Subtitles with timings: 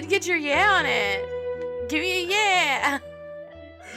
[0.00, 1.90] Hey, I didn't get your yeah on it.
[1.90, 2.98] Give me a yeah.
[2.98, 3.00] Yeah.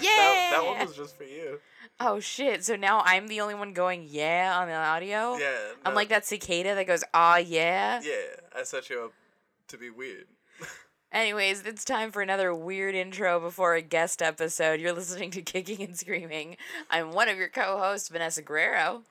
[0.03, 1.61] That, that one was just for you.
[2.01, 2.65] Oh shit!
[2.65, 5.37] So now I'm the only one going yeah on the audio.
[5.37, 5.71] Yeah.
[5.85, 8.01] I'm like that cicada that goes ah yeah.
[8.03, 9.13] Yeah, I set you up
[9.69, 10.25] to be weird.
[11.13, 14.81] Anyways, it's time for another weird intro before a guest episode.
[14.81, 16.57] You're listening to Kicking and Screaming.
[16.89, 19.03] I'm one of your co-hosts, Vanessa Guerrero.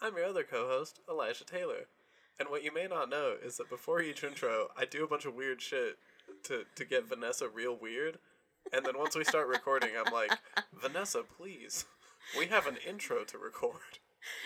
[0.00, 1.86] I'm your other co-host, Elijah Taylor.
[2.40, 5.24] And what you may not know is that before each intro, I do a bunch
[5.24, 5.98] of weird shit
[6.44, 8.18] to to get Vanessa real weird.
[8.72, 10.32] And then once we start recording, I'm like,
[10.72, 11.84] Vanessa, please,
[12.38, 13.98] we have an intro to record.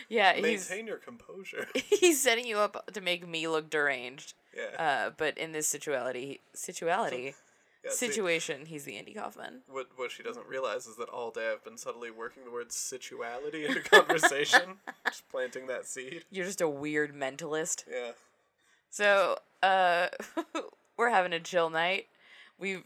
[0.09, 1.69] Yeah, he's Maintain your composure.
[1.75, 4.33] he's setting you up to make me look deranged.
[4.57, 4.83] Yeah.
[4.83, 7.35] Uh, but in this situality, situality,
[7.85, 9.63] yeah see, situation, he's the Andy Kaufman.
[9.69, 12.73] what what she doesn't realize is that all day I've been subtly working the word
[12.73, 16.25] situality into conversation, just planting that seed.
[16.31, 17.85] You're just a weird mentalist.
[17.91, 18.13] Yeah.
[18.91, 20.09] So, uh,
[20.97, 22.07] we're having a chill night.
[22.59, 22.85] We've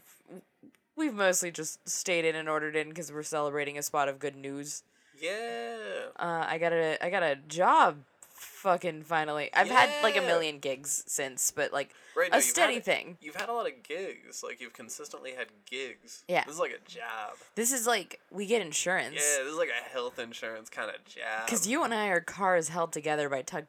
[0.95, 4.35] we've mostly just stayed in and ordered in because we're celebrating a spot of good
[4.35, 4.83] news.
[5.19, 5.77] Yeah.
[6.17, 7.97] Uh, I got a I got a job,
[8.33, 9.49] fucking finally.
[9.53, 12.29] I've had like a million gigs since, but like Right.
[12.33, 13.17] a you've steady had- thing.
[13.21, 14.43] You've had a lot of gigs.
[14.43, 16.25] Like you've consistently had gigs.
[16.27, 16.43] Yeah.
[16.43, 17.37] This is like a job.
[17.55, 19.15] This is like we get insurance.
[19.15, 21.45] Yeah, this is like a health insurance kind of job.
[21.45, 23.65] Because you and I are cars held together by tuck,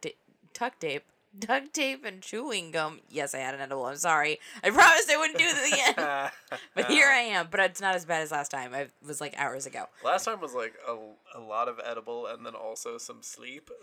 [0.54, 1.04] tuck tape.
[1.38, 3.00] Duct tape and chewing gum.
[3.08, 3.86] Yes, I had an edible.
[3.86, 4.38] I'm sorry.
[4.62, 6.30] I promised I wouldn't do this again.
[6.74, 7.48] but here I am.
[7.50, 8.74] But it's not as bad as last time.
[8.74, 9.86] I was like hours ago.
[10.04, 13.70] Last time was like a, a lot of edible and then also some sleep.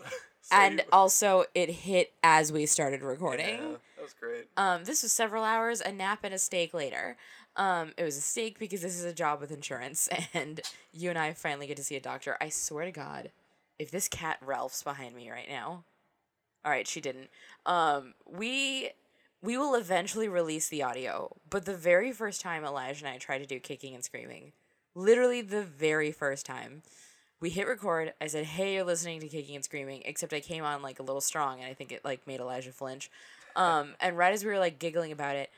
[0.50, 3.56] And also, it hit as we started recording.
[3.58, 4.48] Yeah, that was great.
[4.56, 7.18] Um, this was several hours, a nap, and a steak later.
[7.56, 10.60] Um, it was a steak because this is a job with insurance, and
[10.92, 12.36] you and I finally get to see a doctor.
[12.40, 13.30] I swear to God,
[13.78, 15.84] if this cat Ralph's behind me right now,
[16.64, 17.30] all right, she didn't.
[17.66, 18.90] Um, we
[19.42, 23.38] we will eventually release the audio, but the very first time Elijah and I tried
[23.38, 24.52] to do kicking and screaming,
[24.94, 26.82] literally the very first time,
[27.40, 28.12] we hit record.
[28.20, 31.02] I said, "Hey, you're listening to kicking and screaming," except I came on like a
[31.02, 33.10] little strong, and I think it like made Elijah flinch.
[33.56, 35.50] Um, and right as we were like giggling about it,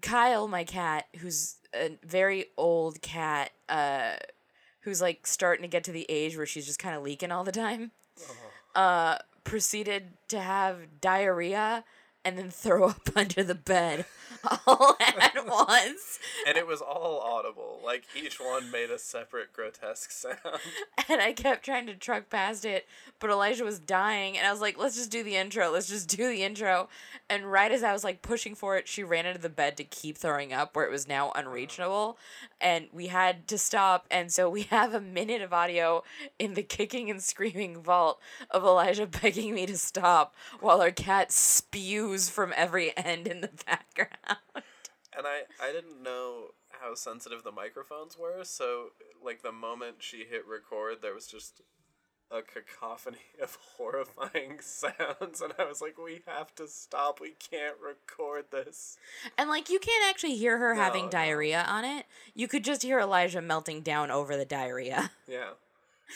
[0.00, 4.14] Kyle, my cat, who's a very old cat, uh,
[4.80, 7.44] who's like starting to get to the age where she's just kind of leaking all
[7.44, 7.90] the time,
[8.74, 11.84] uh, proceeded to have diarrhea
[12.28, 14.04] and then throw up under the bed
[14.66, 16.18] all at once.
[16.46, 17.80] And it was all audible.
[17.84, 20.38] Like each one made a separate grotesque sound.
[21.10, 22.86] And I kept trying to truck past it,
[23.18, 26.06] but Elijah was dying, and I was like, let's just do the intro, let's just
[26.06, 26.90] do the intro.
[27.30, 29.84] And right as I was like pushing for it, she ran into the bed to
[29.84, 31.42] keep throwing up where it was now uh-huh.
[31.46, 32.18] unreachable.
[32.60, 36.02] And we had to stop, and so we have a minute of audio
[36.38, 41.32] in the kicking and screaming vault of Elijah begging me to stop while our cat
[41.32, 44.38] spews from every end in the background.
[45.16, 46.48] And I, I didn't know
[46.80, 48.88] how sensitive the microphones were, so
[49.22, 51.60] like the moment she hit record, there was just
[52.30, 57.20] a cacophony of horrifying sounds, and I was like, "We have to stop.
[57.20, 58.98] We can't record this."
[59.36, 61.10] And like you can't actually hear her No, having no.
[61.10, 62.04] diarrhea on it.
[62.34, 65.10] You could just hear Elijah melting down over the diarrhea.
[65.26, 65.50] Yeah,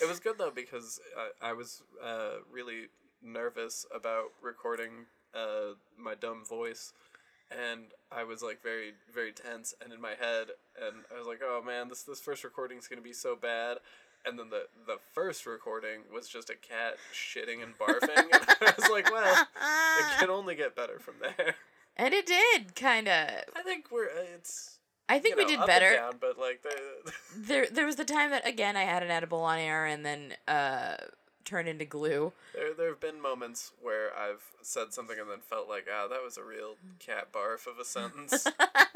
[0.02, 1.00] it was good though because
[1.42, 2.88] I, I was uh, really
[3.22, 6.92] nervous about recording uh, my dumb voice,
[7.50, 10.48] and I was like very very tense and in my head,
[10.80, 13.78] and I was like, "Oh man, this this first recording is gonna be so bad."
[14.24, 18.72] And then the the first recording was just a cat shitting and barfing, and I
[18.78, 21.56] was like, "Well, it can only get better from there."
[21.96, 23.28] And it did kind of.
[23.54, 24.78] I think we're uh, it's.
[25.08, 25.94] I think you we did better.
[25.94, 29.40] Down, but like the, There, there was the time that again I had an edible
[29.40, 30.96] on air and then uh
[31.44, 32.32] turned into glue.
[32.54, 36.22] There, there have been moments where I've said something and then felt like, ah, that
[36.22, 38.46] was a real cat barf of a sentence.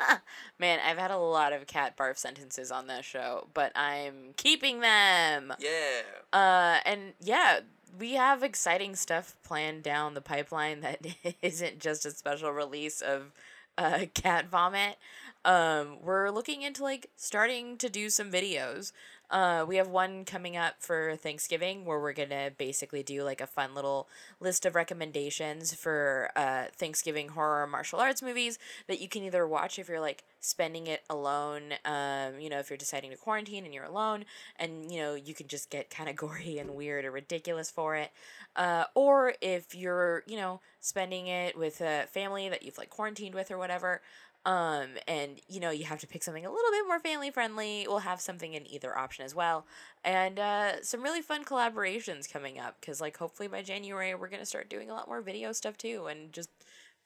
[0.59, 4.81] Man, I've had a lot of cat barf sentences on this show, but I'm keeping
[4.81, 5.53] them.
[5.59, 6.03] yeah.
[6.33, 7.61] Uh, and yeah,
[7.99, 11.07] we have exciting stuff planned down the pipeline that
[11.43, 13.33] isn't just a special release of
[13.79, 14.97] uh, cat vomit.
[15.45, 18.93] Um, we're looking into like starting to do some videos.
[19.31, 23.47] Uh, we have one coming up for Thanksgiving where we're gonna basically do like a
[23.47, 24.09] fun little
[24.41, 29.79] list of recommendations for uh, Thanksgiving horror martial arts movies that you can either watch
[29.79, 31.75] if you're like spending it alone.
[31.85, 34.25] Um, you know, if you're deciding to quarantine and you're alone,
[34.59, 37.97] and you know you can just get kind of gory and weird or ridiculous for
[37.97, 38.11] it.
[38.55, 43.35] Uh, or if you're you know spending it with a family that you've like quarantined
[43.35, 44.01] with or whatever.
[44.47, 47.85] Um, and you know, you have to pick something a little bit more family friendly.
[47.89, 49.67] We'll have something in either option as well.
[50.05, 54.41] And uh, some really fun collaborations coming up because, like, hopefully by January, we're going
[54.41, 56.49] to start doing a lot more video stuff too and just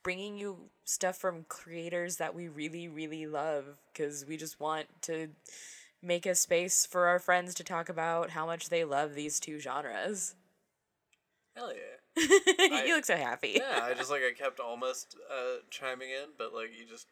[0.02, 5.28] bringing you stuff from creators that we really really love cuz we just want to
[6.02, 9.58] make a space for our friends to talk about how much they love these two
[9.58, 10.34] genres.
[11.54, 11.90] Hell yeah.
[12.86, 13.56] you look so happy.
[13.56, 17.06] Yeah, I just like I kept almost uh, chiming in, but like you just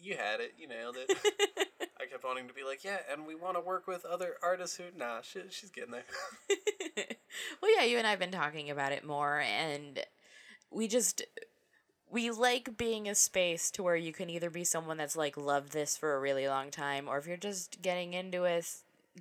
[0.00, 1.10] you, had it, you nailed it.
[2.00, 4.76] I kept wanting to be like, yeah, and we want to work with other artists
[4.76, 6.04] who, nah, she, she's getting there.
[7.62, 10.00] well, yeah, you and I've been talking about it more, and
[10.70, 11.22] we just
[12.10, 15.72] we like being a space to where you can either be someone that's like loved
[15.72, 18.66] this for a really long time, or if you're just getting into it,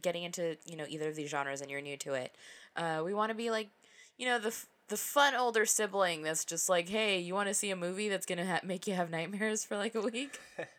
[0.01, 2.35] getting into you know either of these genres and you're new to it.
[2.75, 3.69] Uh, we want to be like,
[4.17, 4.55] you know, the
[4.91, 8.25] the fun older sibling that's just like, hey, you want to see a movie that's
[8.25, 10.39] gonna ha- make you have nightmares for like a week?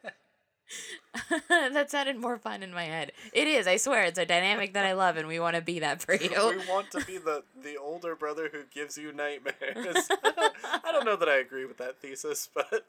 [1.48, 3.12] that sounded more fun in my head.
[3.32, 5.78] It is, I swear, it's a dynamic that I love, and we want to be
[5.80, 6.28] that for you.
[6.30, 10.08] we want to be the the older brother who gives you nightmares.
[10.10, 12.84] I don't know that I agree with that thesis, but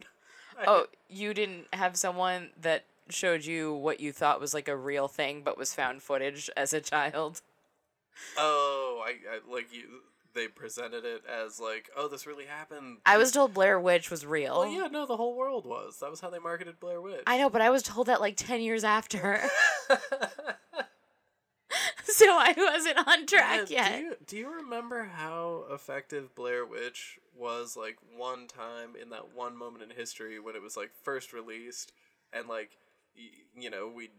[0.60, 0.66] I...
[0.68, 5.08] oh, you didn't have someone that showed you what you thought was like a real
[5.08, 7.42] thing, but was found footage as a child.
[8.38, 10.02] Oh, I, I like you
[10.34, 13.00] they presented it as like, oh, this really happened.
[13.06, 14.60] I was told Blair Witch was real.
[14.60, 16.00] Well, yeah, no, the whole world was.
[16.00, 17.24] That was how they marketed Blair Witch.
[17.28, 19.42] I know, but I was told that like ten years after.
[22.04, 23.98] so I wasn't on track yeah, yet.
[23.98, 29.34] Do you, do you remember how effective Blair Witch was like one time in that
[29.36, 31.92] one moment in history when it was like first released
[32.32, 32.78] and like
[33.18, 34.10] y- you know we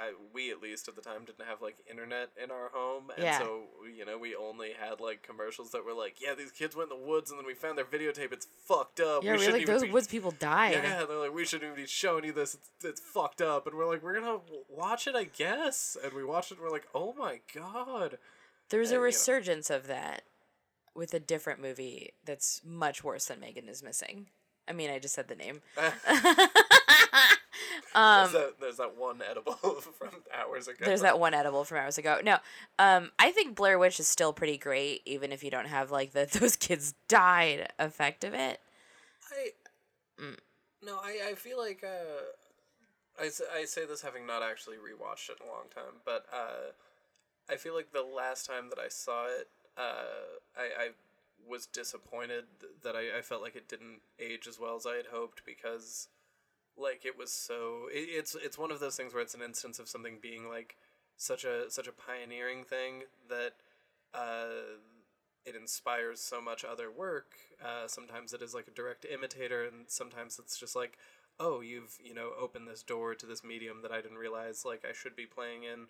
[0.00, 3.24] I, we at least at the time didn't have like internet in our home, and
[3.24, 3.38] Yeah.
[3.38, 3.62] so
[3.96, 6.98] you know we only had like commercials that were like, "Yeah, these kids went in
[6.98, 8.32] the woods, and then we found their videotape.
[8.32, 9.22] It's fucked up.
[9.22, 10.74] Yeah, we really, shouldn't even those be- woods people died.
[10.82, 12.54] Yeah, they're like, we shouldn't even be showing you this.
[12.54, 15.96] It's, it's fucked up, and we're like, we're gonna watch it, I guess.
[16.02, 18.18] And we watched it, and we're like, oh my god.
[18.70, 19.04] There's Uh, a you know.
[19.04, 20.22] resurgence of that
[20.94, 24.26] with a different movie that's much worse than Megan is Missing.
[24.66, 25.60] I mean, I just said the name.
[27.94, 30.84] there's, that, there's that one edible from hours ago.
[30.84, 32.18] There's that one edible from hours ago.
[32.24, 32.38] No,
[32.78, 36.12] um, I think Blair Witch is still pretty great, even if you don't have like
[36.12, 38.60] the those kids died effect of it.
[39.30, 39.50] I
[40.20, 40.38] Mm.
[40.80, 43.30] no, I, I feel like uh, I,
[43.60, 46.72] I say this having not actually rewatched it in a long time, but uh,
[47.50, 50.88] I feel like the last time that I saw it, uh, I, I
[51.48, 52.44] was disappointed
[52.82, 56.08] that I, I felt like it didn't age as well as I had hoped because
[56.76, 59.78] like it was so it, it's it's one of those things where it's an instance
[59.78, 60.76] of something being like
[61.16, 63.52] such a such a pioneering thing that
[64.12, 64.78] uh,
[65.44, 67.32] it inspires so much other work.
[67.62, 70.98] Uh, sometimes it is like a direct imitator, and sometimes it's just like,
[71.38, 74.84] oh, you've you know opened this door to this medium that I didn't realize like
[74.88, 75.86] I should be playing in.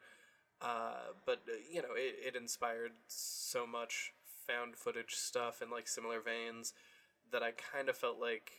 [0.60, 4.12] Uh, but uh, you know, it, it inspired so much
[4.46, 6.72] found footage stuff in like similar veins
[7.32, 8.52] that I kind of felt like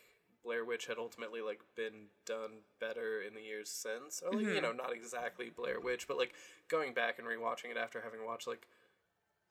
[0.46, 4.62] Blair Witch had ultimately like been done better in the years since, or like you
[4.62, 6.34] know, not exactly Blair Witch, but like
[6.70, 8.68] going back and rewatching it after having watched like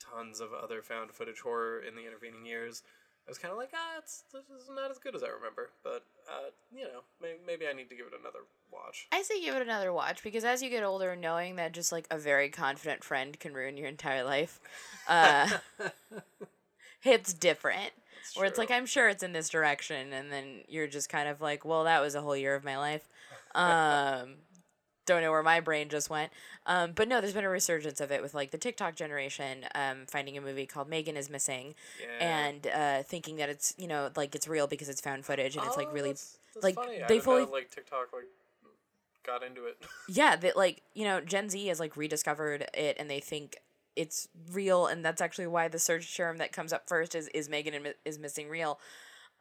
[0.01, 2.83] tons of other found footage horror in the intervening years.
[3.27, 5.71] I was kind of like, ah, it's this is not as good as I remember,
[5.83, 9.09] but uh, you know, may- maybe I need to give it another watch.
[9.13, 12.07] I say give it another watch because as you get older, knowing that just like
[12.11, 14.61] a very confident friend can ruin your entire life,
[15.09, 15.49] uh,
[17.01, 17.93] hits different.
[18.35, 18.71] Where it's like.
[18.71, 22.01] I'm sure it's in this direction, and then you're just kind of like, well, that
[22.01, 23.09] was a whole year of my life.
[23.55, 24.35] Um,
[25.07, 26.33] don't know where my brain just went.
[26.67, 30.07] Um, but no, there's been a resurgence of it with like the TikTok generation um,
[30.09, 32.27] finding a movie called Megan is Missing Yeah.
[32.27, 35.67] and uh, thinking that it's you know like it's real because it's found footage and
[35.67, 37.03] it's like Oh, really that's, that's like, funny.
[37.07, 38.25] They fully- know, like TikTok like
[39.27, 39.77] got into it.
[40.09, 43.57] yeah that like you know gen z has like rediscovered it and they think
[43.97, 47.49] it's real and that's actually why the search term that comes up first is is
[47.49, 47.75] megan
[48.05, 48.79] is missing real.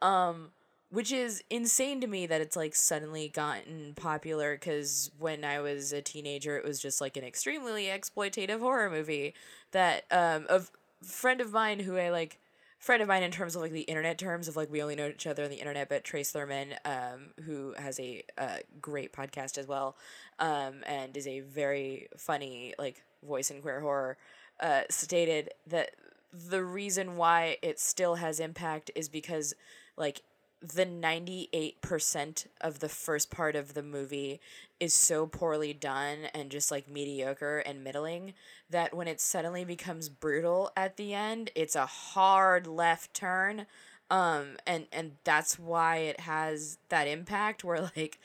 [0.01, 0.51] Um
[0.93, 5.91] which is insane to me that it's like suddenly gotten popular because when i was
[5.91, 9.33] a teenager it was just like an extremely exploitative horror movie
[9.71, 10.61] that um a
[11.03, 12.37] friend of mine who i like
[12.77, 15.07] friend of mine in terms of like the internet terms of like we only know
[15.07, 19.57] each other on the internet but trace thurman um, who has a uh, great podcast
[19.57, 19.95] as well
[20.39, 24.17] um, and is a very funny like voice in queer horror
[24.63, 25.91] uh, stated that
[26.33, 29.53] the reason why it still has impact is because
[29.97, 30.23] like
[30.61, 34.39] the 98% of the first part of the movie
[34.79, 38.33] is so poorly done and just like mediocre and middling
[38.69, 43.65] that when it suddenly becomes brutal at the end it's a hard left turn.
[44.09, 48.19] Um and and that's why it has that impact where like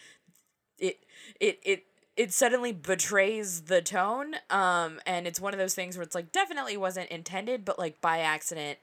[0.79, 1.05] it
[1.41, 1.85] it it
[2.19, 6.33] it suddenly betrays the tone um and it's one of those things where it's like
[6.33, 8.79] definitely wasn't intended but like by accident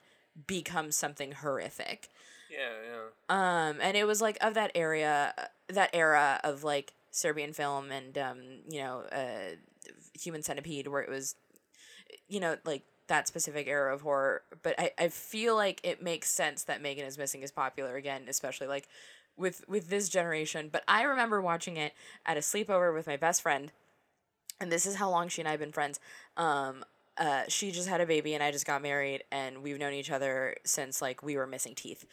[0.47, 2.09] becomes something horrific.
[2.49, 3.69] Yeah, yeah.
[3.69, 5.33] Um, and it was like of that area,
[5.69, 8.37] that era of like Serbian film and um,
[8.69, 9.55] you know, uh,
[10.19, 11.35] Human Centipede, where it was,
[12.27, 14.41] you know, like that specific era of horror.
[14.61, 18.25] But I, I feel like it makes sense that Megan is Missing is popular again,
[18.27, 18.87] especially like
[19.37, 20.69] with with this generation.
[20.71, 21.93] But I remember watching it
[22.25, 23.71] at a sleepover with my best friend,
[24.59, 25.99] and this is how long she and I have been friends.
[26.37, 26.85] Um,
[27.17, 30.11] uh, she just had a baby and I just got married and we've known each
[30.11, 32.05] other since like we were missing teeth.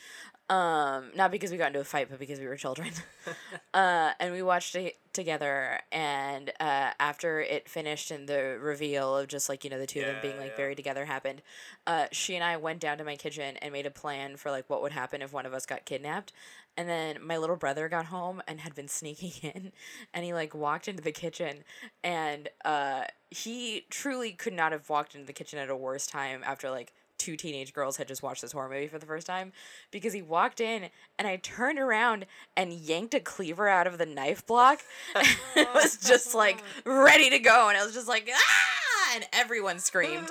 [0.49, 2.91] Um, not because we got into a fight, but because we were children.
[3.75, 5.81] uh, and we watched it together.
[5.91, 10.01] And uh, after it finished and the reveal of just like you know the two
[10.01, 10.57] of them being like yeah.
[10.57, 11.43] buried together happened,
[11.87, 14.69] uh, she and I went down to my kitchen and made a plan for like
[14.69, 16.33] what would happen if one of us got kidnapped.
[16.77, 19.73] And then my little brother got home and had been sneaking in,
[20.15, 21.65] and he like walked into the kitchen,
[22.03, 26.43] and uh, he truly could not have walked into the kitchen at a worse time
[26.45, 29.53] after like two teenage girls had just watched this horror movie for the first time
[29.93, 30.89] because he walked in
[31.19, 32.27] and I turned around
[32.57, 34.81] and yanked a cleaver out of the knife block.
[35.55, 39.79] it was just like ready to go and I was just like ah and everyone
[39.79, 40.31] screamed.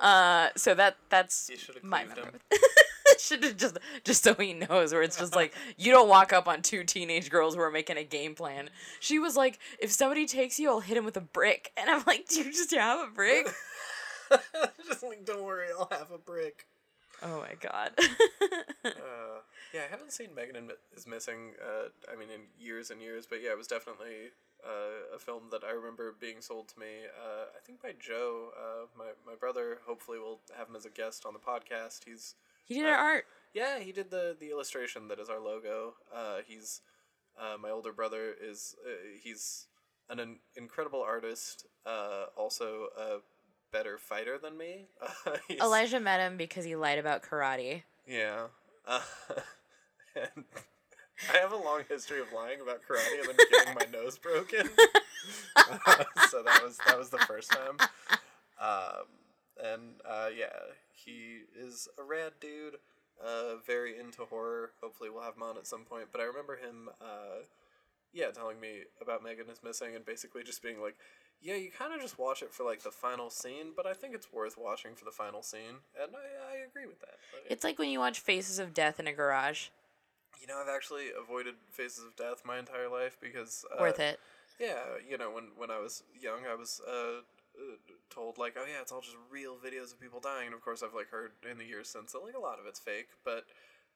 [0.00, 2.32] Uh so that that's You my memory.
[3.26, 6.46] Should have just just so he knows where it's just like you don't walk up
[6.46, 8.70] on two teenage girls who are making a game plan.
[9.00, 12.04] She was like, if somebody takes you, I'll hit him with a brick, and I'm
[12.06, 13.48] like, do you just have a brick?
[14.86, 16.66] just like, don't worry, I'll have a brick.
[17.20, 17.92] oh my god.
[18.84, 18.92] Uh,
[19.74, 21.54] yeah, I haven't seen Megan is Missing.
[21.60, 24.30] Uh, I mean, in years and years, but yeah, it was definitely
[24.64, 27.10] uh, a film that I remember being sold to me.
[27.18, 29.78] Uh, I think by Joe, uh, my my brother.
[29.84, 32.04] Hopefully, we'll have him as a guest on the podcast.
[32.06, 33.24] He's he did our art.
[33.54, 35.94] yeah, he did the the illustration that is our logo.
[36.14, 36.82] Uh, he's
[37.40, 38.90] uh, my older brother is uh,
[39.22, 39.66] he's
[40.10, 41.66] an, in- incredible artist.
[41.84, 43.18] Uh, also a
[43.72, 44.86] better fighter than me.
[45.26, 47.82] Uh, Elijah met him because he lied about karate.
[48.06, 48.46] yeah.
[48.86, 49.00] Uh,
[50.14, 50.44] and
[51.34, 54.68] I have a long history of lying about karate and then getting my nose broken.
[56.30, 57.76] so that was that was the first time.
[58.60, 59.06] Um,
[59.62, 62.76] and uh, yeah, he is a rad dude.
[63.24, 64.72] Uh, very into horror.
[64.82, 66.08] Hopefully, we'll have him on at some point.
[66.12, 67.44] But I remember him, uh,
[68.12, 70.96] yeah, telling me about Megan is missing and basically just being like,
[71.40, 74.14] "Yeah, you kind of just watch it for like the final scene, but I think
[74.14, 77.14] it's worth watching for the final scene." And I, I agree with that.
[77.32, 79.68] But, It's like when you watch Faces of Death in a garage.
[80.38, 84.20] you know, I've actually avoided Faces of Death my entire life because uh, Worth it.
[84.60, 84.76] Yeah,
[85.08, 87.22] you know, when when I was young, I was uh,
[87.58, 87.76] uh,
[88.10, 90.46] told like, oh yeah, it's all just real videos of people dying.
[90.46, 92.66] And of course, I've like heard in the years since that like a lot of
[92.66, 93.44] it's fake, but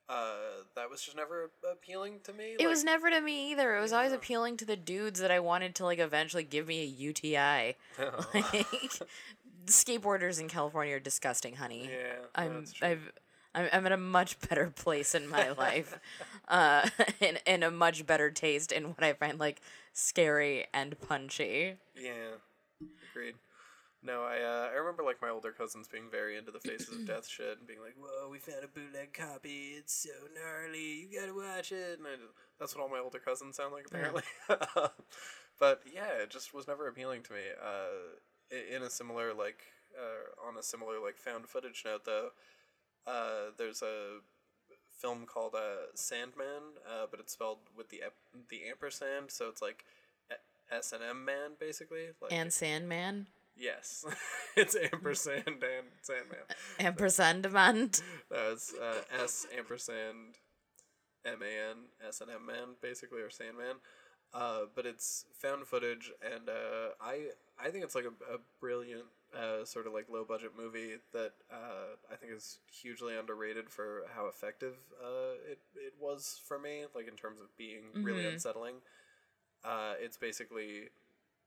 [0.08, 2.56] uh, that was just never appealing to me.
[2.58, 3.76] It was never to me either.
[3.76, 4.16] It was always Yeah.
[4.16, 7.76] appealing to the dudes that I wanted to like eventually give me a UTI.
[8.34, 8.92] Like
[9.66, 11.90] skateboarders in California are disgusting, honey.
[11.92, 12.64] yeah, I'm.
[12.82, 13.12] I've
[13.52, 15.98] I'm, I'm in a much better place in my life,
[16.48, 16.88] uh,
[17.20, 19.60] and and a much better taste in what I find like
[19.92, 21.74] scary and punchy.
[21.96, 22.36] Yeah,
[23.10, 23.34] agreed.
[24.02, 27.06] No, I uh, I remember like my older cousins being very into the Faces of
[27.06, 29.74] Death shit and being like, "Whoa, we found a bootleg copy!
[29.76, 31.06] It's so gnarly!
[31.10, 33.86] You gotta watch it!" And I just, that's what all my older cousins sound like
[33.86, 34.22] apparently.
[34.48, 37.40] but yeah, it just was never appealing to me.
[37.62, 38.16] Uh,
[38.74, 39.60] in a similar like
[39.94, 42.30] uh, on a similar like found footage note though,
[43.06, 44.20] uh, there's a
[44.98, 49.60] film called uh, Sandman, uh, but it's spelled with the ep- the ampersand, so it's
[49.60, 49.84] like
[50.70, 52.08] S and M man basically.
[52.20, 53.26] Like And Sandman,
[53.60, 54.04] yes,
[54.56, 56.38] it's ampersand and Sandman.
[56.78, 57.90] ampersand man.
[58.30, 60.36] No, it's uh, S ampersand
[61.24, 61.76] M A N
[62.08, 63.76] S and M man basically or Sandman.
[64.32, 69.06] Uh, but it's found footage, and uh, I I think it's like a, a brilliant
[69.36, 74.02] uh, sort of like low budget movie that uh, I think is hugely underrated for
[74.14, 74.74] how effective
[75.04, 78.34] uh, it it was for me, like in terms of being really Mhm.
[78.34, 78.76] unsettling.
[79.64, 80.90] Uh, it's basically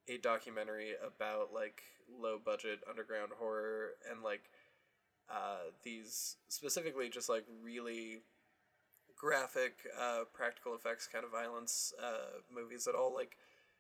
[0.09, 1.83] a documentary about like
[2.19, 4.43] low budget underground horror and like
[5.31, 8.19] uh, these specifically just like really
[9.17, 13.37] graphic uh, practical effects kind of violence uh, movies that all like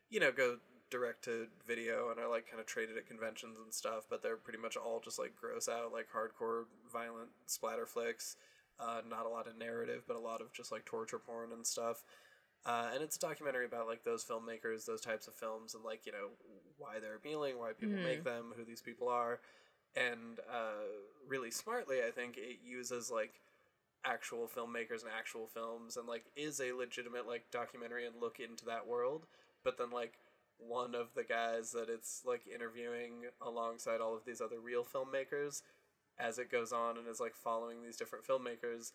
[0.09, 0.57] you know go
[0.89, 4.37] direct to video and are like kind of traded at conventions and stuff but they're
[4.37, 8.35] pretty much all just like gross out like hardcore violent splatter flicks.
[8.79, 11.65] Uh, not a lot of narrative but a lot of just like torture porn and
[11.65, 12.03] stuff
[12.65, 16.05] uh, and it's a documentary about like those filmmakers those types of films and like
[16.05, 16.29] you know
[16.77, 18.03] why they're appealing why people Mhm.
[18.03, 19.39] make them who these people are
[19.95, 20.83] and uh,
[21.27, 23.41] really smartly i think it uses like
[24.05, 28.65] actual filmmakers and actual films and like is a legitimate like documentary and look into
[28.65, 29.25] that world
[29.63, 30.13] but then like
[30.57, 35.61] one of the guys that it's like interviewing alongside all of these other real filmmakers
[36.19, 38.91] as it goes on and is like following these different filmmakers,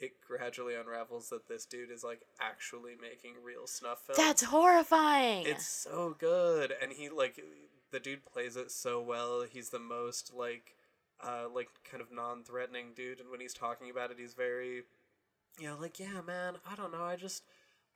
[0.00, 4.18] it gradually unravels that this dude is like actually making real snuff films.
[4.18, 5.46] That's horrifying.
[5.46, 7.40] It's so good, and he like
[7.90, 9.44] the dude plays it so well.
[9.50, 10.74] He's the most like,
[11.22, 14.82] uh, like kind of non-threatening dude, and when he's talking about it, he's very,
[15.58, 17.42] you know, like yeah, man, I don't know, I just,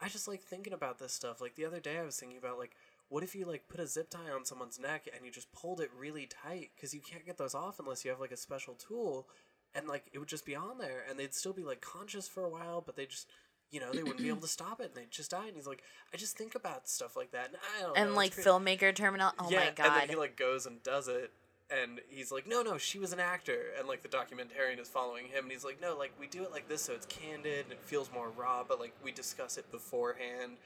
[0.00, 1.40] I just like thinking about this stuff.
[1.40, 2.72] Like the other day, I was thinking about like,
[3.08, 5.80] what if you like put a zip tie on someone's neck and you just pulled
[5.80, 8.74] it really tight because you can't get those off unless you have like a special
[8.74, 9.28] tool,
[9.74, 12.44] and like it would just be on there, and they'd still be like conscious for
[12.44, 13.28] a while, but they just
[13.72, 15.46] you know, they wouldn't be able to stop it and they'd just die.
[15.46, 17.46] And he's like, I just think about stuff like that.
[17.48, 19.32] And I don't and know, like it's crazy." filmmaker terminal.
[19.38, 21.32] Oh yeah, my god And then he like goes and does it.
[21.70, 23.58] And he's like, no, no, she was an actor.
[23.78, 25.44] And like the documentarian is following him.
[25.44, 27.80] And he's like, no, like we do it like this so it's candid and it
[27.80, 30.58] feels more raw, but like we discuss it beforehand.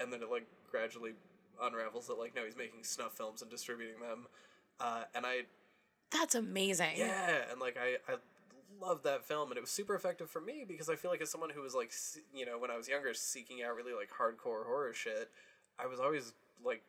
[0.00, 1.12] And then it like gradually
[1.62, 4.26] unravels that like, no, he's making snuff films and distributing them.
[4.80, 5.42] Uh, and I,
[6.10, 6.92] That's amazing.
[6.96, 8.16] yeah, and like I, I
[8.80, 11.30] loved that film, and it was super effective for me because I feel like as
[11.30, 11.92] someone who was like,
[12.34, 15.30] you know, when I was younger, seeking out really like hardcore horror shit,
[15.78, 16.32] I was always
[16.64, 16.82] like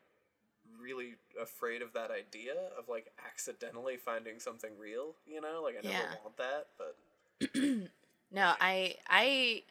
[0.79, 5.15] really afraid of that idea of like accidentally finding something real.
[5.27, 6.15] You know, like I never Yeah.
[6.23, 6.95] want that, but
[8.31, 9.63] No, I I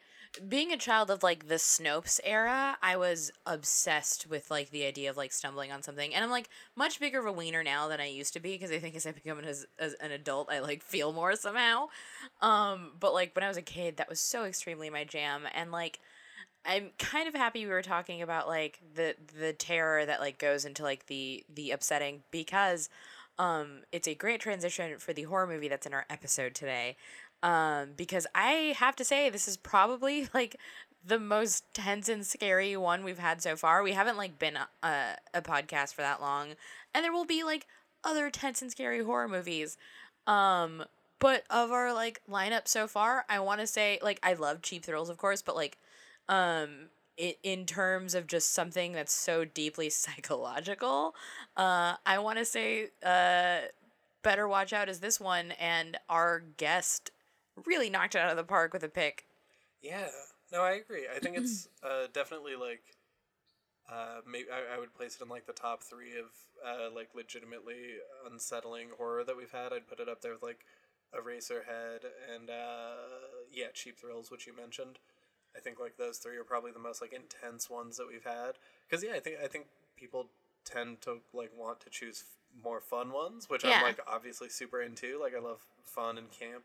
[0.47, 5.09] being a child of like the Snopes era, I was obsessed with like the idea
[5.09, 6.13] of like stumbling on something.
[6.13, 8.71] And I'm like much bigger of a wiener now than I used to be because
[8.71, 11.87] I think as I become an, as, as an adult, I like feel more somehow.
[12.41, 15.43] Um, but like when I was a kid, that was so extremely my jam.
[15.53, 15.99] And like
[16.65, 20.65] I'm kind of happy we were talking about like the the terror that like goes
[20.65, 22.89] into like the the upsetting because
[23.37, 26.97] um it's a great transition for the horror movie that's in our episode today.
[27.45, 30.57] Um because I have to say this is probably like
[31.05, 33.83] the most tense and scary one we've had so far.
[33.83, 36.55] We haven't like been a, a, a podcast for that long
[36.93, 37.67] and there will be like
[38.03, 39.77] other tense and scary horror movies.
[40.27, 40.85] Um
[41.19, 44.83] but of our like lineup so far, I want to say like I love Cheap
[44.83, 45.77] Thrills of course, but like
[46.27, 51.15] um it, in terms of just something that's so deeply psychological
[51.55, 53.59] uh i want to say uh
[54.23, 57.11] better watch out is this one and our guest
[57.65, 59.25] really knocked it out of the park with a pick
[59.81, 60.07] yeah,
[60.51, 61.03] no, I agree.
[61.13, 62.81] I think it's uh, definitely like.
[63.87, 66.25] Uh, maybe I, I would place it in like the top three of
[66.65, 67.97] uh, like legitimately
[68.29, 69.73] unsettling horror that we've had.
[69.73, 70.65] I'd put it up there with like
[71.13, 71.99] Eraserhead
[72.33, 72.95] and uh,
[73.53, 74.97] yeah, Cheap Thrills, which you mentioned.
[75.55, 78.53] I think like those three are probably the most like intense ones that we've had.
[78.89, 79.65] Because yeah, I think I think
[79.95, 80.29] people
[80.65, 83.77] tend to like want to choose f- more fun ones, which Yeah.
[83.77, 85.19] I'm like obviously super into.
[85.21, 86.63] Like I love fun and camp.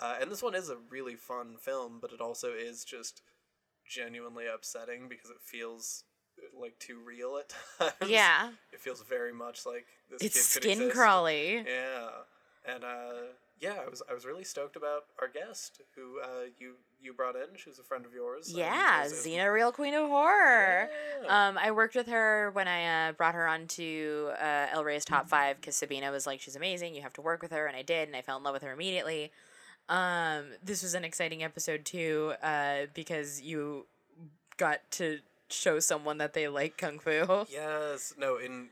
[0.00, 3.22] Uh, and this one is a really fun film, but it also is just
[3.88, 6.04] genuinely upsetting because it feels
[6.38, 7.52] uh, like too real at
[8.00, 8.10] times.
[8.10, 10.94] yeah It feels very much like this it's kid could skin exist.
[10.96, 12.08] crawly Yeah,
[12.66, 13.12] and uh,
[13.60, 17.34] yeah, I was I was really stoked about our guest who uh, you you brought
[17.36, 17.56] in.
[17.56, 18.52] She was a friend of yours.
[18.52, 20.88] yeah it was- it was- xena real queen of horror
[21.24, 21.48] Yeah.
[21.48, 25.28] Um, I worked with her when I uh, brought her onto uh, El Rey's top
[25.28, 26.94] five because Sabina was like, she's amazing.
[26.94, 28.62] You have to work with her, and I did, and I fell in love with
[28.62, 29.32] her immediately.
[29.88, 33.86] Um, this was an exciting episode too uh, because you
[34.56, 37.46] got to show someone that they like kung fu.
[37.50, 38.14] Yes.
[38.18, 38.36] No.
[38.36, 38.68] In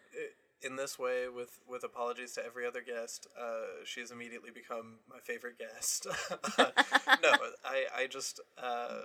[0.62, 4.96] in this way, with with apologies to every other guest, uh, she has immediately become
[5.08, 6.06] my favorite guest.
[6.58, 7.32] no,
[7.64, 9.00] I I just uh,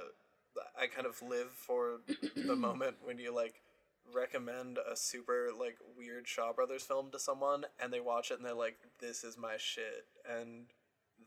[0.79, 1.99] I kind of live for
[2.35, 3.61] the moment when you like
[4.13, 8.45] recommend a super like weird Shaw Brothers film to someone and they watch it and
[8.45, 10.65] they're like, "This is my shit," and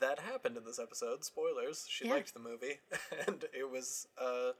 [0.00, 1.24] that happened in this episode.
[1.24, 1.86] Spoilers.
[1.88, 2.14] She Yeah.
[2.14, 2.80] liked the movie,
[3.26, 4.52] and it was uh,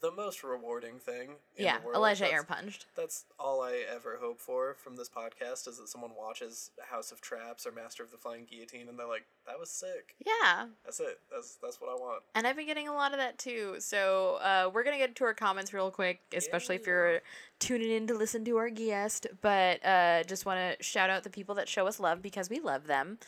[0.00, 1.30] the most rewarding thing.
[1.56, 1.78] In Yeah.
[1.92, 2.86] Elijah That's- air punched.
[2.94, 7.20] that's all I ever hope for from this podcast is that someone watches House of
[7.20, 11.00] Traps or Master of the Flying Guillotine and they're like, "That was sick." Yeah, That's
[11.00, 11.18] it.
[11.32, 12.22] That's that's what I want.
[12.36, 13.76] and I've been getting a lot of that too.
[13.80, 17.20] So uh, we're gonna get to our comments real quick, especially if you're
[17.58, 19.26] tuning in to listen to our guest.
[19.40, 22.60] But uh, just want to shout out the people that show us love because we
[22.60, 23.18] love them.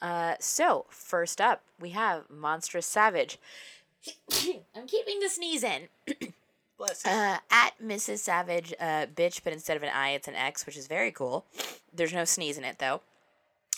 [0.00, 3.38] Uh, so first up, we have Monstrous Savage.
[4.74, 5.88] I'm keeping the sneeze in.
[7.06, 8.18] Uh, at Mrs.
[8.18, 11.46] Savage, uh, bitch, but instead of an I, it's an X, which is very cool.
[11.92, 13.00] There's no sneeze in it though.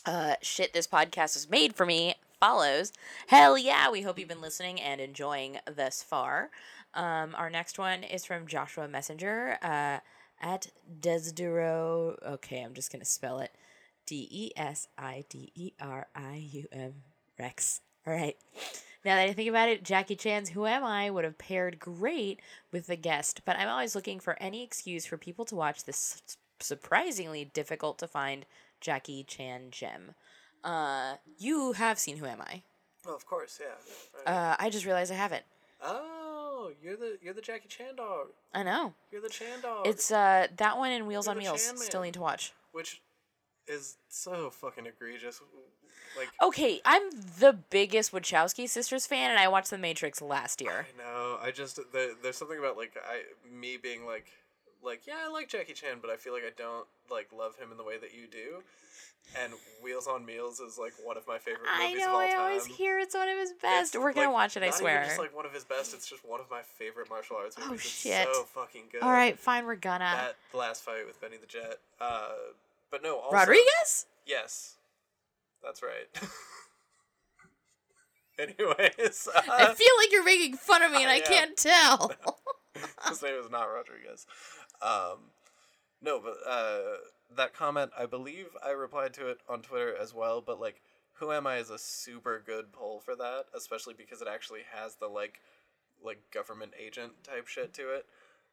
[0.05, 2.15] Uh, shit, this podcast was made for me.
[2.41, 2.93] Follows.
[3.29, 6.51] Hell yeah, we hope you've been listening and enjoying thus far.
[6.95, 9.99] Um, our next one is from Joshua Messenger uh,
[10.41, 10.69] at
[11.01, 12.17] Desidero.
[12.27, 13.53] Okay, I'm just gonna spell it.
[14.09, 16.95] D E S I D E R I U M
[17.39, 17.83] Rex.
[18.07, 18.37] All right.
[19.05, 22.41] Now that I think about it, Jackie Chan's Who Am I would have paired great
[22.73, 26.23] with the guest, but I'm always looking for any excuse for people to watch this
[26.59, 28.47] surprisingly difficult to find
[28.81, 30.15] Jackie Chan gem.
[30.65, 32.63] Uh, you have seen Who Am I?
[33.07, 33.75] Oh, of course, yeah.
[34.27, 34.35] Right.
[34.35, 35.45] Uh, I just realized I haven't.
[35.85, 38.29] oh, you're the you're the Jackie Chan dog.
[38.55, 38.95] I know.
[39.13, 39.87] You're the Chan dog.
[39.87, 41.73] It's uh that one and Wheels You're on Wheels.
[41.77, 42.53] Still need to watch.
[42.73, 43.01] which
[43.69, 45.41] is so fucking egregious.
[46.17, 47.03] Like Okay, I'm
[47.39, 50.87] the biggest Wachowski sisters fan, and I watched The Matrix last year.
[50.99, 51.39] I know.
[51.41, 54.27] I just the, there's something about like I me being like
[54.83, 57.71] like yeah I like Jackie Chan, but I feel like I don't like love him
[57.71, 58.63] in the way that you do.
[59.39, 59.53] And
[59.83, 62.15] Wheels on Meals is like one of my favorite I movies of know.
[62.15, 62.41] all I time.
[62.41, 63.95] always hear it's one of his best.
[63.95, 64.63] It's, We're gonna like, watch it.
[64.63, 65.05] I swear.
[65.05, 65.93] Just like one of his best.
[65.93, 67.71] It's just one of my favorite martial arts movies.
[67.71, 68.27] Oh, It's shit.
[68.33, 69.03] so fucking good.
[69.03, 69.67] All right, fine.
[69.67, 70.05] We're gonna.
[70.53, 71.77] That last fight with Benny the Jet.
[72.01, 72.31] Uh,
[72.91, 73.19] but no.
[73.19, 74.07] Also, Rodriguez.
[74.27, 74.77] Yes,
[75.63, 76.09] that's right.
[78.39, 82.13] Anyways, I uh, feel like you're making fun of me, and I I can't tell.
[83.09, 84.27] his name is not Rodriguez.
[84.81, 85.33] Um,
[86.01, 86.99] no, but uh,
[87.37, 90.41] that comment, I believe I replied to it on Twitter as well.
[90.41, 90.81] But like,
[91.15, 94.95] who am I is a super good poll for that, especially because it actually has
[94.97, 95.41] the like,
[96.05, 98.07] like government agent type shit to it.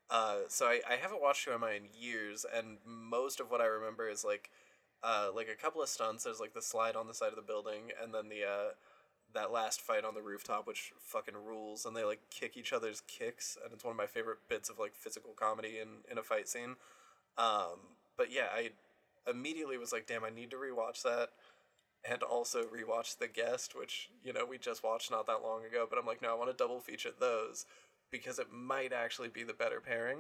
[0.10, 4.08] Uh, so I, I haven't watched Who in years, and most of what I remember
[4.08, 4.50] is like,
[5.04, 6.24] uh, like a couple of stunts.
[6.24, 8.72] There's like the slide on the side of the building, and then the uh,
[9.34, 13.02] that last fight on the rooftop, which fucking rules, and they like kick each other's
[13.02, 16.24] kicks, and it's one of my favorite bits of like physical comedy in in a
[16.24, 16.76] fight scene.
[17.38, 18.72] Um, but yeah, I
[19.30, 21.30] immediately was like, damn, I need to rewatch that,
[22.10, 25.88] and also rewatch The Guest, which you know we just watched not that long ago.
[25.90, 27.66] But I'm like, no, I want to double feature those
[28.18, 30.20] because it might actually be the better pairing,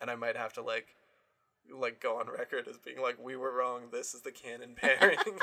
[0.00, 0.88] and I might have to like
[1.72, 3.82] like go on record as being like, we were wrong.
[3.92, 5.38] This is the canon pairing.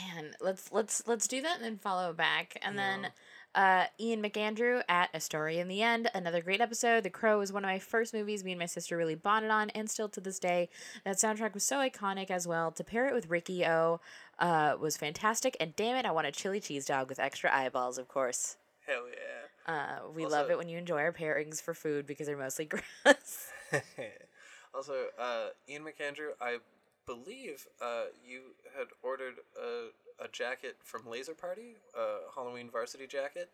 [0.00, 2.58] Man, let's let's let's do that and then follow back.
[2.62, 2.96] And Yeah.
[3.02, 3.12] then
[3.54, 7.02] uh, Ian McAndrew at A Story in the End, another great episode.
[7.02, 9.70] The Crow was one of my first movies me and my sister really bonded on,
[9.70, 10.68] and still to this day.
[11.04, 12.70] That soundtrack was so iconic as well.
[12.72, 14.00] To pair it with Riki-Oh
[14.38, 15.56] uh, was fantastic.
[15.58, 18.58] And damn it, I want a chili cheese dog with extra eyeballs, of course.
[18.86, 19.47] Hell yeah.
[19.68, 22.64] Uh, we love it when you enjoy our pairings for food because they're mostly
[23.04, 23.52] gross.
[24.74, 26.56] also, uh, Ian McAndrew, I
[27.06, 28.40] believe uh, you
[28.76, 33.50] had ordered a, a jacket from Laser Party, a Halloween varsity jacket.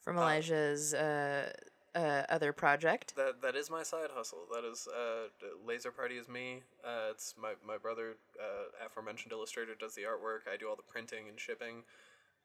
[0.00, 1.52] From Elijah's uh,
[1.94, 3.14] uh, other project.
[3.16, 4.40] That that is my side hustle.
[4.52, 5.28] That is uh,
[5.64, 6.62] Laser Party is me.
[6.84, 10.52] Uh, it's my my brother, uh, aforementioned illustrator, does the artwork.
[10.52, 11.84] I do all the printing and shipping.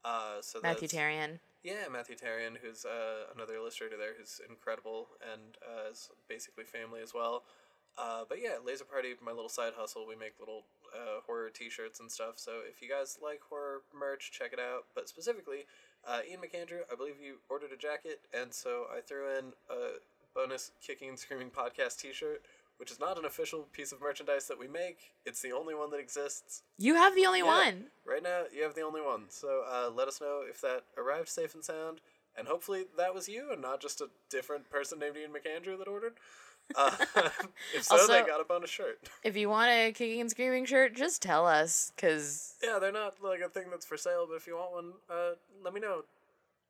[0.03, 1.39] Uh, so Matthew Tarian.
[1.63, 7.01] Yeah, Matthew Tarian, who's uh, another illustrator there, who's incredible and uh, is basically family
[7.01, 7.43] as well.
[7.97, 10.05] Uh, but yeah, Laser Party, my little side hustle.
[10.07, 12.33] We make little uh, horror T-shirts and stuff.
[12.37, 14.85] So if you guys like horror merch, check it out.
[14.93, 15.65] But specifically,
[16.07, 19.97] uh, Ian McAndrew, I believe you ordered a jacket, and so I threw in a
[20.35, 22.43] bonus Kicking and Screaming podcast T-shirt,
[22.77, 25.13] which is not an official piece of merchandise that we make.
[25.25, 26.63] It's the only one that exists.
[26.77, 27.45] You have the only Yeah.
[27.45, 27.87] one.
[28.05, 29.25] Right now, you have the only one.
[29.29, 32.01] So uh, let us know if that arrived safe and sound.
[32.37, 35.87] And hopefully that was you and not just a different person named Ian McAndrew that
[35.87, 36.13] ordered.
[36.75, 36.91] Uh,
[37.73, 38.99] if so, they Also- got a bonus shirt.
[39.23, 43.23] If you want a kicking and screaming shirt, just tell us, cause Yeah, they're not
[43.23, 45.31] like a thing that's for sale, but if you want one, uh,
[45.63, 46.03] let me know.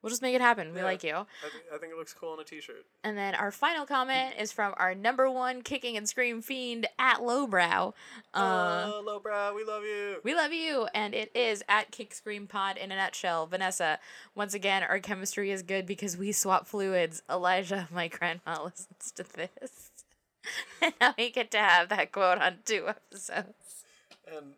[0.02, 0.74] We'll just make it happen.
[0.74, 0.86] We Yeah.
[0.86, 1.14] like you.
[1.16, 2.86] I, th- I think it looks cool on a t-shirt.
[3.04, 7.22] And then our final comment is from our number one kicking and scream fiend at
[7.24, 7.94] Lowbrow.
[8.34, 10.18] Uh, oh, lowbrow, we love you.
[10.24, 13.48] we love you, and it is at Kick Scream Pod in a nutshell.
[13.48, 14.00] Vanessa,
[14.36, 17.24] once again, our chemistry is good because we swap fluids.
[17.30, 19.92] Elijah, my grandma, listens to this.
[20.82, 23.84] and now we get to have that quote on two episodes.
[24.26, 24.54] And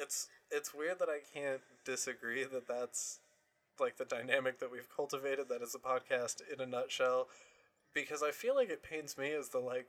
[0.00, 3.18] it's it's weird that I can't disagree that that's
[3.80, 7.28] like the dynamic that we've cultivated that is a podcast in a nutshell
[7.94, 9.88] because I feel like it pains me as the like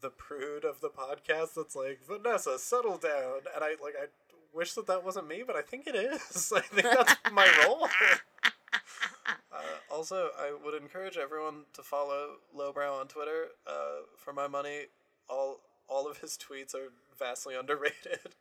[0.00, 3.40] the prude of the podcast that's like Vanessa settle down.
[3.54, 4.06] And I like I
[4.52, 6.52] wish that that wasn't me but I think it is.
[6.56, 7.88] I think that's my role.
[9.52, 9.56] Uh,
[9.90, 14.86] also I would encourage everyone to follow Lowbrow on Twitter uh, for my money.
[15.28, 18.34] All all of his tweets are vastly underrated.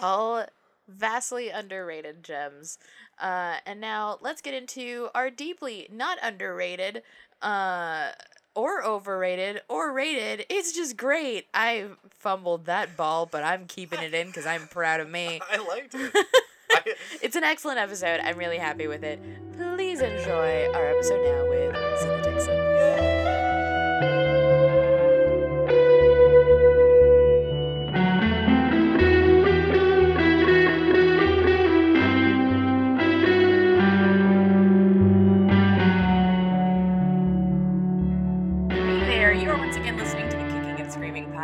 [0.00, 0.44] All
[0.88, 2.78] vastly underrated gems.
[3.20, 7.02] Uh, and now let's get into our deeply not underrated
[7.42, 8.08] uh,
[8.54, 10.46] or overrated or rated.
[10.48, 11.46] It's just great.
[11.54, 15.40] I fumbled that ball, but I'm keeping it in because I'm proud of me.
[15.50, 16.12] I liked it.
[16.70, 18.20] I, It's an excellent episode.
[18.22, 19.20] I'm really happy with it.
[19.56, 21.87] Please enjoy our episode now with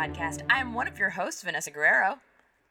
[0.05, 0.41] podcast.
[0.51, 2.19] I am one of your hosts, Vanessa Guerrero.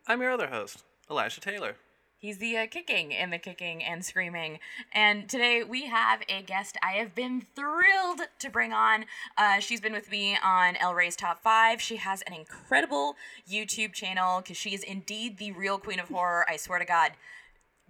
[0.07, 1.75] I'm your other host, Elijah Taylor.
[2.17, 4.61] He's the uh, kicking and the kicking and screaming.
[4.93, 9.07] And today we have a guest I have been thrilled to bring on.
[9.37, 11.81] Uh, she's been with me on El Rey's Top 5.
[11.81, 13.17] She has an incredible
[13.51, 16.47] YouTube channel because she is indeed the real queen of horror.
[16.49, 17.13] I swear to God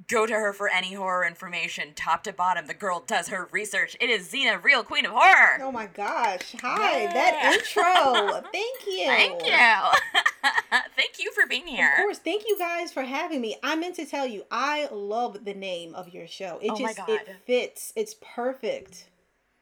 [0.09, 2.67] go to her for any horror information, top to bottom.
[2.67, 3.97] The girl does her research.
[4.01, 5.59] It is Xena, real queen of horror.
[5.63, 6.55] Oh my gosh.
[6.61, 7.13] Hi, yeah.
[7.13, 8.51] that intro.
[8.53, 9.07] Thank you.
[9.07, 10.81] Thank you.
[10.97, 11.93] Thank you for being here.
[11.93, 12.19] Of course.
[12.19, 13.57] Thank you guys for having me.
[13.63, 16.59] I meant to tell you, I love the name of your show.
[16.61, 17.93] It oh just it fits.
[17.97, 19.09] It's perfect.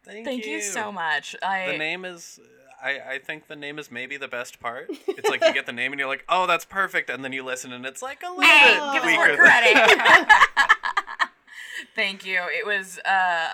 [0.04, 0.52] Thank, Thank you.
[0.52, 0.62] you.
[0.62, 1.36] so much.
[1.42, 2.40] I The name is
[2.82, 4.90] I, I think the name is maybe the best part.
[5.06, 7.44] It's like you get the name and you're like, oh, that's perfect, and then you
[7.44, 10.32] listen and it's like a little hey, bit give us more credit.
[11.94, 12.40] Thank you.
[12.50, 13.50] It was uh,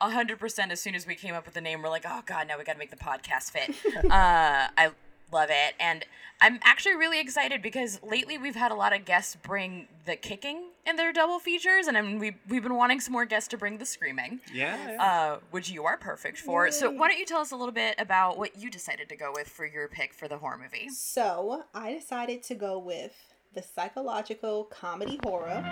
[0.00, 0.70] hundred percent.
[0.70, 2.64] As soon as we came up with the name, we're like, oh god, now we
[2.64, 3.70] got to make the podcast fit.
[4.04, 4.90] uh, I
[5.32, 6.04] love it, and
[6.40, 10.68] I'm actually really excited because lately we've had a lot of guests bring the kicking
[10.88, 13.58] in their double features, and I mean we we've been wanting some more guests to
[13.58, 14.40] bring the screaming.
[14.52, 14.76] Yeah.
[14.90, 15.02] yeah.
[15.02, 16.66] Uh, which you are perfect for.
[16.66, 16.72] Yay.
[16.72, 19.32] So why don't you tell us a little bit about what you decided to go
[19.34, 20.88] with for your pick for the horror movie?
[20.88, 23.12] So I decided to go with
[23.54, 25.64] the psychological comedy horror.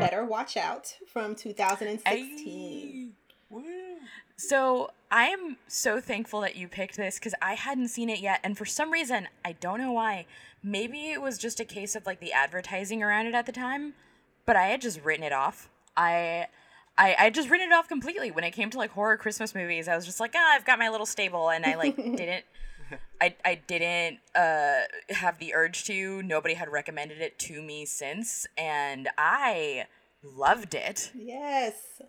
[0.00, 3.12] Better Watch Out from 2016.
[4.36, 8.40] So I am so thankful that you picked this because I hadn't seen it yet,
[8.42, 10.26] and for some reason I don't know why.
[10.62, 13.92] Maybe it was just a case of like the advertising around it at the time,
[14.46, 15.68] but I had just written it off.
[15.96, 16.48] I.
[16.98, 19.88] I, I just written it off completely when it came to like horror Christmas movies.
[19.88, 22.44] I was just like, ah, oh, I've got my little stable, and I like didn't
[23.20, 26.22] I, I didn't uh, have the urge to.
[26.22, 29.86] Nobody had recommended it to me since, and I
[30.22, 31.10] loved it.
[31.14, 32.02] Yes.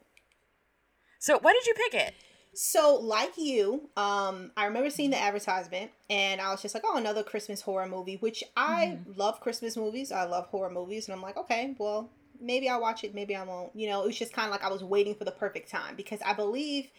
[1.19, 2.13] So why did you pick it?
[2.55, 6.97] So, like you, um, I remember seeing the advertisement and I was just like, oh,
[6.97, 9.19] another Christmas horror movie, which I mm-hmm.
[9.19, 10.11] love Christmas movies.
[10.11, 11.07] I love horror movies.
[11.07, 13.75] And I'm like, okay, well, maybe I'll watch it, maybe I won't.
[13.75, 15.95] You know, it was just kind of like I was waiting for the perfect time
[15.95, 16.89] because I believe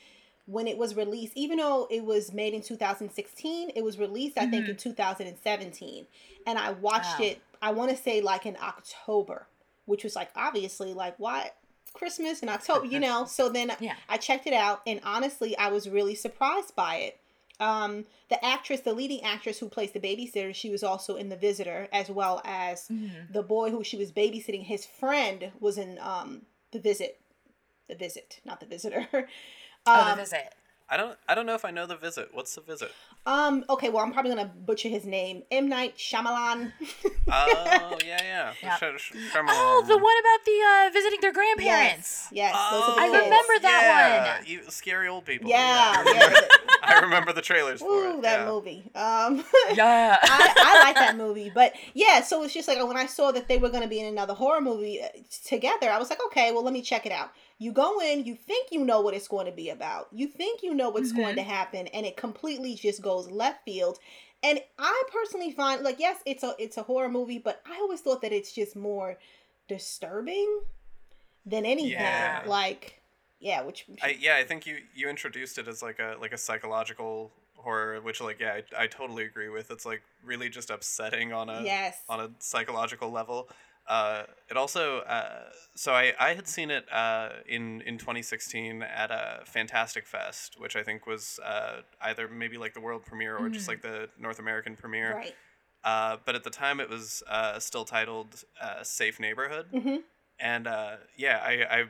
[0.46, 4.48] when it was released, even though it was made in 2016, it was released, mm-hmm.
[4.48, 4.90] I think, in mm-hmm.
[4.90, 6.06] 2017.
[6.46, 7.26] And I watched wow.
[7.26, 9.46] it, I want to say like in October,
[9.86, 11.50] which was like obviously like, why?
[11.94, 13.24] Christmas in October, you know.
[13.24, 13.94] So then yeah.
[14.08, 17.20] I checked it out, and honestly, I was really surprised by it.
[17.60, 21.36] Um, the actress, the leading actress who plays the babysitter, she was also in The
[21.36, 23.32] Visitor, as well as mm-hmm.
[23.32, 24.64] the boy who she was babysitting.
[24.64, 27.20] His friend was in um, The Visit,
[27.88, 29.06] The Visit, not The Visitor.
[29.12, 29.24] um,
[29.86, 30.54] oh, The um, Visit.
[30.88, 31.16] I don't.
[31.26, 32.28] I don't know if I know the visit.
[32.32, 32.92] What's the visit?
[33.24, 33.64] Um.
[33.70, 33.88] Okay.
[33.88, 35.42] Well, I'm probably gonna butcher his name.
[35.50, 36.72] M Night Shyamalan.
[37.32, 38.52] oh yeah, yeah.
[38.62, 38.98] Yep.
[38.98, 42.28] Sh- sh- oh, the one about the uh, visiting their grandparents.
[42.30, 42.52] Yes.
[42.52, 44.60] yes oh, I remember that yeah.
[44.60, 44.70] one.
[44.70, 45.48] scary old people.
[45.48, 46.04] Yeah.
[46.06, 46.40] yeah.
[46.96, 48.22] I, remember, the trailers for Ooh, it.
[48.22, 48.46] that yeah.
[48.46, 48.90] movie.
[48.94, 49.44] Um.
[49.74, 50.18] yeah.
[50.22, 52.22] I, I like that movie, but yeah.
[52.22, 54.60] So it's just like when I saw that they were gonna be in another horror
[54.60, 55.08] movie uh,
[55.44, 58.34] together, I was like, okay, well, let me check it out you go in, you
[58.34, 60.08] think you know what it's going to be about.
[60.12, 61.20] You think you know what's mm-hmm.
[61.20, 63.98] going to happen and it completely just goes left field.
[64.42, 68.00] And I personally find like yes, it's a it's a horror movie, but I always
[68.00, 69.18] thought that it's just more
[69.68, 70.60] disturbing
[71.46, 71.92] than anything.
[71.92, 72.42] Yeah.
[72.46, 73.00] Like
[73.44, 76.38] yeah, which, I, yeah, I think you you introduced it as like a like a
[76.38, 79.70] psychological horror, which like yeah, I, I totally agree with.
[79.70, 81.98] It's like really just upsetting on a yes.
[82.08, 83.50] on a psychological level.
[83.86, 85.42] Uh, it also uh,
[85.74, 90.74] so I, I had seen it uh, in in 2016 at a Fantastic Fest, which
[90.74, 93.52] I think was uh, either maybe like the world premiere or mm-hmm.
[93.52, 95.16] just like the North American premiere.
[95.16, 95.34] Right.
[95.84, 98.42] Uh, but at the time, it was uh, still titled
[98.84, 99.96] "Safe Neighborhood," mm-hmm.
[100.40, 100.66] and
[101.14, 101.84] yeah, I, I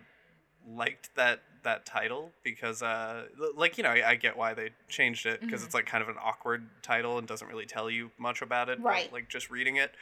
[0.68, 3.24] liked that that title because uh
[3.56, 5.66] like you know I, I, get why they changed it because mm-hmm.
[5.66, 8.80] it's like kind of an awkward title and doesn't really tell you much about it.
[8.80, 9.06] Right.
[9.06, 9.92] But, like just reading it.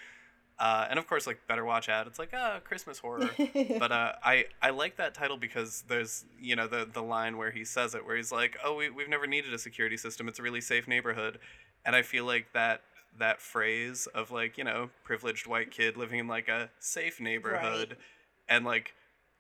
[0.59, 3.31] Uh, and of course, like Better Watch Out, it's like ah, Christmas horror.
[3.79, 7.51] but uh, I I like that title because there's you know the the line where
[7.51, 10.29] he says it, where he's like, oh, we we've never needed a security system.
[10.29, 11.39] It's a really safe neighborhood,
[11.85, 12.83] and I feel like that
[13.19, 17.91] that phrase of like you know privileged white kid living in like a safe neighborhood,
[17.91, 17.99] right.
[18.49, 18.95] and like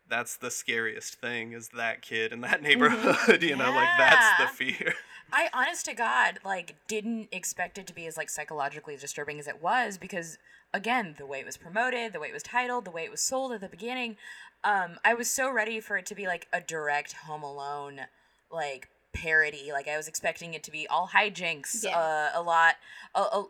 [0.08, 2.64] that's the scariest thing is that kid in that mm-hmm.
[2.64, 3.42] neighborhood.
[3.42, 3.76] you know, yeah.
[3.76, 4.94] like that's the fear.
[5.32, 9.48] I honest to God, like, didn't expect it to be as like psychologically disturbing as
[9.48, 10.36] it was because
[10.74, 13.20] again, the way it was promoted, the way it was titled, the way it was
[13.20, 14.16] sold at the beginning,
[14.64, 18.02] um, I was so ready for it to be like a direct Home Alone
[18.50, 19.70] like parody.
[19.72, 21.98] Like I was expecting it to be all hijinks, yeah.
[21.98, 22.76] uh, a lot,
[23.14, 23.46] a, a,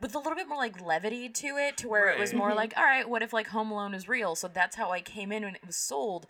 [0.00, 2.56] with a little bit more like levity to it, to where it was more mm-hmm.
[2.56, 4.34] like, all right, what if like Home Alone is real?
[4.34, 6.26] So that's how I came in when it was sold.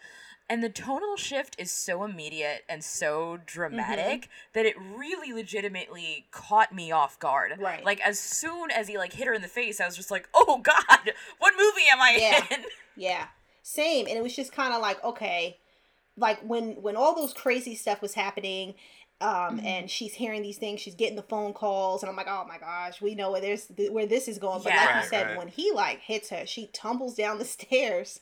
[0.49, 3.43] And the tonal shift is so immediate and so mm-hmm.
[3.47, 7.53] dramatic that it really legitimately caught me off guard.
[7.61, 7.85] Right.
[7.85, 10.29] Like as soon as he like hit her in the face, I was just like,
[10.35, 12.57] "Oh God, what movie am I Yeah.
[12.57, 12.65] in?"
[12.97, 13.29] Yeah,
[13.63, 14.09] same.
[14.09, 15.59] And it was just kind of like okay,
[16.17, 18.75] like when when all those crazy stuff was happening,
[19.21, 22.45] um, and she's hearing these things, she's getting the phone calls, and I'm like, oh
[22.49, 24.63] my gosh, we know where there's where this is going.
[24.63, 24.85] But Yeah.
[24.87, 25.37] like you said, right.
[25.39, 28.21] when he like hits her, she tumbles down the stairs,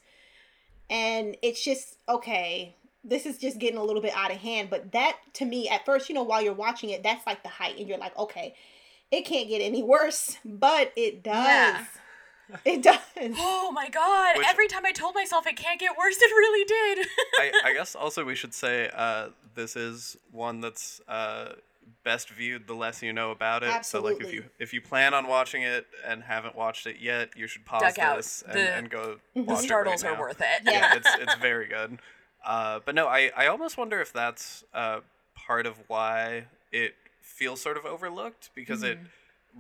[0.91, 2.75] and it's just okay.
[3.05, 4.71] This is just getting a little bit out of hand.
[4.71, 7.49] But that to me, at first, you know, while you're watching it, that's like the
[7.49, 8.55] height, and you're like, okay,
[9.11, 11.35] it can't get any worse, but it does.
[11.35, 11.85] Yeah.
[12.65, 12.99] It does.
[13.39, 14.39] Oh my God!
[14.39, 17.07] Which- Every time I told myself it can't get worse, it really did.
[17.39, 21.53] I, I guess also we should say uh, this is one that's uh,
[22.05, 23.85] best viewed the less you know about it.
[23.85, 27.31] So like if you if you plan on watching it and haven't watched it yet,
[27.37, 28.16] you should pause Duck out.
[28.16, 30.47] this and, The- and go the watch startles it right are worth it.
[30.64, 30.73] Yeah.
[30.73, 31.99] yeah, it's it's very good.
[32.47, 35.01] Uh, but no, I, I almost wonder if that's uh,
[35.35, 39.07] part of why it feels sort of overlooked because it Mm-hmm.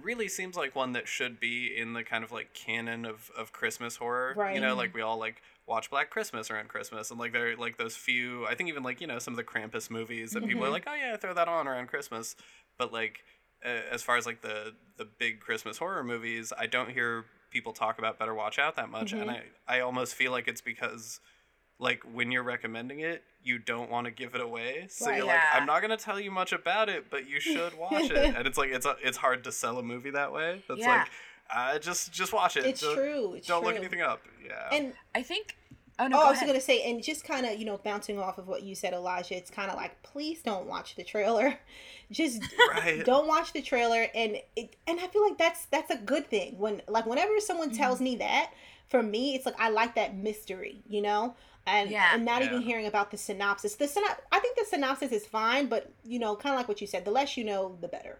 [0.02, 3.52] Really seems like one that should be in the kind of like canon of, of
[3.52, 4.34] Christmas horror.
[4.36, 4.54] Right.
[4.54, 7.56] You know, like we all like watch Black Christmas around Christmas and like there are
[7.56, 10.46] like those few I think even like, you know, some of the Krampus movies that
[10.46, 12.36] people are like, Oh yeah, throw that on around Christmas.
[12.78, 13.20] But like
[13.64, 17.72] uh, as far as like the the big Christmas horror movies, I don't hear people
[17.72, 21.20] talk about Better Watch Out that much, and I I almost feel like it's because
[21.78, 24.86] like when you're recommending it, you don't want to give it away.
[24.90, 25.18] So Right.
[25.18, 28.34] you're like, I'm not gonna tell you much about it, but you should watch it.
[28.36, 30.62] And it's like it's a, it's hard to sell a movie that way.
[30.68, 30.98] That's Yeah.
[30.98, 31.08] like,
[31.54, 32.66] uh, just just watch it.
[32.66, 33.34] It's Don't- true.
[33.34, 33.70] It's don't true.
[33.70, 34.22] look anything up.
[34.44, 34.68] Yeah.
[34.72, 35.56] And I think.
[36.00, 36.16] Oh no!
[36.16, 36.48] oh, go I was ahead.
[36.50, 39.36] gonna say, and just kind of you know bouncing off of what you said, Elijah.
[39.36, 41.58] It's kind of like, please don't watch the trailer.
[42.12, 42.40] Just
[42.72, 43.04] Right.
[43.04, 44.76] don't watch the trailer, and it.
[44.86, 46.56] And I feel like that's that's a good thing.
[46.56, 47.78] When like whenever someone Mm-hmm.
[47.78, 48.52] tells me that,
[48.88, 51.34] for me, it's like I like that mystery, you know.
[51.70, 52.14] And, Yeah.
[52.14, 53.74] and not even hearing about the synopsis.
[53.74, 56.80] The syno- I think the synopsis is fine, but you know, kind of like what
[56.80, 58.18] you said, the less you know, the better.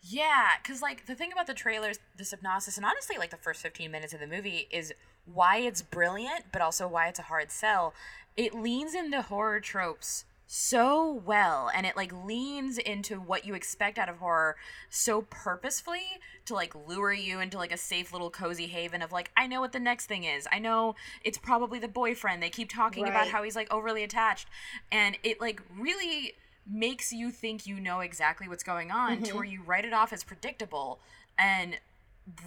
[0.00, 3.62] Yeah, because like the thing about the trailers, the synopsis, and honestly, like the first
[3.62, 4.92] 15 minutes of the movie is
[5.24, 7.94] why it's brilliant, but also why it's a hard sell.
[8.36, 13.98] It leans into horror tropes so well, and it like leans into what you expect
[13.98, 14.56] out of horror
[14.90, 19.30] so purposefully to like lure you into like a safe little cozy haven of like,
[19.36, 20.46] I know what the next thing is.
[20.52, 22.42] I know it's probably the boyfriend.
[22.42, 24.48] They keep talking about how he's like overly attached,
[24.92, 26.34] and it like really
[26.66, 29.36] makes you think you know exactly what's going on to mm-hmm.
[29.36, 30.98] where you write it off as predictable
[31.38, 31.78] and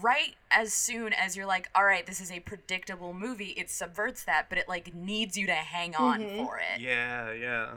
[0.02, 4.24] right as soon as you're like all right this is a predictable movie it subverts
[4.24, 6.44] that but it like needs you to hang on mm-hmm.
[6.44, 7.68] for it Yeah, yeah.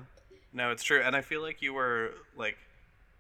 [0.52, 1.00] No, it's true.
[1.02, 2.56] And I feel like you were like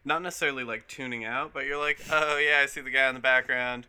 [0.04, 3.14] not necessarily like tuning out, but you're like, oh yeah, I see the guy in
[3.14, 3.86] the background.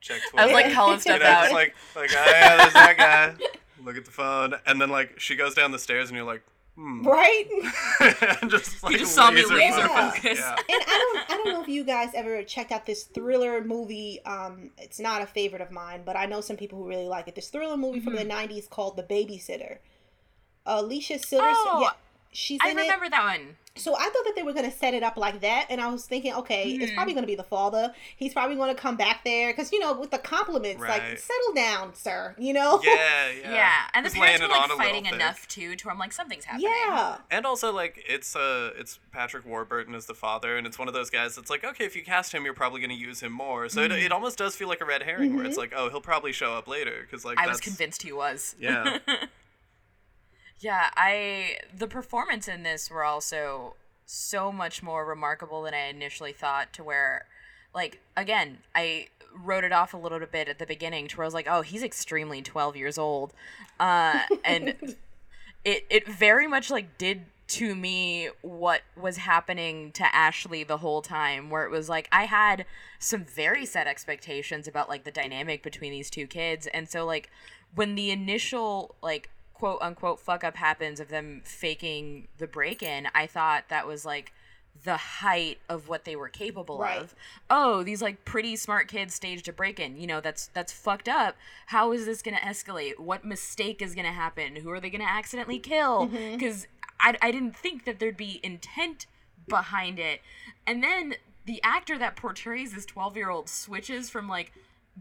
[0.00, 0.42] Check Twitter.
[0.42, 2.96] i was like calling you stuff know, out just like like oh yeah, there's that
[2.98, 3.46] guy.
[3.84, 6.42] Look at the phone, and then like she goes down the stairs, and you're like,
[6.76, 7.02] hmm.
[7.06, 7.44] Right?
[8.42, 10.38] and just like just saw me laser focus.
[10.38, 10.50] Yeah.
[10.56, 14.20] and I don't I don't know if you guys ever checked out this thriller movie.
[14.24, 17.26] Um, it's not a favorite of mine, but I know some people who really like
[17.26, 17.34] it.
[17.34, 19.78] This thriller movie from the '90s called The Babysitter.
[20.66, 21.90] Alicia Silverstone, Oh, yeah,
[22.32, 22.82] she's i in it.
[22.82, 25.66] remember that one So I thought that they were gonna set it up like that,
[25.70, 26.96] and I was thinking, okay, it's hmm.
[26.96, 27.92] probably gonna be the father.
[28.16, 31.94] He's probably gonna come back there because you know with the compliments, like settle down,
[31.94, 32.34] sir.
[32.38, 32.80] You know?
[32.82, 33.72] Yeah, yeah, yeah.
[33.94, 35.14] and the Just laying parents were like on a little fighting thick.
[35.14, 37.18] enough too to where i'm like something's happening Yeah.
[37.30, 40.94] And also, like, it's uh, it's Patrick Warburton as the father, and it's one of
[40.94, 43.32] those guys that's like, okay, if you cast him, you're probably going to use him
[43.32, 43.68] more.
[43.68, 44.06] So it, mm-hmm.
[44.06, 45.60] it almost does feel like a red herring, where it's mm-hmm.
[45.60, 48.54] like, oh, he'll probably show up later, because like i was that's- convinced he was
[48.58, 48.98] Yeah,
[50.60, 53.74] Yeah, I the performance in this were also
[54.06, 57.26] so much more remarkable than I initially thought to where
[57.74, 61.26] like again, I wrote it off a little bit at the beginning to where I
[61.26, 63.32] was like, "Oh, he's extremely 12 years old."
[63.78, 64.74] Uh and
[65.64, 71.00] it it very much like did to me what was happening to Ashley the whole
[71.02, 72.64] time where it was like I had
[72.98, 77.30] some very set expectations about like the dynamic between these two kids and so like
[77.74, 83.08] when the initial like quote unquote fuck up happens of them faking the break in
[83.14, 84.32] I thought that was like
[84.84, 87.00] the height of what they were capable Right.
[87.00, 87.14] of.
[87.48, 91.36] Oh these like pretty smart kids staged a break-in you know that's that's fucked up.
[91.66, 92.98] How is this gonna escalate?
[92.98, 94.56] What mistake is gonna happen?
[94.56, 96.08] Who are they gonna accidentally kill?
[96.08, 96.36] Mm-hmm.
[96.36, 96.66] Because
[97.00, 99.06] I, I didn't think that there'd be intent
[99.48, 100.20] behind it.
[100.66, 101.14] And then
[101.46, 104.52] the actor that portrays this 12 year old switches from like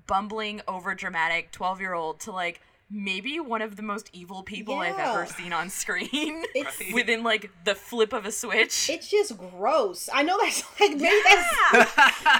[0.08, 4.76] bumbling over dramatic 12 year old to like maybe one of the most evil people
[4.76, 6.44] I've ever seen on screen.
[6.56, 8.90] It's- within like the flip of a switch.
[8.90, 10.10] It's just gross.
[10.14, 11.96] I know that's like maybe that's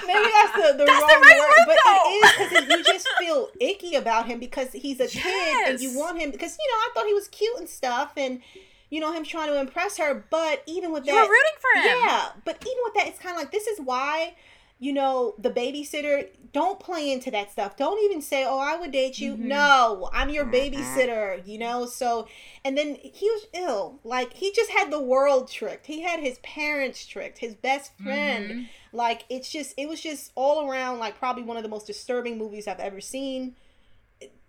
[0.06, 2.02] maybe that's the, the That's the wrong right word, word, but though.
[2.04, 5.96] it is because you just feel icky about him because he's a kid and you
[5.98, 8.40] want him because you know I thought he was cute and stuff and
[8.88, 11.98] you know him trying to impress her, but even with that, rooting for him.
[12.06, 14.34] yeah, but even with that, it's kind of like this is why.
[14.78, 17.78] You know, the babysitter, don't play into that stuff.
[17.78, 19.32] Don't even say, Oh, I would date you.
[19.32, 19.48] Mm-hmm.
[19.48, 21.86] No, I'm your babysitter, you know?
[21.86, 22.28] So,
[22.62, 24.00] and then he was ill.
[24.04, 25.86] Like, he just had the world tricked.
[25.86, 28.50] He had his parents tricked, his best friend.
[28.50, 28.62] Mm-hmm.
[28.96, 32.36] Like, it's just, it was just all around, like, probably one of the most disturbing
[32.36, 33.56] movies I've ever seen.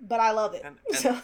[0.02, 0.64] But I love it.
[0.66, 1.18] And- and- so,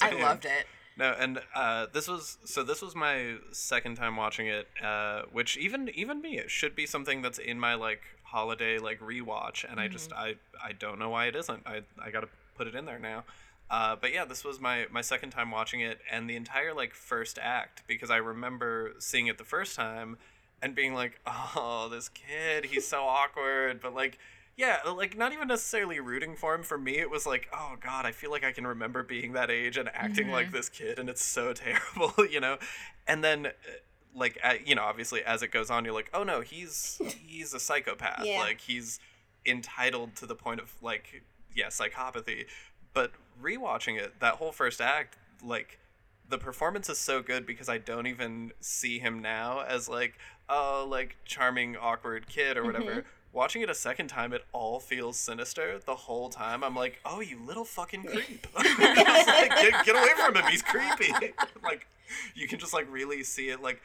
[0.06, 0.66] I loved it.
[0.98, 2.64] No, and uh, this was so.
[2.64, 6.86] This was my second time watching it, uh, which even even me, it should be
[6.86, 11.08] something that's in my like holiday like rewatch, and I just I I don't know
[11.08, 11.62] why it isn't.
[11.64, 13.22] I I got to put it in there now.
[13.70, 16.94] Uh, but yeah, this was my my second time watching it, and the entire like
[16.94, 20.16] first act because I remember seeing it the first time
[20.60, 24.18] and being like, oh, this kid, he's so awkward, but like.
[24.58, 26.64] Yeah, like not even necessarily rooting for him.
[26.64, 29.52] For me, it was like, oh god, I feel like I can remember being that
[29.52, 32.58] age and acting like this kid, and it's so terrible, you know.
[33.06, 33.50] And then, uh,
[34.16, 37.54] like, uh, you know, obviously as it goes on, you're like, oh no, he's he's
[37.54, 38.24] a psychopath.
[38.24, 38.40] Yeah.
[38.40, 38.98] Like he's
[39.46, 41.22] entitled to the point of like,
[41.54, 42.46] yeah, psychopathy.
[42.92, 45.78] But rewatching it, that whole first act, like
[46.28, 50.84] the performance is so good because I don't even see him now as like, oh,
[50.90, 53.04] like charming, awkward kid or whatever.
[53.32, 56.64] Watching it a second time, it all feels sinister the whole time.
[56.64, 58.46] I'm like, oh, you little fucking creep.
[58.62, 58.78] Just,
[59.28, 60.44] like, get, get away from him.
[60.50, 61.12] He's creepy.
[61.62, 61.86] like,
[62.34, 63.80] you can just like really see it like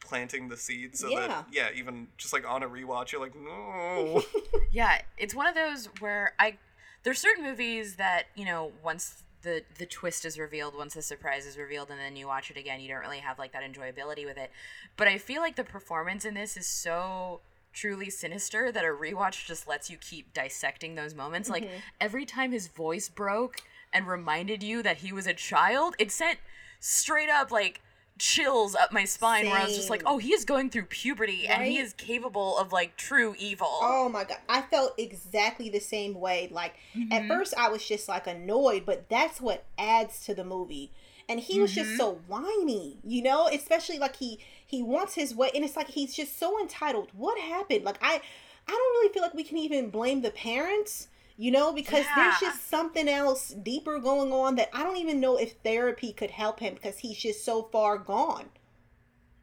[0.00, 1.26] planting the seeds so Yeah.
[1.28, 4.22] that, yeah, even just like on a rewatch, you're like, no.
[4.72, 6.58] Yeah, it's one of those where I
[7.04, 11.46] there's certain movies that you know once the the twist is revealed, once the surprise
[11.46, 14.24] is revealed, and then you watch it again, you don't really have like that enjoyability
[14.26, 14.50] with it.
[14.96, 17.40] But I feel like the performance in this is so
[17.72, 21.48] truly sinister that a rewatch just lets you keep dissecting those moments.
[21.50, 21.66] Like
[22.00, 23.62] every time his voice broke
[23.92, 26.38] and reminded you that he was a child, it sent
[26.80, 27.80] straight up like
[28.18, 31.46] chills up my spine where I was just like, "Oh, he is going through puberty
[31.46, 35.80] and he is capable of like true evil." Oh my god, I felt exactly the
[35.80, 36.48] same way.
[36.50, 37.12] Like Mm-hmm.
[37.12, 40.90] at first, I was just like annoyed, but that's what adds to the movie.
[41.28, 41.74] And he was Mm-hmm.
[41.74, 43.46] just so whiny, you know.
[43.46, 47.08] Especially like he he wants his way, and it's like he's just so entitled.
[47.14, 47.84] What happened?
[47.84, 51.08] Like I, I don't really feel like we can even blame the parents,
[51.38, 55.38] you know, because there's just something else deeper going on that I don't even know
[55.38, 58.50] if therapy could help him because he's just so far gone.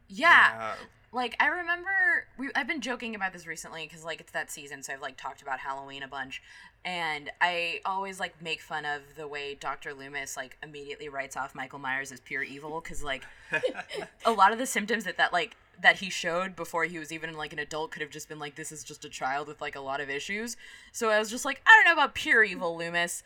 [0.07, 0.76] yeah.
[1.16, 4.84] Like I remember we I've been joking about this recently because like it's that season,
[4.84, 6.43] so I've like talked about Halloween a bunch,
[6.84, 9.93] and I always like make fun of the way Dr.
[9.93, 13.24] Loomis like immediately writes off Michael Myers as pure evil because like
[14.26, 17.34] a lot of the symptoms that that like that he showed before he was even
[17.36, 19.78] like an adult could have just been like this is just a child with like
[19.78, 20.57] a lot of issues.
[20.91, 23.24] So I was just like I don't know about pure evil Loomis,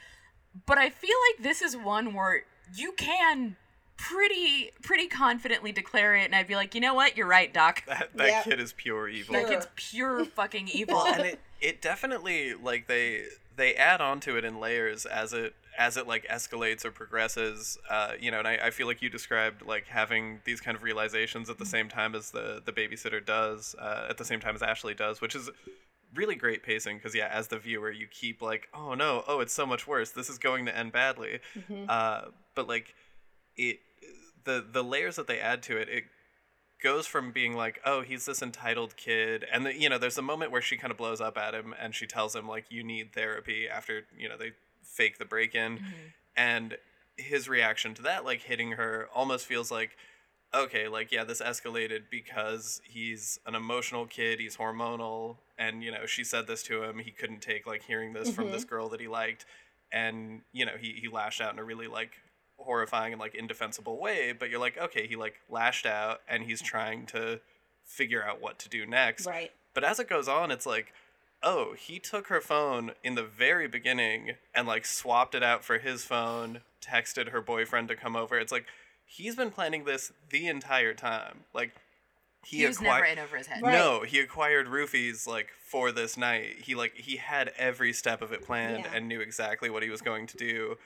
[0.68, 2.44] but I feel like this is one where
[2.76, 3.56] you can
[4.08, 7.18] pretty pretty confidently declare it and I'd be like, "You know what?
[7.18, 8.44] You're right, doc." That, that Yeah.
[8.44, 9.34] kid is pure evil.
[9.34, 9.50] That Sure.
[9.50, 10.96] kid's pure fucking evil.
[10.96, 13.26] well, and it it definitely like they
[13.56, 17.78] they add on to it in layers as it as it like escalates or progresses.
[17.90, 20.84] Uh, you know, and I, I feel like you described like having these kind of
[20.84, 24.56] realizations at the same time as the the babysitter does, uh, at the same time
[24.56, 25.50] as Ashley does, which is
[26.16, 29.54] really great pacing because yeah as the viewer you keep like oh no oh it's
[29.54, 31.40] so much worse this is going to end badly
[31.88, 32.22] uh,
[32.56, 32.96] but like
[33.56, 33.80] it
[34.50, 36.06] the the layers that they add to it it
[36.82, 40.22] goes from being like, oh, he's this entitled kid, and the, you know, there's a
[40.22, 42.84] moment where she kind of blows up at him, and she tells him like, you
[42.84, 45.86] need therapy after you know they fake the break in, mm-hmm.
[46.38, 46.78] and
[47.18, 49.98] his reaction to that, like hitting her, almost feels like,
[50.54, 56.06] okay, like yeah, this escalated because he's an emotional kid, he's hormonal, and you know,
[56.06, 58.54] she said this to him, he couldn't take like hearing this from mm-hmm.
[58.54, 59.46] this girl that he liked,
[59.92, 62.12] and you know, he he lashed out in a really like
[62.60, 66.62] horrifying and like indefensible way but you're like okay he like lashed out and he's
[66.62, 67.40] trying to
[67.84, 69.52] figure out what to do next Right.
[69.74, 70.94] but as it goes on it's like
[71.42, 75.78] oh he took her phone in the very beginning and like swapped it out for
[75.80, 78.66] his phone texted her boyfriend to come over it's like
[79.06, 81.72] he's been planning this the entire time like
[82.46, 83.62] he, he was acqui- never in over his head.
[83.62, 83.74] Right.
[83.74, 86.56] no, he acquired roofies like for this night.
[86.64, 88.92] He like he had every step of it planned Yeah.
[88.96, 90.78] and knew exactly what he was going to do.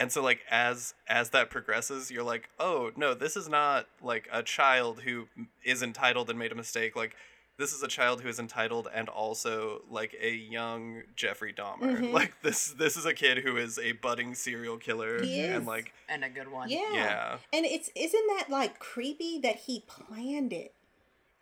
[0.00, 4.28] And so like as as that progresses, you're like, "Oh, no, this is not like
[4.32, 5.28] a child who
[5.62, 6.96] is entitled and made a mistake.
[6.96, 7.14] Like
[7.58, 11.98] this is a child who is entitled and also like a young Jeffrey Dahmer.
[11.98, 12.12] Mm-hmm.
[12.18, 15.68] Like this this is a kid who is a budding serial killer He and is.
[15.68, 16.70] like And a good one.
[16.70, 16.94] Yeah.
[16.94, 17.36] Yeah.
[17.52, 20.72] And it's isn't that like creepy that he planned it?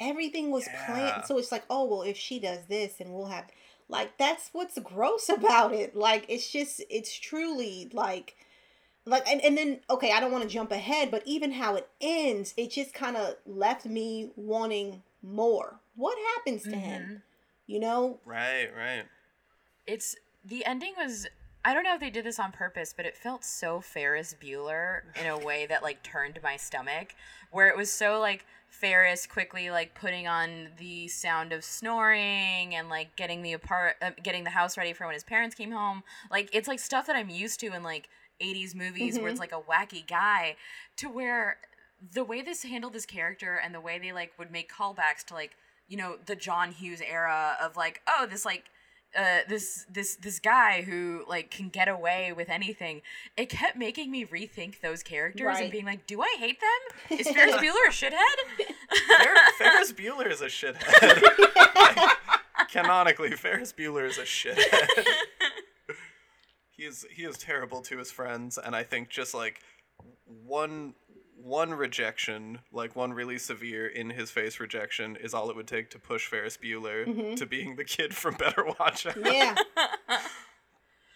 [0.00, 0.86] Everything was Yeah.
[0.86, 1.24] planned.
[1.26, 3.44] So it's like, oh well, if she does this, and we'll have
[3.88, 5.94] like that's what's gross about it.
[5.94, 8.34] Like it's just it's truly like
[9.08, 11.88] like and, and then okay, I don't want to jump ahead, but even how it
[12.00, 15.80] ends, it just kind of left me wanting more.
[15.96, 17.22] What happens to him?
[17.66, 18.20] You know?
[18.24, 19.04] right, right.
[19.86, 21.26] It's the ending was
[21.64, 25.00] I don't know if they did this on purpose, but it felt so Ferris Bueller
[25.20, 27.14] in a way that like turned my stomach,
[27.50, 32.88] where it was so like Ferris quickly like putting on the sound of snoring and
[32.88, 36.04] like getting the apart uh, getting the house ready for when his parents came home.
[36.30, 38.08] Like it's like stuff that I'm used to and like
[38.42, 40.56] 80s movies where it's like a wacky guy
[40.96, 41.56] to where
[42.14, 45.34] the way this handled this character and the way they like would make callbacks to
[45.34, 45.52] like
[45.88, 48.64] you know the John Hughes era of like oh this like
[49.18, 53.00] uh, this this this guy who like can get away with anything.
[53.38, 55.62] It kept making me rethink those characters Right.
[55.62, 57.18] and being like, do I hate them?
[57.18, 58.66] Is Ferris Bueller a shithead?
[59.18, 61.22] Fer- Ferris Bueller is a shithead.
[62.70, 65.04] Canonically, Ferris Bueller is a shithead.
[66.78, 69.60] he is he is terrible to his friends, and I think just like
[70.46, 70.94] one
[71.36, 75.90] one rejection, like one really severe in his face rejection, is all it would take
[75.90, 77.34] to push Ferris Bueller mm-hmm.
[77.34, 79.16] to being the kid from Better Watch Out.
[79.16, 79.54] Yeah.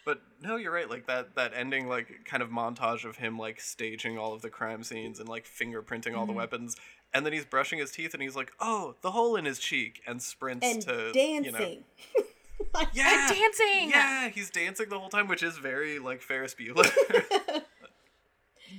[0.05, 0.91] But no, you're right.
[0.91, 4.51] Like that that ending, like kind of montage of him like staging all of the
[4.51, 6.39] crime scenes and like fingerprinting all the mm-hmm.
[6.39, 6.77] weapons,
[7.15, 10.03] and then he's brushing his teeth and he's like, "Oh, the hole in his cheek,"
[10.05, 11.45] and sprints and to dancing.
[11.45, 11.77] You know,
[12.93, 13.91] yeah, dancing!
[13.91, 16.91] Yeah, he's dancing the whole time, which is very like Ferris Bueller.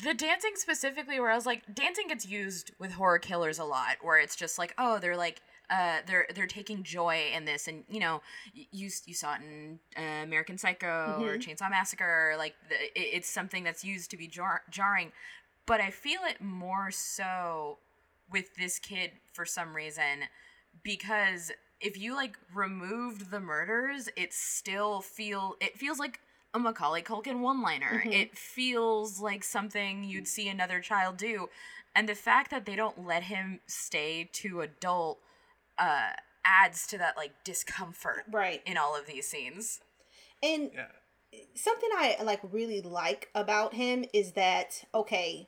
[0.03, 3.97] the dancing specifically where i was like dancing gets used with horror killers a lot
[4.01, 5.39] where it's just like oh they're like
[5.69, 8.21] uh, they're they're taking joy in this, and you know,
[8.53, 12.35] you you saw it in uh, American Psycho or Chainsaw Massacre.
[12.37, 15.11] Like the, it, it's something that's used to be jar- jarring,
[15.65, 17.79] but I feel it more so
[18.31, 20.27] with this kid for some reason
[20.83, 21.51] because
[21.83, 26.19] if you like removed the murders, it still feel it feels like
[26.55, 28.03] a Macaulay Culkin one-liner.
[28.05, 31.49] It feels like something you'd see another child do,
[31.95, 35.19] and the fact that they don't let him stay too adult
[35.77, 36.11] uh,
[36.45, 38.61] adds to that like discomfort Right.
[38.65, 39.79] in all of these scenes.
[40.43, 40.87] And yeah.
[41.55, 45.47] something I like really like about him is that okay,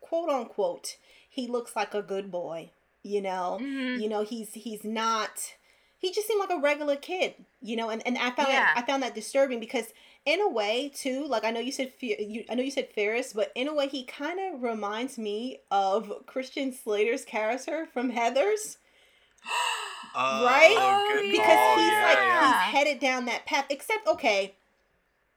[0.00, 0.96] quote unquote,
[1.28, 2.70] he looks like a good boy.
[3.02, 4.00] You know, Mm-hmm.
[4.02, 5.54] you know he's he's not.
[6.00, 7.34] He just seemed like a regular kid.
[7.60, 8.72] You know, and and I found Yeah.
[8.74, 9.86] I found that disturbing because
[10.24, 13.32] in a way too, like I know you said you I know you said Ferris,
[13.32, 18.76] but in a way he kind of reminds me of Christian Slater's character from Heathers.
[20.12, 20.70] Oh, Right?
[20.70, 21.78] good oh, because call.
[21.78, 22.64] he's yeah, like yeah.
[22.64, 24.56] he's headed down that path except okay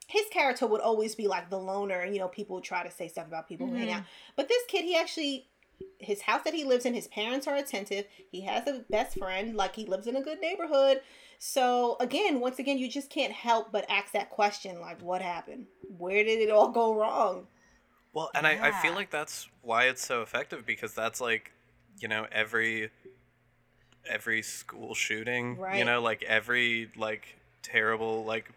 [0.08, 2.90] his character would always be like the loner and you know people would try to
[2.90, 4.00] say stuff about people who hang mm-hmm.
[4.00, 4.04] out
[4.36, 5.48] but this kid he actually
[6.00, 8.06] his house that he lives in his parents are attentive.
[8.32, 11.02] He has a best friend like he lives in a good neighborhood.
[11.40, 15.68] So again once again you just can't help but ask that question like what happened?
[15.98, 17.48] Where did it all go wrong?
[18.14, 21.52] Well, and I, I feel like that's why it's so effective because that's like,
[22.00, 22.92] you know, every
[24.08, 28.52] every school shooting, you know, like every like terrible like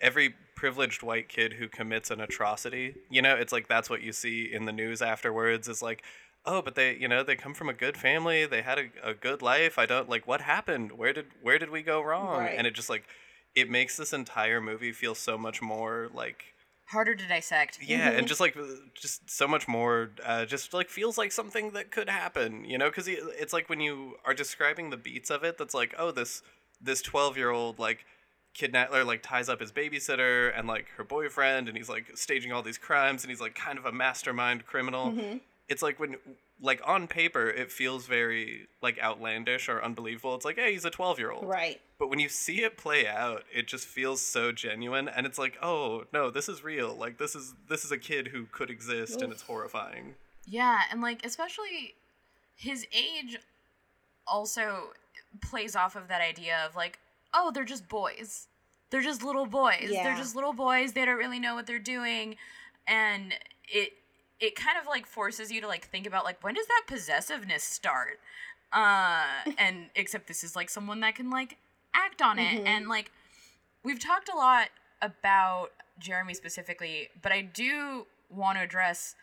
[0.00, 4.12] every privileged white kid who commits an atrocity, you know, it's like that's what you
[4.12, 6.02] see in the news afterwards is like,
[6.44, 9.14] oh, but they, you know, they come from a good family, they had a, a
[9.14, 9.78] good life.
[9.78, 10.92] I don't like what happened?
[10.92, 12.38] Where did where did we go wrong?
[12.40, 12.54] Right.
[12.56, 13.04] And it just like
[13.54, 16.44] it makes this entire movie feel so much more like
[16.90, 17.78] Harder to dissect.
[17.80, 18.62] yeah and just like uh,
[18.94, 22.88] just so much more uh, just like feels like something that could happen you know
[22.88, 26.42] because it's like when you are describing the beats of it that's like oh this
[26.80, 28.04] this 12 year old like
[28.54, 32.50] kidnap or like ties up his babysitter and like her boyfriend and he's like staging
[32.50, 35.14] all these crimes and he's like kind of a mastermind criminal
[35.70, 36.16] it's like when
[36.60, 40.90] like on paper it feels very like outlandish or unbelievable it's like hey he's a
[40.90, 44.52] 12 year old right but when you see it play out, it just feels so
[44.52, 46.96] genuine, and it's like, oh no, this is real.
[46.96, 50.14] Like this is this is a kid who could exist, and it's horrifying.
[50.46, 51.94] Yeah, and like especially
[52.56, 53.38] his age
[54.26, 54.94] also
[55.42, 56.98] plays off of that idea of like,
[57.34, 58.48] oh, they're just boys.
[58.88, 59.90] They're just little boys.
[59.90, 60.94] They're just little boys.
[60.94, 62.36] They don't really know what they're doing.
[62.88, 63.34] And
[63.68, 63.92] it
[64.40, 67.62] it kind of like forces you to like think about like when does that possessiveness
[67.62, 68.18] start?
[68.72, 69.24] Uh
[69.58, 71.58] and except this is like someone that can like
[71.94, 73.10] act on it and like
[73.84, 74.68] we've talked a lot
[75.02, 79.14] about Jeremy specifically, but I do want to address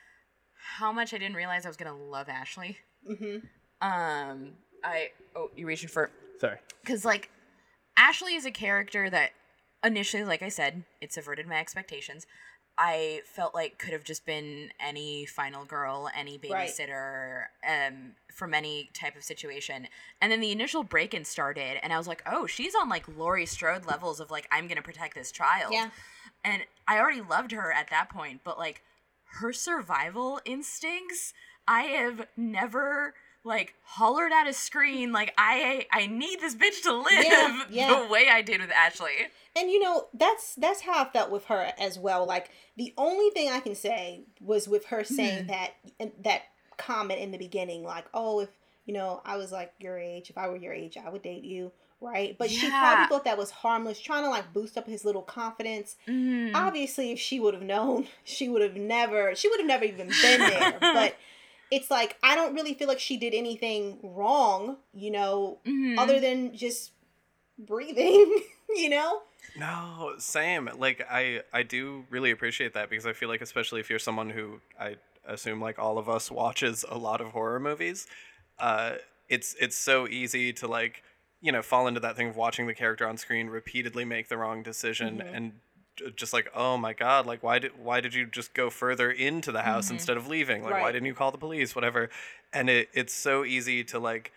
[0.78, 2.78] how much I didn't realize I was gonna love Ashley.
[3.10, 3.38] mm-hmm.
[3.80, 4.54] Um,
[4.84, 6.10] I oh, you reaching for
[6.40, 6.58] Sorry.
[6.82, 7.30] because like
[7.96, 9.32] Ashley is a character that
[9.84, 12.26] initially, like I said, it subverted my expectations.
[12.78, 16.70] I felt like could have just been any final girl, any Right.
[16.70, 19.88] babysitter, um, from any type of situation.
[20.22, 23.48] And then the initial break-in started, and I was like, oh, she's on like Laurie
[23.48, 25.74] Strode levels of like I'm gonna protect this child.
[25.74, 25.90] Yeah.
[26.44, 28.84] And I already loved her at that point, but like
[29.40, 31.34] her survival instincts,
[31.68, 36.94] I have never like hollered at a screen like I I need this bitch to
[36.94, 38.00] live Yeah, yeah.
[38.04, 39.30] the way I did with Ashley.
[39.58, 42.26] And you know, that's that's how I felt with her as well.
[42.28, 45.72] Like the only thing I can say was with her saying that
[46.24, 46.44] that
[46.78, 48.50] comment in the beginning, like, "Oh, if
[48.86, 51.44] you know, I was like your age, if I were your age, I would date
[51.44, 52.38] you." Right?
[52.38, 55.96] But she probably thought that was harmless, trying to like boost up his little confidence.
[56.08, 56.52] Mm.
[56.54, 60.08] Obviously, if she would have known, she would have never she would have never even
[60.22, 60.78] been there.
[60.80, 61.16] but
[61.72, 65.98] it's like I don't really feel like she did anything wrong, you know, Mhm.
[65.98, 66.92] other than just
[67.58, 68.42] breathing,
[68.76, 69.22] you know?
[69.58, 70.70] No, same.
[70.78, 74.30] Like I I do really appreciate that because I feel like especially if you're someone
[74.30, 74.96] who I
[75.26, 78.08] assume like all of us watches a lot of horror movies,
[78.60, 78.96] uh
[79.30, 81.04] it's it's so easy to like,
[81.42, 84.38] you know, fall into that thing of watching the character on screen repeatedly make the
[84.38, 85.54] wrong decision and
[86.16, 89.52] just like, "Oh my god, like why did why did you just go further into
[89.52, 90.64] the house instead of leaving?
[90.64, 91.76] Like why didn't you call the police?
[91.76, 92.10] Whatever."
[92.54, 94.32] And it it's so easy to like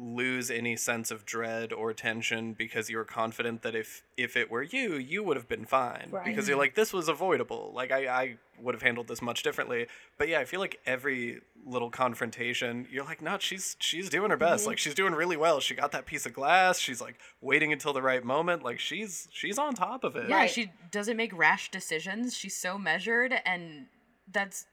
[0.00, 4.62] lose any sense of dread or tension because you're confident that if if it were
[4.62, 6.24] you you would have been fine Right.
[6.24, 9.88] because you're like this was avoidable like I, I would have handled this much differently
[10.16, 14.36] but yeah i feel like every little confrontation you're like no she's she's doing her
[14.36, 14.68] best Mm-hmm.
[14.70, 17.92] like she's doing really well she got that piece of glass she's like waiting until
[17.92, 20.50] the right moment like she's she's on top of it Yeah, Right.
[20.50, 22.36] she doesn't make rash decisions.
[22.36, 23.86] She's so measured, and
[24.30, 24.66] that's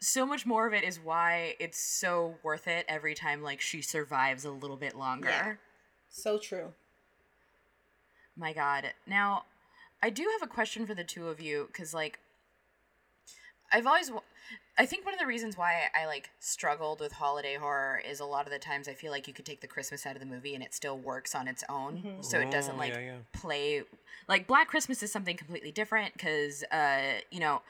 [0.00, 3.82] so much more of it is why it's so worth it every time like she
[3.82, 5.28] survives a little bit longer.
[5.28, 5.54] Yeah.
[6.08, 6.72] So true.
[8.36, 8.92] My God.
[9.06, 9.44] Now,
[10.02, 12.18] I do have a question for the two of you because, like,
[13.72, 14.22] I've always, wa-
[14.78, 18.24] I think one of the reasons why I like struggled with holiday horror is a
[18.24, 20.26] lot of the times I feel like you could take the Christmas out of the
[20.26, 23.16] movie and it still works on its own, so it doesn't Oh, like yeah, yeah.
[23.32, 23.82] play.
[24.26, 27.62] Like Black Christmas is something completely different because, uh, you know,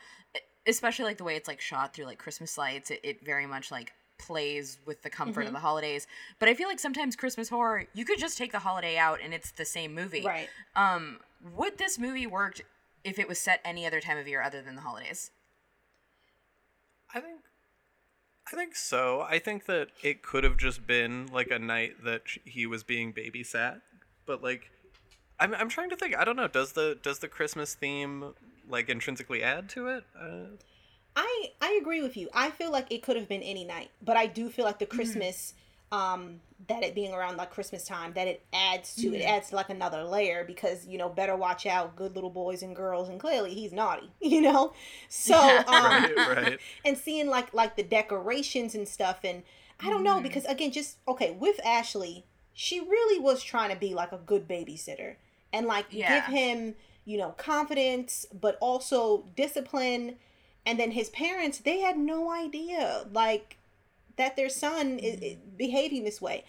[0.67, 3.71] especially like the way it's like shot through like Christmas lights, it, it very much
[3.71, 6.07] like plays with the comfort of the holidays.
[6.39, 9.33] But I feel like sometimes Christmas horror, you could just take the holiday out and
[9.33, 10.25] it's the same movie.
[10.25, 10.49] Right.
[10.77, 11.21] Um,
[11.57, 12.61] would this movie worked
[13.03, 15.31] if it was set any other time of year other than the holidays?
[17.15, 17.41] I think
[18.53, 19.21] I think so.
[19.29, 23.13] I think that it could have just been like a night that he was being
[23.13, 23.81] babysat,
[24.27, 24.71] but like
[25.39, 26.17] I'm I'm trying to think.
[26.17, 26.49] I don't know.
[26.49, 28.35] Does the does the Christmas theme
[28.71, 30.05] like intrinsically add to it?
[30.18, 30.57] Uh,
[31.16, 32.29] I I agree with you.
[32.33, 34.79] I feel like it could have been any night, but I do feel like Mm-hmm.
[34.79, 35.55] the Christmas
[35.93, 39.14] um that it being around like Christmas time that it adds to Mm-hmm.
[39.14, 42.77] it adds like another layer because you know better watch out good little boys and
[42.77, 44.73] girls and clearly he's naughty you know
[45.09, 46.61] so um right, right.
[46.85, 49.43] and seeing like like the decorations and stuff and
[49.85, 50.23] I don't know Mhm.
[50.23, 54.47] because again just okay with Ashley she really was trying to be like a good
[54.47, 55.16] babysitter
[55.53, 56.07] and like Yeah.
[56.07, 56.77] give him
[57.11, 60.17] you know confidence but also discipline.
[60.67, 63.57] And then his parents they had no idea like
[64.17, 65.57] that their son is, is mm-hmm.
[65.57, 66.45] behaving this way.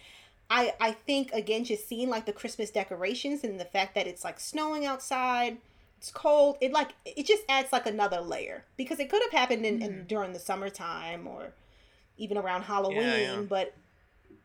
[0.50, 4.22] I, I think again just seeing like the christmas decorations and the fact that it's
[4.22, 5.56] like snowing outside
[5.96, 8.64] it's cold it like it just adds like another layer.
[8.76, 10.06] Because it could have happened in, in mm-hmm.
[10.06, 11.52] during the summertime or
[12.18, 13.42] even around halloween yeah.
[13.48, 13.74] but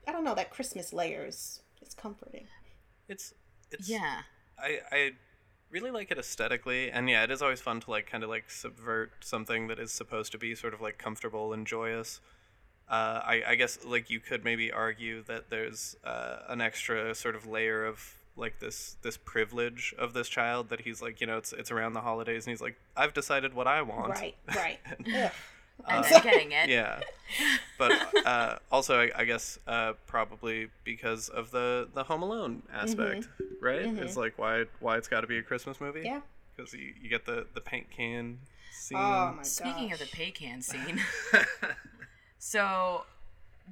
[0.08, 2.48] i don't know that christmas layer is it's comforting.
[3.08, 3.34] It's
[3.72, 4.22] it's Yeah.
[4.60, 5.12] I I
[5.70, 8.50] really like it aesthetically, and yeah, it is always fun to like kind of like
[8.50, 12.22] subvert something that is supposed to be sort of like comfortable and joyous.
[12.90, 17.36] Uh, I I guess like you could maybe argue that there's uh, an extra sort
[17.36, 21.38] of layer of like this this privilege of this child that he's like you know
[21.38, 24.10] it's it's around the holidays and he's like I've decided what I want.
[24.12, 24.80] right right
[25.16, 25.32] Ugh.
[25.88, 26.70] And Uh, getting it.
[26.70, 27.00] yeah
[27.78, 27.92] but
[28.26, 33.28] uh, also I, I guess uh, probably because of the the home alone aspect
[33.62, 36.22] right it's like why why it's got to be a christmas movie yeah
[36.56, 38.40] because you, you get the the paint can
[38.72, 41.02] scene oh my Speaking of the paint can scene,
[42.40, 43.06] so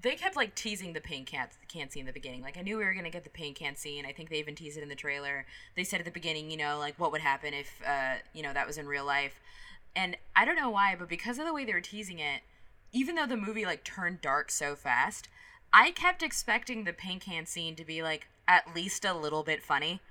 [0.01, 2.41] they kept like teasing the paint can, can scene in the beginning.
[2.41, 4.05] Like I knew we were gonna get the paint can scene.
[4.05, 5.45] I think they even teased it in the trailer.
[5.75, 8.51] They said at the beginning, you know, like what would happen if, uh, you know,
[8.53, 9.39] that was in real life.
[9.95, 12.41] And I don't know why, but because of the way they were teasing it,
[12.91, 15.27] even though the movie like turned dark so fast,
[15.73, 19.63] I kept expecting the paint can scene to be like at least a little bit
[19.63, 20.01] funny.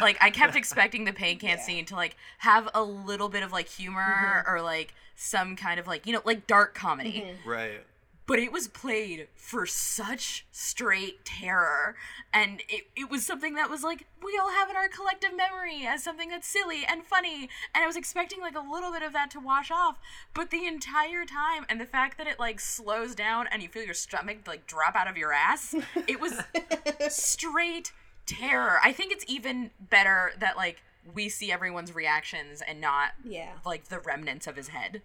[0.00, 1.62] Like I kept expecting the paint can Yeah.
[1.62, 4.50] scene to like have a little bit of like humor mm-hmm.
[4.50, 7.24] or like some kind of like you know like dark comedy.
[7.26, 7.48] Mm-hmm.
[7.48, 7.80] right
[8.26, 11.94] but it was played for such straight terror.
[12.32, 15.84] And it, it was something that was like we all have in our collective memory
[15.86, 17.48] as something that's silly and funny.
[17.74, 19.98] And i was expecting like a little bit of that to wash off.
[20.32, 23.84] But the entire time and the fact that it like slows down and you feel
[23.84, 25.74] your stomach like drop out of your ass
[26.08, 26.40] it was
[27.08, 27.92] straight
[28.26, 28.78] terror.
[28.82, 30.82] I think it's even better that like
[31.14, 33.52] we see everyone's reactions and not Yeah.
[33.66, 35.02] like the remnants of his head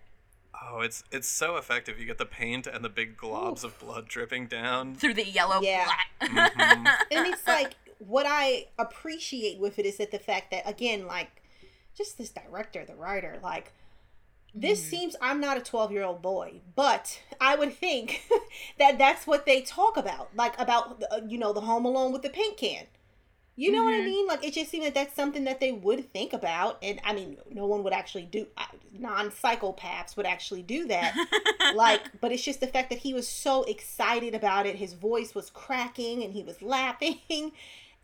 [0.62, 2.00] Oh, it's it's so effective.
[2.00, 4.96] You get the paint and the big globs of blood dripping down.
[4.96, 5.86] through the yellow Yeah.
[6.20, 6.54] black
[7.12, 11.42] and it's like what I appreciate with it is that the fact that again, like
[11.96, 13.74] just this director, the writer, like
[14.56, 18.24] this seems I'm not a 12 year old boy, but I would think
[18.80, 22.22] that that's what they talk about, like about uh, you know the Home Alone with
[22.24, 22.86] the paint can.
[23.62, 24.28] You know what I mean?
[24.28, 27.38] Like it just seemed that that's something that they would think about, and I mean,
[27.52, 28.48] no one would actually do.
[28.98, 31.16] Non psychopaths would actually do that.
[31.70, 34.78] like, but it's just the fact that he was so excited about it.
[34.78, 37.20] His voice was cracking, and he was laughing,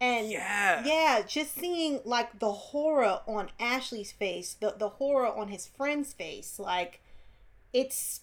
[0.01, 0.83] and Yeah.
[0.83, 6.11] yeah, just seeing like the horror on Ashley's face, the the horror on his friend's
[6.11, 6.99] face, like
[7.73, 8.21] it's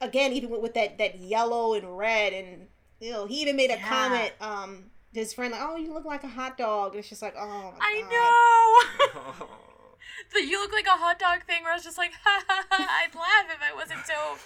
[0.00, 2.66] again even with, with that that yellow and red, and
[3.00, 3.88] you know he even made a Yeah.
[3.88, 4.32] comment.
[4.40, 7.34] Um, his friend like, "Oh, you look like a hot dog." And it's just like,
[7.36, 9.40] "Oh my I God.
[9.40, 9.46] know.
[10.32, 12.64] the you look like a hot dog thing where I was just like, ha ha
[12.70, 14.36] ha, I'd laugh if I wasn't so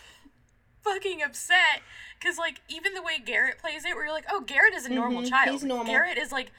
[0.83, 1.83] fucking upset.
[2.23, 4.91] Cause like even the way Garrett plays it, where you're like, oh, Garrett is a
[4.91, 5.51] normal Mhm, child.
[5.53, 5.87] he's normal.
[5.87, 6.51] Garrett is like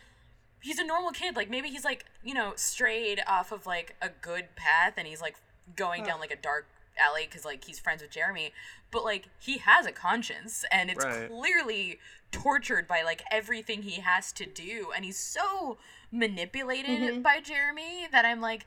[0.62, 1.36] he's a normal kid.
[1.36, 5.22] Like maybe he's like, you know, strayed off of like a good path and he's
[5.22, 5.36] like
[5.76, 8.52] going down like a dark alley because like he's friends with Jeremy.
[8.92, 11.28] But like he has a conscience and it's Right.
[11.28, 12.00] clearly
[12.32, 15.78] tortured by like everything he has to do and he's so
[16.12, 17.22] manipulated Mm-hmm.
[17.22, 18.66] by Jeremy that I'm like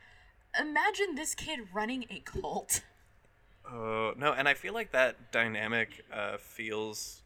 [0.59, 2.83] imagine this kid running a cult.
[3.71, 7.23] Oh no, and I feel like that dynamic uh, feels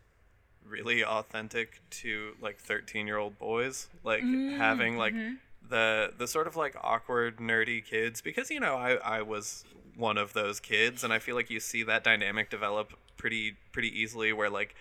[0.66, 5.14] really authentic to like thirteen-year-old boys, like having like
[5.68, 8.20] the the sort of like awkward, nerdy kids.
[8.20, 9.64] Because you know, I I was
[9.96, 13.96] one of those kids, and I feel like you see that dynamic develop pretty pretty
[14.00, 14.32] easily.
[14.32, 14.74] Where like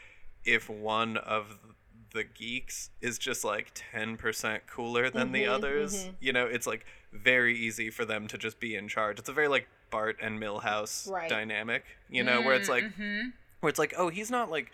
[0.46, 1.60] if one of
[2.14, 6.12] the geeks is just like 10% cooler than the mm-hmm, others mm-hmm.
[6.20, 9.20] you know it's like very easy for them to just be in charge.
[9.20, 11.30] It's a very like bart and Milhouse Right.
[11.30, 13.30] dynamic you know where it's mm, like mm-hmm.
[13.60, 14.72] where it's like oh he's not like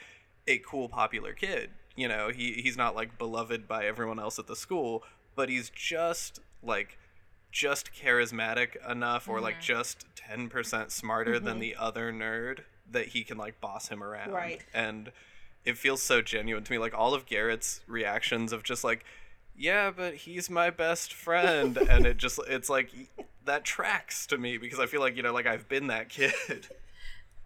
[0.48, 4.46] a cool popular kid you know he he's not like beloved by everyone else at
[4.46, 5.04] the school
[5.36, 7.00] but he's just like
[7.52, 12.60] just charismatic enough or like just 10% smarter than the other nerd
[12.92, 14.32] that he can like boss him around.
[14.32, 14.64] Right.
[14.74, 15.12] and
[15.68, 19.04] it feels so genuine to me like all of garrett's reactions of just like
[19.56, 22.90] yeah but he's my best friend and it just it's like
[23.46, 26.68] that tracks to me because i feel like you know like i've been that kid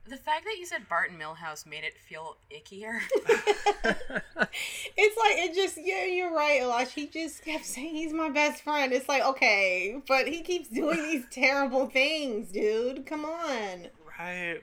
[0.09, 2.99] The fact that you said Barton Milhouse made it feel ickier.
[4.97, 6.89] It's like it just yeah, you're right, Elijah.
[6.91, 8.91] He just kept saying he's my best friend.
[8.91, 13.05] It's like okay, but he keeps doing these terrible things, dude.
[13.05, 13.87] Come on.
[14.19, 14.61] right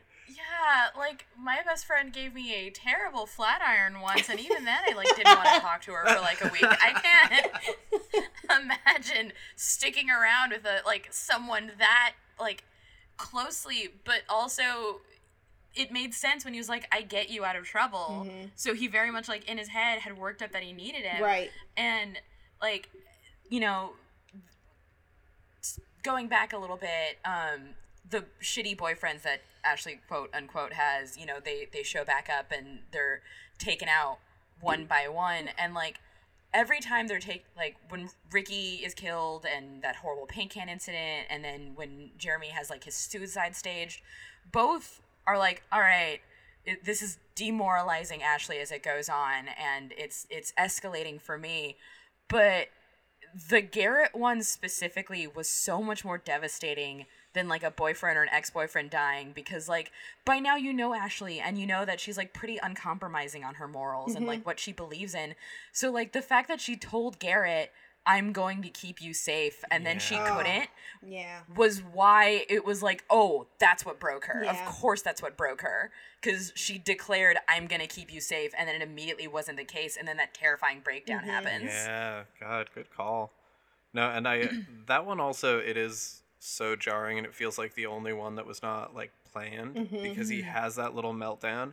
[0.61, 4.79] Yeah, like my best friend gave me a terrible flat iron once, and even then
[4.89, 6.65] I like didn't want to talk to her for like a week.
[6.65, 8.25] I can't
[8.63, 12.65] imagine sticking around with a like someone that like
[13.17, 15.01] closely, but also
[15.77, 18.89] it made sense when he was like, "I get you out of trouble." So he
[18.89, 21.51] very much like in his head had worked up that he needed it, Right.
[21.77, 22.19] and
[22.61, 22.89] like
[23.49, 23.93] you know
[26.03, 27.71] going back a little bit um
[28.11, 29.43] the shitty boyfriends that
[29.73, 33.23] ashley quote unquote has you know they they show back up and they're
[33.59, 34.19] taken out
[34.61, 35.51] one by one.
[35.59, 35.99] And like
[36.53, 41.27] every time they're take like when ricky is killed and that horrible paint can incident
[41.29, 44.01] and then when jeremy has like his suicide staged
[44.51, 46.21] both are like all right
[46.64, 51.77] it, this is demoralizing ashley as it goes on and it's it's escalating for me.
[52.29, 52.69] But
[53.49, 58.29] the Garrett one specifically was so much more devastating than like a boyfriend or an
[58.33, 59.93] ex-boyfriend dying because like
[60.24, 63.68] by now you know Ashley and you know that she's like pretty uncompromising on her
[63.68, 64.49] morals and like mm-hmm.
[64.49, 65.35] what she believes in.
[65.72, 67.70] So like the fact that she told Garrett
[68.09, 70.68] I'm going to keep you safe and then she couldn't
[71.07, 71.41] Yeah.
[71.55, 74.45] was why it was like, oh, that's what broke her.
[74.47, 75.91] Of course, that's what broke her.
[76.20, 78.53] Because she declared, I'm going to keep you safe.
[78.59, 79.99] And then it immediately wasn't the case.
[79.99, 81.29] And then that terrifying breakdown mm-hmm.
[81.29, 81.64] happens.
[81.70, 83.31] Yeah, God, good call.
[83.93, 84.49] No, and I
[84.87, 88.46] that one also it is so jarring and it feels like the only one that
[88.46, 90.51] was not like planned mm-hmm, because he mm-hmm.
[90.51, 91.72] has that little meltdown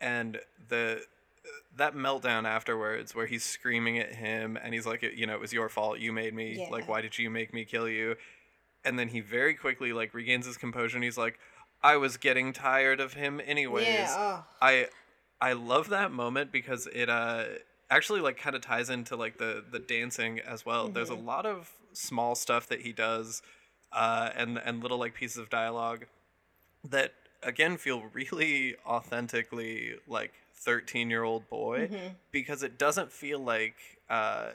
[0.00, 1.00] and the
[1.44, 5.40] uh, that meltdown afterwards where he's screaming at him and he's like you know it
[5.40, 6.68] was your fault you made me Yeah.
[6.70, 8.16] like why did you make me kill you
[8.84, 11.38] and then he very quickly like regains his composure and he's like
[11.82, 14.14] I was getting tired of him anyways Yeah.
[14.16, 14.44] Oh.
[14.62, 14.88] I
[15.40, 17.44] I love that moment because it uh
[17.90, 20.88] actually like kind of ties into like the the dancing as well.
[20.88, 21.26] There's a mm-hmm.
[21.26, 23.42] lot of small stuff that he does
[23.92, 26.06] uh and and little like pieces of dialogue
[26.84, 27.12] that
[27.42, 31.88] again feel really authentically like 13 year old boy
[32.32, 33.74] because it doesn't feel like
[34.08, 34.50] uh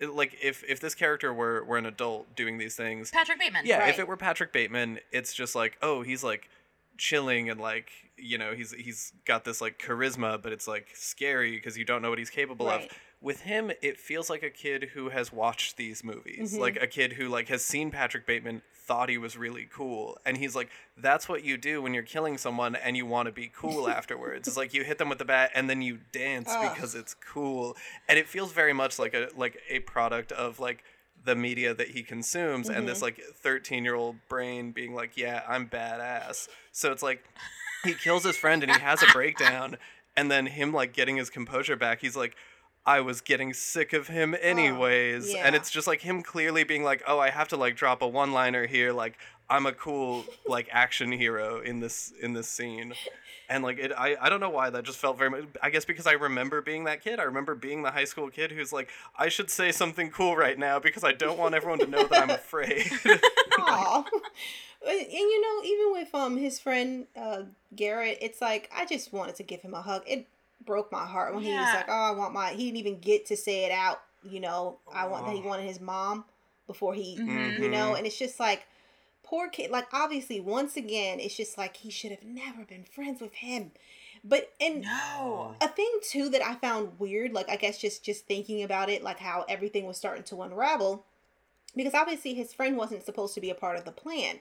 [0.00, 3.62] it- like if if this character were were an adult doing these things Patrick Bateman.
[3.66, 3.90] yeah, Right.
[3.90, 6.48] if it were Patrick Bateman, it's just like, oh, he's like
[6.98, 11.52] chilling and like, you know, he's he's got this like charisma, but it's like scary
[11.52, 12.84] because you don't know what he's capable Right.
[12.84, 12.90] of.
[13.20, 16.56] With him, it feels like a kid who has watched these movies.
[16.56, 20.36] Like a kid who like has seen Patrick Bateman, thought he was really cool, and
[20.36, 23.50] he's like, that's what you do when you're killing someone and you want to be
[23.54, 24.48] cool afterwards.
[24.48, 27.76] It's like you hit them with the bat and then you dance because it's cool.
[28.08, 30.84] And it feels very much like a like a product of like
[31.24, 33.04] the media that he consumes and this mm-hmm.
[33.04, 37.24] like 13 year old brain being like yeah i'm badass so it's like
[37.84, 39.76] he kills his friend and he has a breakdown
[40.16, 42.34] and then him like getting his composure back he's like
[42.86, 45.54] i was getting sick of him anyways and yeah.
[45.54, 48.32] it's just like him clearly being like oh i have to like drop a one
[48.32, 49.18] liner here like
[49.50, 52.92] i'm a cool like action hero in this in this scene
[53.48, 55.84] and like it I, I don't know why that just felt very much i guess
[55.84, 58.88] because i remember being that kid i remember being the high school kid who's like
[59.18, 62.22] i should say something cool right now because i don't want everyone to know that
[62.22, 62.90] i'm afraid
[64.86, 67.42] and and, you know, even with um his friend uh
[67.74, 70.02] Garrett, it's like I just wanted to give him a hug.
[70.06, 70.26] It
[70.64, 73.26] broke my heart when he was like, "Oh, I want my." He didn't even get
[73.26, 74.00] to say it out.
[74.22, 75.46] You know, I want that he Oh.
[75.48, 76.24] wanted his mom
[76.66, 77.58] before he, Mhm.
[77.58, 78.66] you know, and it's just like
[79.24, 79.70] poor kid.
[79.70, 83.72] Like obviously, once again, it's just like he should have never been friends with him.
[84.24, 85.56] But and No.
[85.60, 89.02] a thing too that I found weird, like I guess just just thinking about it,
[89.02, 91.04] like how everything was starting to unravel,
[91.74, 94.38] because obviously his friend wasn't supposed to be a part of the plan.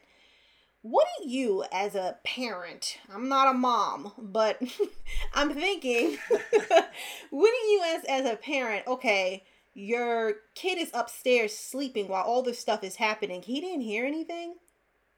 [0.84, 4.60] What do you, as a parent, I'm not a mom, but
[5.34, 12.08] I'm thinking, what do you, as as a parent, okay, your kid is upstairs sleeping
[12.08, 13.42] while all this stuff is happening.
[13.44, 14.56] He didn't hear anything.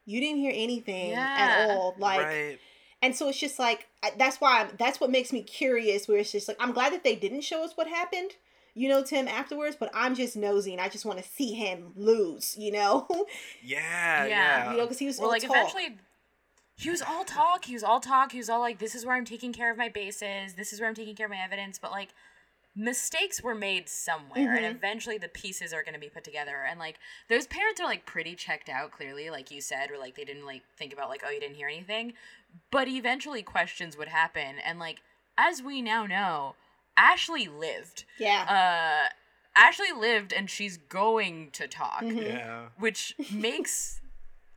[0.06, 1.96] You didn't hear anything at all.
[1.98, 2.60] Like, right
[3.04, 3.88] and so it's just like
[4.18, 6.08] that's why that's what makes me curious.
[6.08, 8.32] Where it's just like I'm glad that they didn't show us what happened,
[8.76, 9.76] you know, Tim afterwards.
[9.80, 13.08] But I'm just nosy, and I just want to see him lose, you know,
[13.64, 14.28] yeah Yeah.
[14.28, 15.52] yeah, you know, because he was well, all like talk.
[15.52, 15.98] eventually,
[16.76, 17.66] he was all talk.
[17.66, 18.32] He was all talk.
[18.32, 20.56] He was all like, "This is where I'm taking care of my bases.
[20.56, 22.10] This is where I'm taking care of my evidence." But like,
[22.76, 24.76] mistakes were made somewhere, and Mhm.
[24.76, 26.64] eventually the pieces are going to be put together.
[26.68, 26.98] And like,
[27.30, 28.92] those parents are like pretty checked out.
[28.92, 31.56] Clearly, like you said, or like they didn't like think about like, "Oh, you didn't
[31.58, 32.14] hear anything,"
[32.72, 35.02] but eventually questions would happen, and like
[35.38, 36.56] as we now know,
[36.98, 38.06] Ashley lived.
[38.20, 38.46] yeah,
[39.08, 39.10] Uh,
[39.56, 42.26] Ashley lived, and she's going to talk, Mhm.
[42.26, 44.02] yeah which makes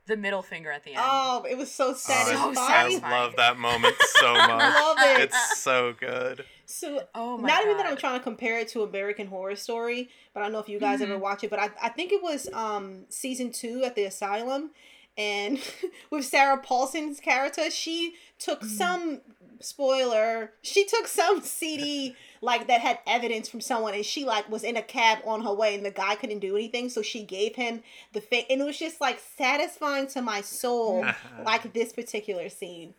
[0.07, 1.01] the middle finger at the end.
[1.03, 3.03] oh, it was so Oh, satisfying.
[3.03, 5.19] I love that moment so much I Love it.
[5.23, 8.83] it's so good So Oh my not even that I'm trying to compare it to
[8.83, 11.11] American Horror Story, but I don't know if you guys Mm-hmm.
[11.11, 11.49] ever watch it.
[11.49, 14.71] But I, I think it was um season two at the asylum,
[15.17, 15.59] and
[16.09, 18.67] with Sarah Paulson's character, she took Mm-hmm.
[18.67, 19.21] some
[19.61, 20.51] spoiler.
[20.61, 24.77] She took some CD like that had evidence from someone, and she like was in
[24.77, 27.81] a cab on her way, and the guy couldn't do anything, so she gave him
[28.13, 31.05] the fake, and it was just like satisfying to my soul,
[31.45, 32.93] like this particular scene.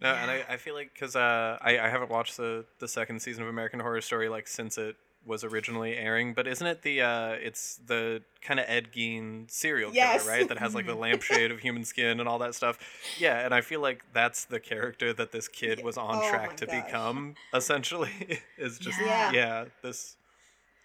[0.00, 3.20] No, and I, I feel like because uh, I, I haven't watched the, the second
[3.20, 4.96] season of American Horror Story like since it
[5.26, 9.90] was originally airing, but isn't it the uh, it's the kind of Ed Gein serial
[9.90, 10.46] killer, right?
[10.48, 12.78] That has like the lampshade of human skin and all that stuff.
[13.18, 16.56] Yeah, and I feel like that's the character that this kid was on Oh track
[16.58, 16.84] to gosh.
[16.84, 17.34] become.
[17.54, 18.10] Essentially,
[18.58, 19.32] is just Yeah.
[19.32, 20.16] yeah, this.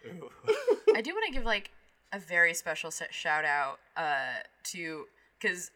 [0.95, 1.71] I do want to give like
[2.11, 5.05] a very special shout out uh, to
[5.39, 5.71] because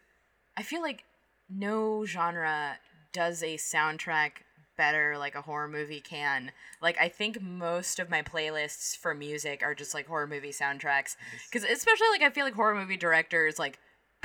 [0.57, 1.03] I feel like
[1.49, 2.78] no genre
[3.11, 4.32] does a soundtrack
[4.76, 6.51] better like a horror movie can.
[6.82, 11.15] Like I think most of my playlists for music are just like horror movie soundtracks
[11.51, 13.80] because especially like I feel like horror movie directors like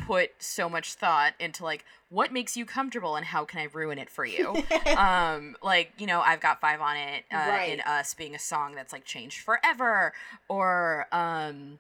[0.07, 3.99] put so much thought into like what makes you comfortable and how can I ruin
[3.99, 4.57] it for you.
[4.97, 7.73] um like you know I've got 5 on it uh, Right.
[7.73, 10.13] in us being a song that's like changed forever
[10.49, 11.79] or um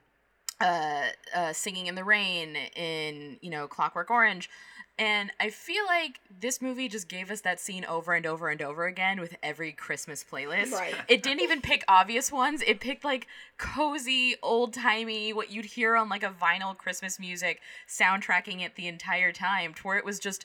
[0.60, 1.04] uh,
[1.34, 4.50] uh singing in the rain in you know Clockwork Orange
[4.98, 8.60] and I feel like this movie just gave us that scene over and over and
[8.60, 10.72] over again with every Christmas playlist.
[10.72, 10.94] Right.
[11.06, 12.62] It didn't even pick obvious ones.
[12.66, 13.28] It picked like
[13.58, 18.88] cozy, old timey, what you'd hear on like a vinyl Christmas music, soundtracking it the
[18.88, 20.44] entire time, to where it was just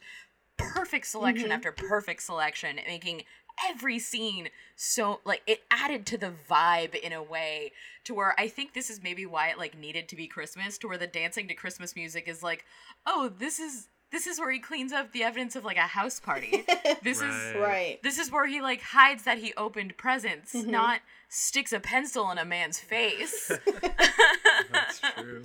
[0.58, 1.54] perfect selection mm-hmm.
[1.54, 3.24] after perfect selection, making
[3.70, 7.72] every scene so like it added to the vibe in a way
[8.04, 10.88] to where I think this is maybe why it like needed to be Christmas to
[10.88, 12.66] where the dancing to Christmas music is like,
[13.06, 16.22] oh, this is this is where he cleans up the evidence of like a house
[16.22, 16.64] party.
[17.04, 17.24] This is
[17.56, 17.60] Right.
[17.60, 18.00] Right.
[18.04, 20.72] this is where he like hides that he opened presents, Mm-hmm.
[20.72, 23.52] not sticks a pencil in a man's face.
[24.72, 25.42] That's true.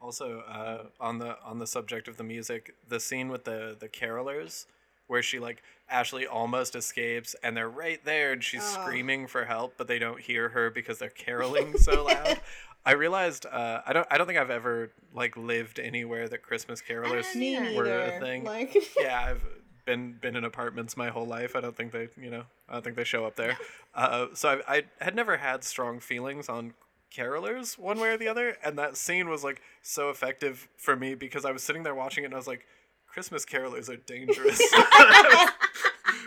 [0.00, 3.88] Also, uh, on the on the subject of the music, the scene with the the
[3.88, 4.66] carolers,
[5.06, 8.82] where she like Ashley almost escapes, and they're right there, and she's Oh.
[8.82, 12.40] screaming for help, but they don't hear her because they're caroling so loud.
[12.84, 16.82] I realized uh, I don't I don't think I've ever like lived anywhere that Christmas
[16.82, 18.44] carolers were a thing.
[18.44, 19.44] Like, yeah, I've
[19.84, 21.54] been been in apartments my whole life.
[21.54, 23.56] I don't think they, you know, I don't think they show up there.
[23.94, 26.72] Uh, so I, I had never had strong feelings on
[27.14, 31.14] carolers one way or the other, and that scene was like so effective for me
[31.14, 32.64] because I was sitting there watching it and I was like,
[33.06, 34.58] Christmas carolers are dangerous.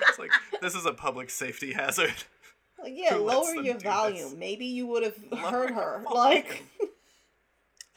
[0.07, 0.29] it's like
[0.61, 2.13] this is a public safety hazard.
[2.85, 4.15] Like yeah, lower your volume.
[4.29, 4.33] this?
[4.35, 6.03] Maybe you would have heard her.
[6.13, 6.63] Like,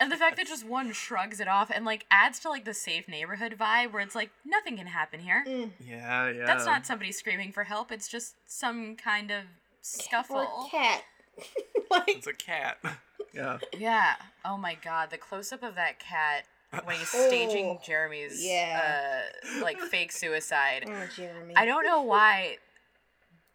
[0.01, 2.75] and the fact that just one shrugs it off and like adds to like the
[2.75, 5.45] safe neighborhood vibe where it's like nothing can happen here.
[5.47, 5.71] Mm.
[5.85, 6.47] Yeah, yeah.
[6.47, 7.91] That's not somebody screaming for help.
[7.91, 9.47] It's just some kind of or
[9.83, 10.69] scuffle.
[10.71, 11.03] cat.
[11.91, 12.79] like, It's a cat.
[13.35, 13.59] Yeah.
[13.77, 14.15] Yeah.
[14.45, 16.45] Oh my god, the close up of that cat
[16.85, 19.21] when he's staging Oh, Jeremy's yeah.
[19.59, 20.85] uh like fake suicide.
[20.89, 21.55] oh, Jeremy.
[21.55, 22.57] I don't know why.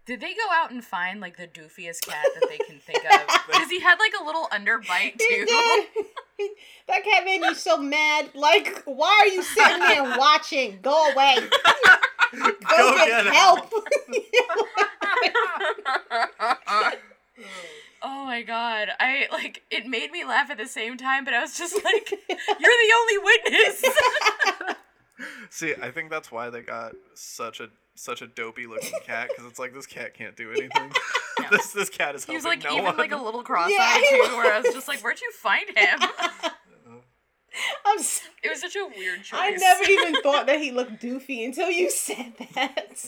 [0.05, 3.21] Did they go out and find like the doofiest cat that they can think of?
[3.47, 5.45] Because he had like a little underbite He too.
[5.45, 5.87] did.
[6.87, 8.29] that cat made me so mad.
[8.33, 10.79] Like, why are you sitting there and watching?
[10.81, 11.35] Go away.
[12.33, 13.69] Go, Go get, get help.
[18.01, 18.89] oh my god.
[18.99, 22.11] I like it made me laugh at the same time, but I was just like,
[22.11, 23.83] You're the only witness.
[25.49, 29.45] See, I think that's why they got such a such a dopey looking cat because
[29.49, 30.91] it's like this cat can't do anything.
[31.51, 32.97] this this cat is he was like no even one.
[32.97, 33.95] like a little cross-eyed Yeah,
[34.27, 35.99] too, where I was just like, Where'd you find him?
[37.85, 39.39] I'm s- It was such a weird choice.
[39.39, 43.05] I never even thought that he looked doofy until you said that.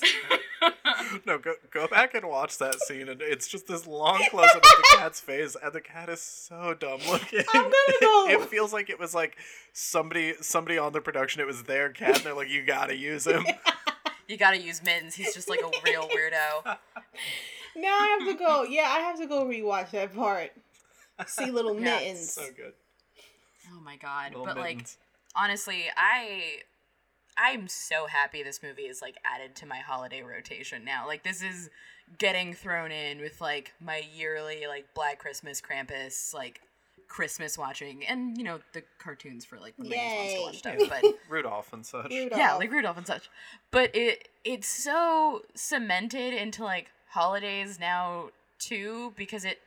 [1.26, 4.58] no, go go back and watch that scene, and it's just this long close up
[4.58, 7.44] of the cat's face, and the cat is so dumb looking.
[7.56, 8.28] I'm gonna go.
[8.30, 9.36] It, feels like it was like
[9.74, 11.42] somebody somebody on the production.
[11.42, 13.46] It was their cat, and they're like, "You gotta use him."
[14.28, 15.16] You gotta use mittens.
[15.16, 16.78] He's just like a real weirdo.
[17.76, 18.64] Now I have to go.
[18.64, 20.52] Yeah, I have to go rewatch that part.
[21.28, 22.32] See little Yeah, mittens.
[22.34, 22.74] so good.
[23.74, 24.32] Oh my god.
[24.32, 24.86] Little but like
[25.36, 26.60] honestly, I
[27.38, 31.06] I'm so happy this movie is like added to my holiday rotation now.
[31.06, 31.70] Like this is
[32.18, 36.62] getting thrown in with like my yearly like Black Christmas, Krampus, like
[37.08, 40.76] Christmas watching, and you know the cartoons for like when my niece wants to watch
[40.80, 40.86] Yay.
[40.88, 41.02] stuff.
[41.02, 42.12] But Rudolph and such.
[42.12, 42.40] Rudolph.
[42.40, 43.30] yeah, like Rudolph and such.
[43.72, 48.30] But it it's so cemented into like holidays now
[48.60, 49.60] too because it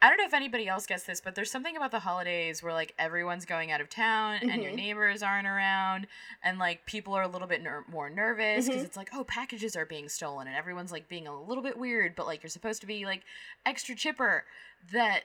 [0.00, 2.72] I don't know if anybody else gets this, but there's something about the holidays where
[2.72, 4.76] like everyone's going out of town and your Mhm.
[4.76, 6.06] neighbors aren't around
[6.44, 8.86] and like people are a little bit ner- more nervous because Mhm.
[8.86, 12.14] it's like oh packages are being stolen and everyone's like being a little bit weird,
[12.14, 13.22] but like you're supposed to be like
[13.66, 14.44] extra chipper.
[14.92, 15.24] That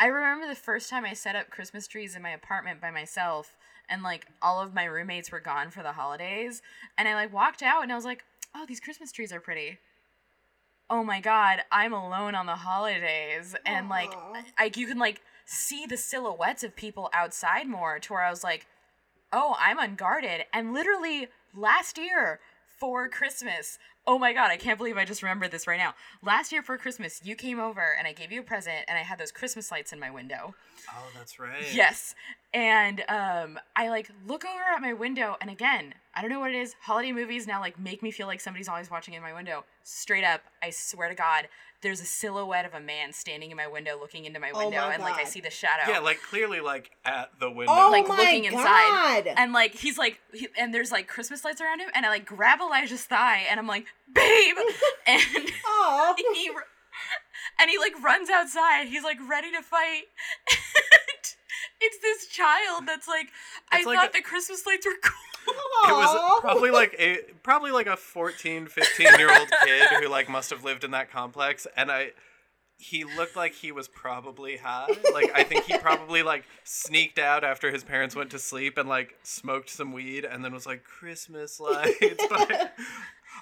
[0.00, 3.54] I remember the first time I set up Christmas trees in my apartment by myself
[3.86, 6.62] and like all of my roommates were gone for the holidays
[6.96, 8.24] and I like walked out and I was like,
[8.54, 9.78] "Oh, these Christmas trees are pretty."
[10.88, 14.42] Oh my god, I'm alone on the holidays and like Aw.
[14.58, 18.42] like you can like see the silhouettes of people outside more to where I was
[18.42, 18.66] like,
[19.34, 22.40] "Oh, I'm unguarded." And literally last year
[22.78, 23.78] for Christmas,
[24.10, 25.94] oh my god, I can't believe I just remembered this right now.
[26.20, 29.02] Last year for Christmas, you came over and I gave you a present and I
[29.02, 30.56] had those Christmas lights in my window.
[30.88, 31.72] Oh, that's right.
[31.72, 32.16] Yes.
[32.52, 36.50] And um I like look over at my window and again, I don't know what
[36.50, 36.74] it is.
[36.80, 39.64] Holiday movies now like make me feel like somebody's always watching in my window.
[39.84, 41.46] Straight up, I swear to God,
[41.82, 44.80] there's a silhouette of a man standing in my window looking into my Oh window
[44.80, 45.90] my and like I see the shadow.
[45.90, 47.72] Yeah, like clearly, like at the window.
[47.72, 49.26] Oh like my looking inside.
[49.26, 52.26] And like he's like he, and there's like christmas lights around him and i like
[52.26, 54.56] grab elijah's thigh and i'm like babe!
[55.06, 55.20] And
[56.34, 56.50] he
[57.58, 58.88] and he like runs outside.
[58.88, 60.04] He's like ready to fight.
[61.22, 61.36] And
[61.82, 63.28] it's this child that's like
[63.72, 67.70] i like thought a- the christmas lights were cool It was probably like a probably
[67.70, 71.66] like a 14, 15 year old kid who like must have lived in that complex
[71.76, 72.12] and I
[72.80, 74.88] he looked like he was probably high.
[75.12, 78.88] Like I think he probably like sneaked out after his parents went to sleep and
[78.88, 81.98] like smoked some weed and then was like Christmas lights.
[82.30, 82.68] But I,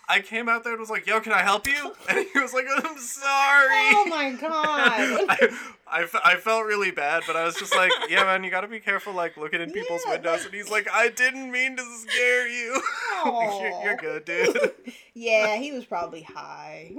[0.09, 2.55] I came out there and was like, "Yo, can I help you?" And he was
[2.55, 4.51] like, "I'm sorry." Oh my god.
[5.29, 5.49] I,
[5.87, 8.81] I, I felt really bad, but I was just like, yeah, man, you gotta be
[8.81, 10.45] careful, like, looking in people's Yeah, windows.
[10.45, 12.81] And he's like, I didn't mean to scare you.
[13.25, 14.73] You're, you're good, dude.
[15.15, 16.93] Yeah, he was probably high.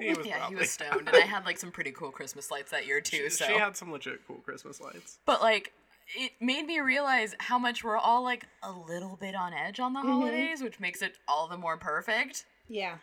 [0.00, 2.70] He was yeah he was stoned and i had like some pretty cool christmas lights
[2.70, 5.18] that year too She, so she had some legit cool Christmas lights.
[5.26, 5.72] but like
[6.16, 9.92] it made me realize how much we're all like a little bit on edge on
[9.92, 10.08] the Mm-hmm.
[10.08, 12.44] holidays, which makes it all the more perfect.
[12.68, 12.96] Yeah.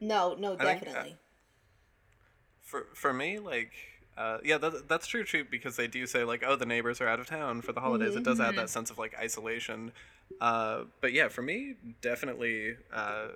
[0.00, 1.16] No, no, think, uh, definitely.
[2.62, 3.72] for for me like
[4.16, 7.08] uh, yeah that, that's true too because they do say like oh the neighbors are
[7.08, 9.92] out of town for the holidays it does add that sense of like isolation
[10.40, 13.26] uh, but yeah for me definitely uh,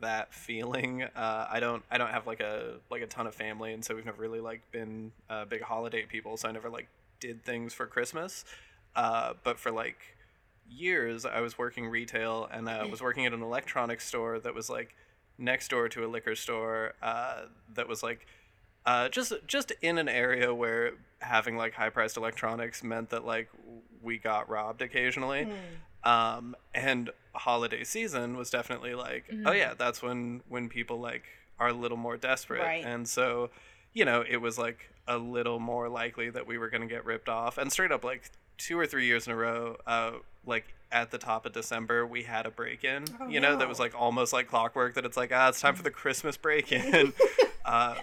[0.00, 3.72] that feeling uh, i don't i don't have like a like a ton of family
[3.72, 6.86] and so we've never really like been uh, big holiday people so i never like
[7.26, 8.44] did things for christmas
[8.96, 10.16] uh, but for like
[10.68, 14.68] years i was working retail and uh, was working at an electronics store that was
[14.68, 14.94] like
[15.38, 17.42] next door to a liquor store uh,
[17.74, 18.26] that was like
[18.86, 23.48] uh, just just in an area where having like high priced electronics meant that like
[24.02, 25.48] we got robbed occasionally.
[26.04, 31.24] Um, and holiday season was definitely like oh yeah that's when when people like
[31.58, 32.60] are a little more desperate.
[32.60, 32.84] Right.
[32.84, 33.50] and so
[33.94, 37.04] you know it was like a little more likely that we were going to get
[37.04, 37.58] ripped off.
[37.58, 40.12] And straight up like two or three years in a row uh,
[40.46, 43.80] like at the top of december we had a break-in Oh, you know that was
[43.80, 47.12] like almost like clockwork that it's like ah it's time for the christmas break-in.
[47.64, 47.94] Uh,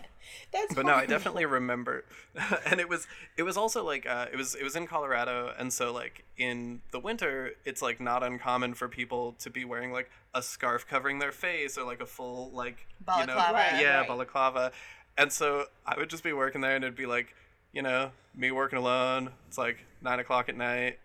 [0.52, 2.04] That's but no, I definitely remember,
[2.66, 5.72] and it was it was also like uh, it was it was in Colorado, and
[5.72, 10.10] so like in the winter, it's like not uncommon for people to be wearing like
[10.34, 12.88] a scarf covering their face or like a full like
[13.20, 14.08] you know yeah right.
[14.08, 14.72] balaclava,
[15.18, 17.36] and so I would just be working there, and it'd be like
[17.74, 19.32] you know me working alone.
[19.48, 21.00] It's like nine o'clock at night.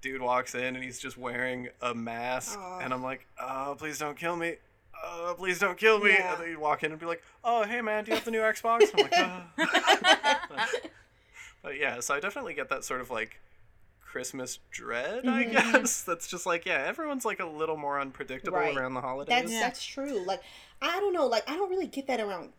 [0.00, 2.80] Dude walks in and he's just wearing a mask, Aw.
[2.80, 4.56] and I'm like, oh, please don't kill me.
[5.04, 6.10] Oh, please don't kill me.
[6.10, 6.32] Yeah.
[6.32, 8.30] And then he'd walk in and be like, oh, hey, man, do you have the
[8.32, 8.88] new Xbox?
[8.94, 10.66] I'm like, oh.
[11.62, 13.40] but yeah, so I definitely get that sort of like
[14.00, 15.52] Christmas dread, I Mm-hmm.
[15.52, 16.02] guess.
[16.06, 18.76] That's just like, yeah, everyone's like a little more unpredictable Right.
[18.76, 19.34] around the holidays.
[19.50, 20.24] That's that's true.
[20.26, 20.42] Like
[20.80, 21.26] I don't know.
[21.26, 22.52] Like I don't really get that around like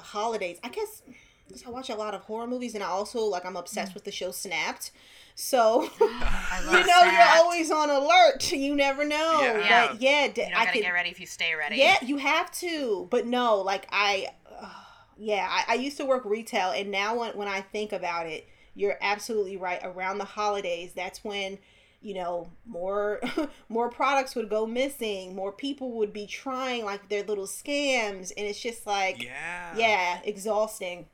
[0.00, 0.58] the holidays.
[0.64, 1.02] I guess
[1.50, 4.04] 'cause I watch a lot of horror movies, and I also like I'm obsessed with
[4.04, 4.92] the show Snapped.
[5.34, 8.52] So you know you're always on alert.
[8.52, 9.40] You never know.
[9.42, 9.58] Yeah.
[9.58, 9.88] Yeah.
[9.88, 10.82] But yeah, d- You don't I gotta could.
[10.82, 11.76] get ready if you stay ready.
[11.76, 13.06] Yeah, you have to.
[13.10, 14.28] But no, like I,
[14.60, 14.68] uh,
[15.16, 18.48] yeah, I, I used to work retail, and now when when I think about it,
[18.74, 19.80] you're absolutely right.
[19.82, 21.58] Around the holidays, that's when
[22.02, 23.20] you know more
[23.68, 28.46] more products would go missing, more people would be trying like their little scams, and
[28.46, 29.76] it's just like yeah.
[29.76, 31.06] yeah, exhausting.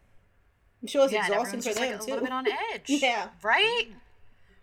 [0.83, 2.11] I'm sure it's Yeah, exhausting for just them like a too.
[2.11, 2.85] little bit on edge.
[2.87, 3.29] Yeah.
[3.43, 3.87] Right?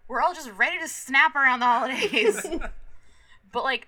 [0.07, 2.45] We're all just ready to snap around the holidays.
[3.51, 3.87] but like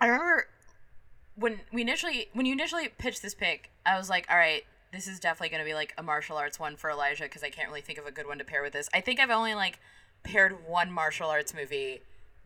[0.00, 0.46] I remember
[1.36, 5.06] when we initially when you initially pitched this pick, I was like, all right, this
[5.08, 7.68] is definitely going to be like a martial arts one for Elijah because I can't
[7.68, 8.88] really think of a good one to pair with this.
[8.94, 9.80] I think I've only like
[10.24, 12.00] paired one martial arts movie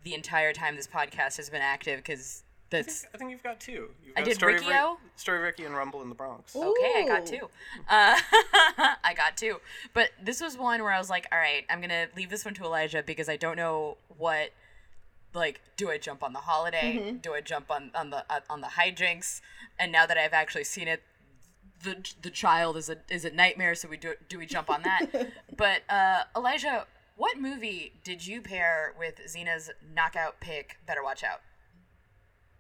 [0.05, 3.91] the entire time this podcast has been active because that's I think you've got two.
[4.05, 4.99] You've I got did Story of Riki-Oh.
[5.17, 6.55] Story of Ricky and Rumble in the Bronx.
[6.55, 7.49] Okay, I got two.
[7.89, 8.19] Uh,
[9.05, 9.57] I got two.
[9.95, 12.45] But this was one where I was like, all right, I'm going to leave this
[12.45, 14.51] one to Elijah because I don't know what
[15.35, 17.17] like do I jump on the holiday?
[17.23, 19.41] Do I jump on on the uh, on the hijinks?
[19.79, 21.03] And now that I've actually seen it
[21.83, 24.83] the the child is a is a nightmare, so we do do we jump on
[24.83, 25.07] that?
[25.57, 26.87] but uh Elijah,
[27.19, 31.41] what movie did you pair with Xena's knockout pick Better Watch Out?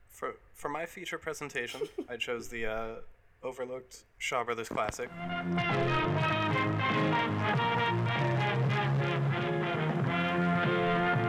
[0.08, 2.94] For for my feature presentation, I chose the uh,
[3.42, 5.10] overlooked Shaw Brothers classic.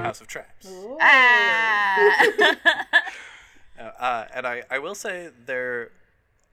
[0.01, 0.67] House of Traps.
[0.99, 2.25] Ah!
[3.80, 5.91] Uh, uh, and I, I will say there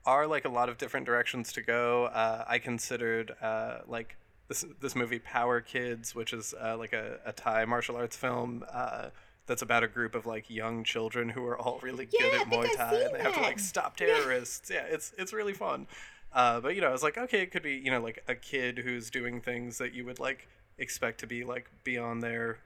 [0.05, 2.05] are like a lot of different directions to go.
[2.05, 4.17] Uh, I considered uh, like
[4.49, 8.65] this this movie Power Kids, which is uh, like a, a Thai martial arts film
[8.73, 9.07] uh,
[9.47, 12.41] that's about a group of like young children who are all really good Yeah, I
[12.43, 14.71] at Muay Thai and they have to like stop terrorists.
[14.71, 15.87] Yeah, it's it's really fun.
[16.33, 18.35] Uh, but you know, I was like, okay, it could be you know like a
[18.35, 20.49] kid who's doing things that you would like
[20.79, 22.59] expect to be like beyond their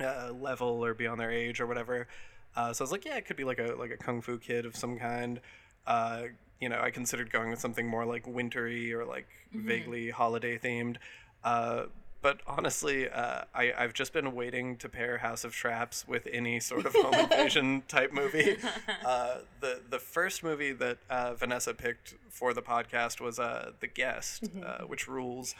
[0.00, 2.06] uh, level or beyond their age or whatever.
[2.56, 4.38] Uh, so I was like, yeah, it could be like a like a kung fu
[4.38, 5.40] kid of some kind.
[6.64, 10.96] You know, I considered going with something more like wintry or like vaguely holiday themed.
[11.44, 11.84] Uh,
[12.22, 16.58] but honestly, uh, I, I've just been waiting to pair House of Traps with any
[16.58, 18.56] sort of home invasion type movie.
[19.04, 23.86] Uh, the the first movie that uh, Vanessa picked for the podcast was uh, The
[23.86, 25.54] Guest, uh, which rules.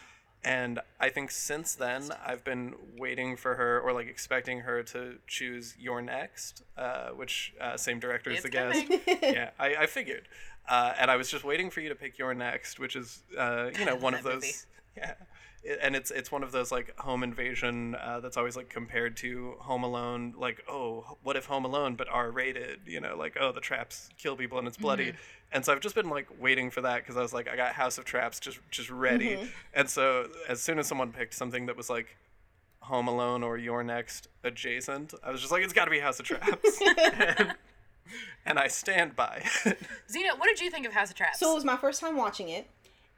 [0.44, 5.16] And I think since then, I've been waiting for her or like expecting her to
[5.26, 8.84] choose You're Next, uh, which uh, same director as The Guest.
[9.22, 10.28] yeah, I, I figured.
[10.68, 13.70] Uh, and I was just waiting for you to pick You're Next, which is, uh,
[13.78, 14.34] you know, one of those.
[14.34, 14.52] movie.
[14.96, 15.10] Yeah.
[15.64, 19.16] It- And it's it's one of those like home invasion uh, that's always like compared
[19.18, 20.34] to Home Alone.
[20.36, 22.80] Like, oh, what if Home Alone but R rated?
[22.86, 25.06] You know, like oh, the traps kill people and it's bloody.
[25.06, 25.16] Mm-hmm.
[25.52, 27.72] And so I've just been like waiting for that because I was like, I got
[27.72, 29.30] House of Traps just just ready.
[29.36, 29.46] Mm-hmm.
[29.74, 32.16] And so as soon as someone picked something that was like
[32.80, 35.14] Home Alone or You're Next adjacent.
[35.24, 36.78] I was just like, it's got to be House of Traps,
[38.44, 39.42] and, and I stand by.
[39.64, 39.78] it.
[40.08, 41.38] Xena, what did you think of House of Traps?
[41.38, 42.68] So it was my first time watching it,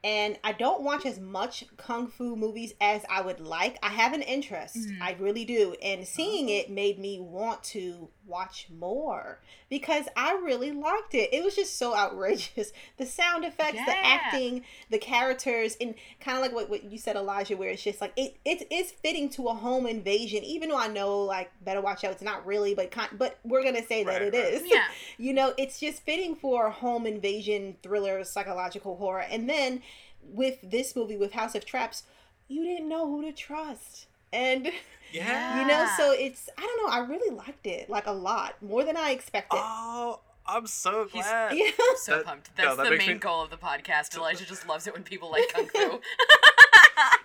[0.04, 3.78] and I don't watch as much kung fu movies as I would like.
[3.82, 5.02] I have an interest, mm-hmm.
[5.02, 10.72] I really do, and seeing it made me want to watch more because I really
[10.72, 11.30] liked it.
[11.32, 12.72] It was just so outrageous.
[12.98, 17.14] The sound effects, the acting, the characters, and kind of like what, what you said,
[17.16, 20.42] Elijah, where it's just like it it is fitting to a home invasion.
[20.44, 23.62] Even though I know like better watch out, it's not really, but con- but we're
[23.62, 24.54] gonna say that Right, it right.
[24.54, 24.62] is.
[24.66, 24.84] Yeah.
[25.18, 29.20] you know, it's just fitting for a home invasion thriller, psychological horror.
[29.30, 29.82] And then
[30.22, 32.04] with this movie, with House of Traps,
[32.48, 34.06] you didn't know who to trust.
[34.32, 34.70] And,
[35.12, 35.60] yeah.
[35.60, 38.84] you know, so it's, I don't know, I really liked it, like a lot, more
[38.84, 39.58] than I expected.
[39.62, 41.56] Oh, I'm so He's- glad.
[41.56, 41.70] yeah.
[41.96, 42.50] so That- pumped.
[42.58, 44.16] no, That's that the main me- goal of the podcast.
[44.16, 46.00] Elijah just loves it when people like kung fu.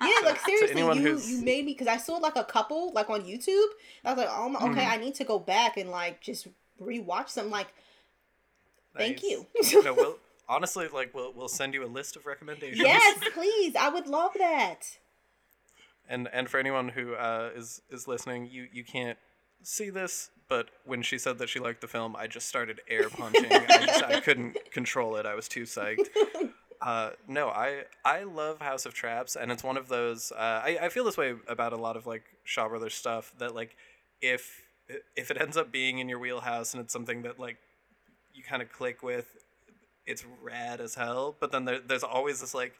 [0.01, 3.09] Yeah, like seriously, you who's- you made me because I saw like a couple like
[3.09, 3.67] on YouTube.
[4.03, 4.91] I was like, oh my, okay, Mm-hmm.
[4.91, 6.47] I need to go back and like just
[6.81, 7.49] rewatch some.
[7.51, 7.67] Like,
[8.97, 9.45] thank you.
[9.83, 10.17] no, we'll
[10.49, 12.79] honestly like we'll we'll send you a list of recommendations.
[12.79, 14.97] yes, please, I would love that.
[16.11, 19.17] And and for anyone who uh, is is listening, you you can't
[19.63, 23.09] see this, but when she said that she liked the film, I just started air
[23.09, 23.51] punching.
[23.51, 25.25] I just I couldn't control it.
[25.25, 26.09] I was too psyched.
[26.81, 30.31] Uh, no, I I love House of Traps, and it's one of those.
[30.31, 33.33] Uh, I I feel this way about a lot of like Shaw Brothers stuff.
[33.37, 33.77] That like
[34.21, 34.63] if
[35.15, 37.57] if it ends up being in your wheelhouse and it's something that like
[38.33, 39.27] you kind of click with,
[40.05, 41.35] it's rad as hell.
[41.39, 42.73] But then there, there's always this like.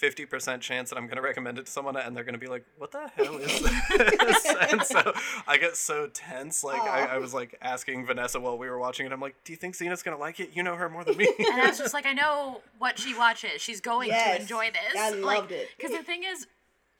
[0.00, 2.46] 50% chance that I'm going to recommend it to someone and they're going to be
[2.46, 4.54] like, what the hell is this?
[4.70, 5.12] and so
[5.46, 6.62] I get so tense.
[6.62, 9.12] Like, I, I was like asking Vanessa while we were watching it.
[9.12, 10.50] I'm like, do you think Xena's going to like it?
[10.54, 11.28] You know her more than me.
[11.38, 13.60] and I was just like, I know what she watches.
[13.60, 15.00] She's going Yes, to enjoy this.
[15.00, 15.68] I loved it.
[15.76, 16.46] Because the thing is,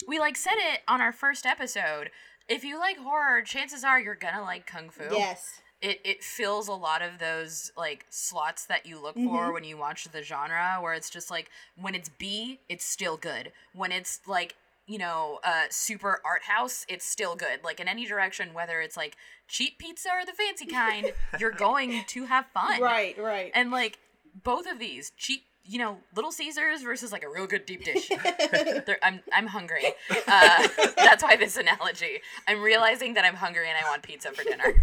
[0.07, 2.11] we like said it on our first episode.
[2.49, 5.05] If you like horror, chances are you're gonna like kung fu.
[5.11, 5.61] Yes.
[5.81, 9.27] It it fills a lot of those like slots that you look Mm-hmm.
[9.29, 13.17] for when you watch the genre, where it's just like when it's B, it's still
[13.17, 13.53] good.
[13.75, 14.57] When it's like
[14.87, 17.61] you know, uh, super art house, it's still good.
[17.63, 22.05] Like in any direction, whether it's like cheap pizza or the fancy kind, you're going
[22.07, 22.81] to have fun.
[22.81, 23.53] Right, right.
[23.55, 23.99] And like
[24.45, 28.11] both of these cheap, you know, Little Caesars versus like a real good deep dish.
[29.03, 29.85] I'm I'm hungry.
[30.27, 32.21] Uh, that's why this analogy.
[32.49, 34.83] I'm realizing that I'm hungry and I want pizza for dinner.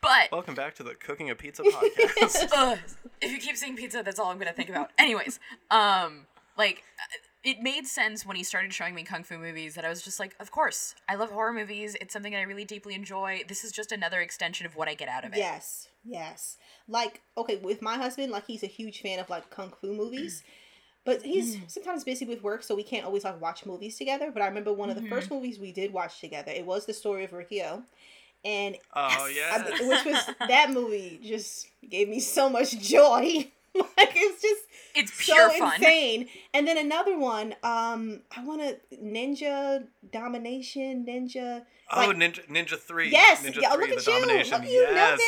[0.00, 2.48] but Welcome back to the Cooking a Pizza podcast.
[2.52, 2.78] ugh,
[3.20, 4.92] if you keep saying pizza, that's all I'm gonna think about.
[4.96, 5.40] Anyways,
[5.72, 6.26] um,
[6.56, 9.88] like uh, it made sense when he started showing me kung fu movies that I
[9.88, 11.96] was just like, of course, I love horror movies.
[12.00, 13.42] It's something that I really deeply enjoy.
[13.48, 15.38] This is just another extension of what I get out of it.
[15.38, 16.56] Yes, yes.
[16.88, 20.42] Like, okay, with my husband, like he's a huge fan of like kung fu movies.
[21.06, 21.70] But he's Mm.
[21.70, 24.30] sometimes busy with work, so we can't always like watch movies together.
[24.30, 25.08] But I remember one of the Mm-hmm.
[25.08, 26.52] first movies we did watch together.
[26.52, 27.82] It was the story of Riki-Oh,
[28.44, 29.80] and Oh, I- yes.
[29.80, 33.50] which was that movie just gave me so much joy.
[33.74, 34.62] like it's just
[34.94, 35.74] It's so fun.
[35.76, 36.28] insane.
[36.52, 41.62] And then another one, um, I want to Ninja Domination, Ninja.
[41.92, 43.10] oh, Ninja Ninja 3.
[43.10, 44.20] Yes, Ninja yeah, 3, look at the you.
[44.20, 44.52] domination.
[44.54, 45.18] Look at you yes.
[45.18, 45.24] know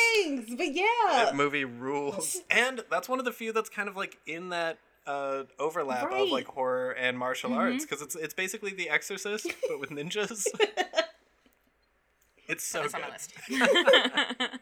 [0.47, 0.55] things.
[0.57, 0.85] But yeah,
[1.25, 2.41] That movie rules.
[2.51, 6.23] And that's one of the few that's kind of like in that uh, overlap Right.
[6.23, 10.47] of like horror and martial arts because it's it's basically The Exorcist but with ninjas.
[12.49, 14.61] it's so That's good.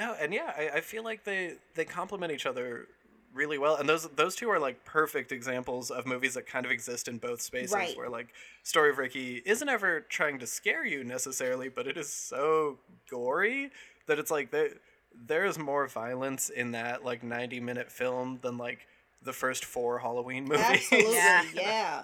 [0.00, 0.20] On my list.
[0.20, 2.86] No, and yeah, I, I feel like they they complement each other
[3.34, 6.72] really well, and those those two are like perfect examples of movies that kind of
[6.72, 7.72] exist in both spaces.
[7.74, 7.96] Right.
[7.96, 8.28] Where like
[8.62, 12.78] Story of Ricky isn't ever trying to scare you necessarily, but it is so
[13.10, 13.70] gory
[14.06, 14.70] that it's like there
[15.14, 18.86] there is more violence in that like ninety minute film than like
[19.22, 20.64] the first four Halloween movies.
[20.64, 21.44] absolutely, Yeah.
[21.54, 22.02] yeah.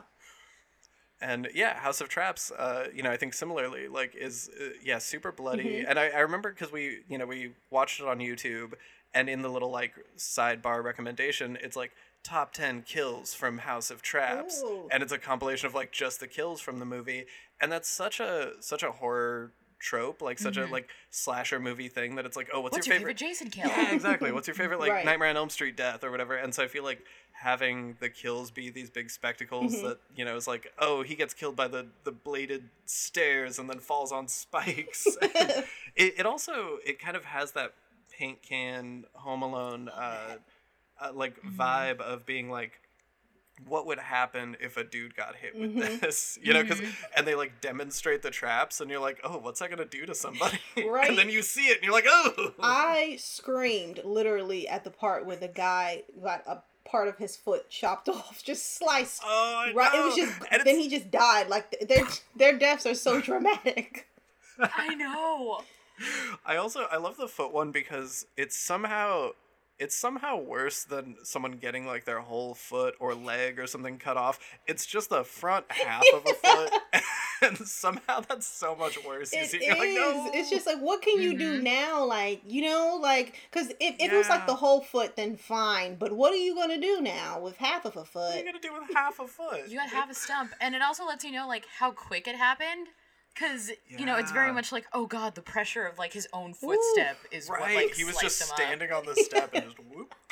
[1.25, 4.99] And yeah house of traps uh you know i think similarly like is uh, yeah
[4.99, 5.89] super bloody Mm-hmm.
[5.91, 8.75] and i, I remember because we you know we watched it on youtube
[9.15, 11.93] and in the little like sidebar recommendation it's like
[12.23, 14.89] top 10 kills from house of traps Ooh.
[14.93, 17.25] and it's a compilation of like just the kills from the movie
[17.61, 22.15] and that's such a such a horror trope like such a like slasher movie thing
[22.17, 23.69] that it's like oh what's, What's your your favorite favorite Jason kill?
[23.69, 24.33] yeah, exactly.
[24.33, 25.05] What's your favorite like Right.
[25.05, 26.37] Nightmare on Elm Street death or whatever?
[26.37, 29.87] And so I feel like having the kills be these big spectacles Mm-hmm.
[29.89, 33.69] that you know is like, oh, he gets killed by the the bladed stairs and
[33.69, 35.07] then falls on spikes.
[35.23, 35.65] it
[35.97, 37.75] it also it kind of has that
[38.17, 40.37] paint can Home Alone uh,
[41.01, 41.61] uh like Mm-hmm.
[41.61, 42.81] vibe of being like.
[43.67, 45.99] What would happen if a dude got hit with Mm-hmm.
[46.01, 46.39] this?
[46.43, 46.81] You know, because
[47.17, 50.15] and they like demonstrate the traps, and you're like, oh, what's that gonna do to
[50.15, 50.59] somebody?
[50.87, 51.09] Right.
[51.09, 52.53] and then you see it, and you're like, oh.
[52.61, 57.71] I screamed literally at the part where the guy got a part of his foot
[57.71, 59.23] chopped off, just sliced.
[59.25, 59.95] Oh, I right.
[59.95, 61.49] It was just And then he just died.
[61.49, 62.05] Like their
[62.37, 64.07] their deaths are so dramatic.
[64.61, 65.63] I know.
[66.45, 69.31] I also I love the foot one because it's somehow
[69.79, 74.17] it's somehow worse than someone getting like their whole foot or leg or something cut
[74.17, 74.39] off.
[74.67, 76.73] It's just the front half of a foot,
[77.43, 79.33] and somehow that's so much worse.
[79.33, 79.79] You It see, is.
[79.79, 80.31] like, no.
[80.33, 81.65] It's just like, what can you do mm-hmm.
[81.65, 82.05] now?
[82.05, 85.97] Like, you know, like, because if, if it was like the whole foot, then fine.
[85.97, 88.37] But what are you gonna do now with half of a what are foot?
[88.39, 89.69] you gonna do with half a foot?
[89.69, 92.37] You got half a stump, and it also lets you know like how quick it
[92.37, 92.89] happened.
[93.39, 96.55] Cause you know it's very much like oh god the pressure of like his own
[96.55, 97.61] footstep is right?
[97.61, 98.57] what like he was just him up.
[98.61, 100.15] standing on the step and just whoop.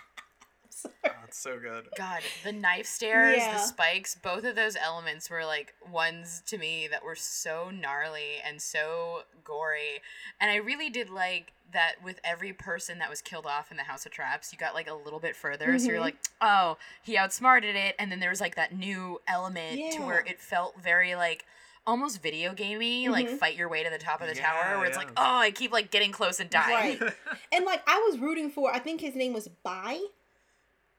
[1.05, 1.87] Oh, it's so good.
[1.97, 3.53] God, the knife stairs, Yeah.
[3.53, 8.39] the spikes, both of those elements were like ones to me that were so gnarly
[8.45, 10.01] and so gory.
[10.41, 13.85] And I really did like that with every person that was killed off in the
[13.85, 15.79] House of Traps, you got like a little bit further.
[15.79, 16.01] So you're Mhm.
[16.01, 17.95] like, oh, he outsmarted it.
[18.01, 21.45] And then there was like that new element to where it felt very like
[21.87, 23.39] almost video gamey, like Mhm.
[23.39, 25.51] fight your way to the top of the Yeah, tower, where it's like, oh, I
[25.51, 26.99] keep like getting close and dying.
[27.01, 27.13] Right.
[27.53, 29.99] and like I was rooting for, I think his name was Bai.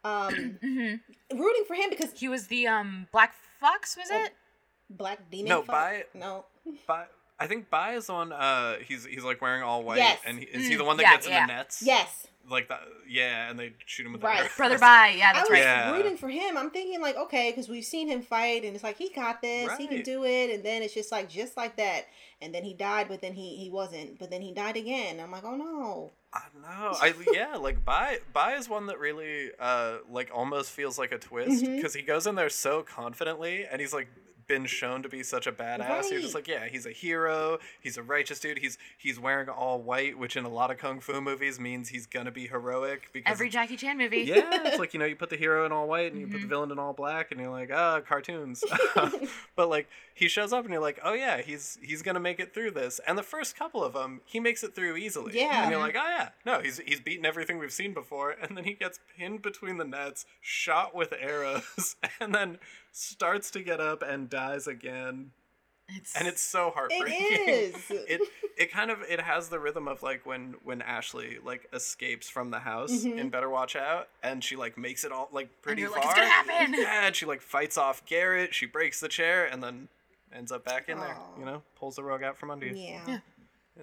[0.04, 0.96] Um, hmm
[1.34, 4.34] rooting for him because He was the um Black Fox, was Oh, it?
[4.90, 5.50] Black Demon.
[5.50, 6.46] No, Fox- Bai- No,
[6.86, 7.06] Bai,
[7.40, 8.32] I think Bai is on.
[8.34, 10.20] Uh, he's he's like wearing all white, Yes.
[10.26, 11.48] and he, is he Mm, the one that yeah, gets in yeah.
[11.48, 11.82] the nets?
[11.82, 12.28] yes.
[12.50, 14.40] Like that, yeah, and they shoot him with Right.
[14.40, 14.50] the arrow.
[14.58, 15.64] Brother Bai yeah, I that's was right.
[15.64, 15.96] Yeah.
[15.96, 16.58] rooting for him.
[16.58, 19.72] I'm thinking like, okay, because we've seen him fight, and it's like he got this,
[19.78, 22.08] he can do it, and then it's just like just like that,
[22.42, 25.22] and then he died, but then he he wasn't, but then he died again.
[25.22, 26.12] I'm like, oh no.
[26.34, 26.96] I know.
[27.00, 31.20] I yeah, like Bai Bai is one that really uh like almost feels like a
[31.20, 34.08] twist because he goes in there so confidently and he's like
[34.48, 36.10] been shown to be such a badass.
[36.12, 37.60] You're just like, yeah, he's a hero.
[37.82, 38.60] He's a righteous dude.
[38.60, 42.06] He's he's wearing all white, which in a lot of kung fu movies means he's
[42.06, 44.22] gonna be heroic because Every Jackie Chan movie.
[44.22, 46.42] yeah, it's like you know you put the hero in all white and you put
[46.42, 46.50] the Mhm.
[46.50, 48.64] villain in all black and you're like ah cartoons,
[49.56, 52.54] but like he shows up and you're like oh yeah he's he's gonna make it
[52.54, 55.64] through this and the first couple of them he makes it through easily Yeah.
[55.64, 58.64] and you're like oh yeah no he's he's beaten everything we've seen before and then
[58.64, 62.60] he gets pinned between the nets shot with arrows and then
[62.94, 65.32] starts to get up and dies again
[65.90, 67.84] It's, and it's so heartbreaking It is.
[67.90, 68.22] it
[68.58, 72.52] it kind of it has the rhythm of like when when Ashley like escapes from
[72.52, 73.18] the house Mhm.
[73.18, 76.00] in Better Watch Out and she like makes it all like pretty you're far.
[76.00, 78.54] like, "It's gonna happen!" Yeah, and she like fights off Garrett.
[78.56, 79.90] She breaks the chair and then
[80.34, 81.18] ends up back in there.
[81.38, 82.76] You know, pulls the rug out from under you.
[82.76, 83.02] Yeah.
[83.08, 83.20] Yeah.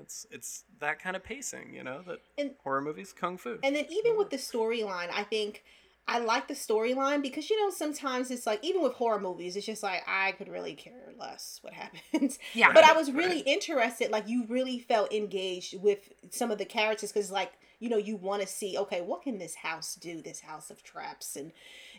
[0.01, 1.74] It's it's that kind of pacing.
[1.74, 3.59] You know that And horror movies, kung fu.
[3.65, 5.65] and then even with the storyline, I think
[6.11, 9.65] I like the storyline because you know sometimes it's like even with horror movies, it's
[9.65, 11.73] just like I could really care less what
[12.12, 12.41] happens.
[12.53, 12.73] Yeah.
[12.73, 13.47] But I was really right.
[13.47, 17.97] interested, like you really felt engaged with some of the characters because like you know
[17.97, 21.51] you want to see okay what can this house do this house of traps and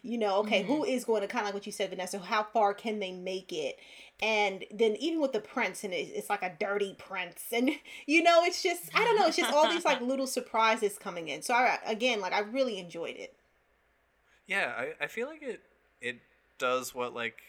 [0.03, 0.91] you know okay who mm-hmm.
[0.91, 3.51] is going to kind of like what you said Vanessa how far can they make
[3.51, 3.77] it
[4.21, 7.71] and then even with the prince and it's like a dirty prince and
[8.05, 11.29] you know it's just I don't know it's just all these like little surprises coming
[11.29, 13.35] in so I again like I really enjoyed it
[14.51, 15.61] Yeah, I, I feel like it
[16.01, 16.17] it
[16.59, 17.39] does what like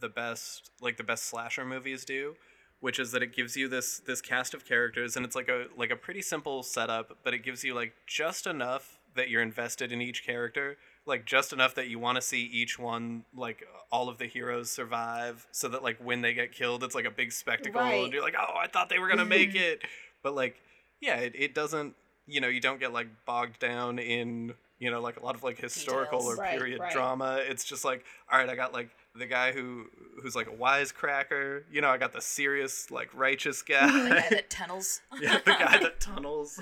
[0.00, 2.34] the best like the best slasher movies do,
[2.80, 5.66] which is that it gives you this this cast of characters and it's like a
[5.76, 9.92] like a pretty simple setup, but it gives you like just enough that you're invested
[9.92, 14.08] in each character, like just enough that you want to see each one like all
[14.08, 17.30] of the heroes survive so that like when they get killed it's like a big
[17.32, 18.04] spectacle Right.
[18.04, 19.82] and you're like, "Oh, I thought they were going to make it."
[20.22, 20.56] But like
[21.00, 21.94] yeah, it, it doesn't
[22.26, 25.44] you know, you don't get like bogged down in, you know, like a lot of
[25.44, 26.38] like historical Details.
[26.38, 26.92] or Right, period right.
[26.92, 27.38] drama.
[27.42, 29.84] It's just like, all right, I got like the guy who
[30.22, 31.62] who's like a wisecracker.
[31.70, 35.00] You know, I got the serious like righteous guy the guy that tunnels.
[35.20, 36.58] yeah, the guy that tunnels.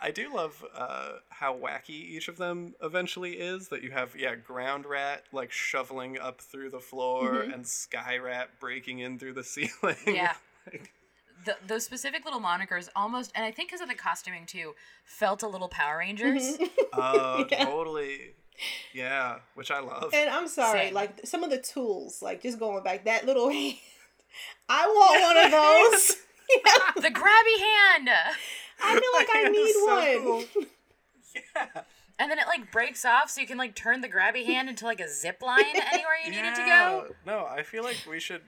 [0.00, 3.68] I do love uh, how wacky each of them eventually is.
[3.68, 7.54] That you have, yeah, ground rat like shoveling up through the floor, Mhm.
[7.54, 9.96] and sky rat breaking in through the ceiling.
[10.06, 10.34] Yeah.
[10.66, 10.92] Like,
[11.44, 14.74] the, those specific little monikers almost, and I think because of the costuming too,
[15.04, 16.58] felt a little Power Rangers.
[16.58, 16.64] Mm-hmm.
[16.94, 17.64] Oh, Yeah.
[17.64, 18.34] totally.
[18.92, 20.12] Yeah, which I love.
[20.14, 20.94] and I'm sorry Same.
[20.94, 23.76] like some of the tools like just going back that little hand
[24.68, 26.16] I want one of those
[26.50, 27.02] yeah.
[27.02, 28.10] the grabby hand,
[28.82, 30.46] I feel like I Hand need so one.
[30.54, 30.64] cool.
[31.36, 31.82] yeah.
[32.18, 34.84] and then it like breaks off, so you can like turn the grabby hand into
[34.84, 35.60] like a zip line
[35.92, 37.06] anywhere you need it to go.
[37.26, 38.42] No, I feel like we should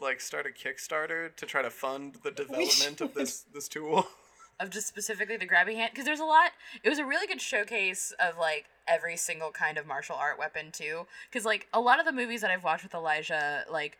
[0.00, 4.06] like start a Kickstarter to try to fund the development of this this tool.
[4.60, 6.52] Of just specifically the grabby hand, because there's a lot.
[6.84, 10.70] It was a really good showcase of like every single kind of martial art weapon
[10.70, 11.08] too.
[11.28, 13.98] Because like a lot of the movies that I've watched with Elijah, like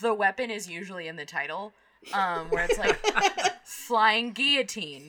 [0.00, 1.74] the weapon is usually in the title,
[2.14, 2.98] um, where it's like
[3.64, 5.06] flying guillotine,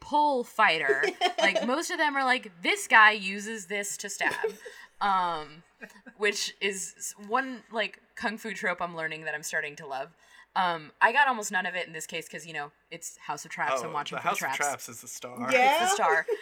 [0.00, 1.04] pole fighter.
[1.38, 4.32] like most of them are like this guy uses this to stab.
[5.02, 5.64] Um
[6.16, 10.10] which is one like kung fu trope I'm learning that I'm starting to love.
[10.56, 13.44] Um I got almost none of it in this case cuz you know, it's House
[13.44, 13.82] of Traps.
[13.82, 14.58] I'm watching Oh, the House the traps.
[14.60, 15.36] of Traps is the star.
[15.52, 15.82] Yeah.
[15.82, 16.26] It's the star.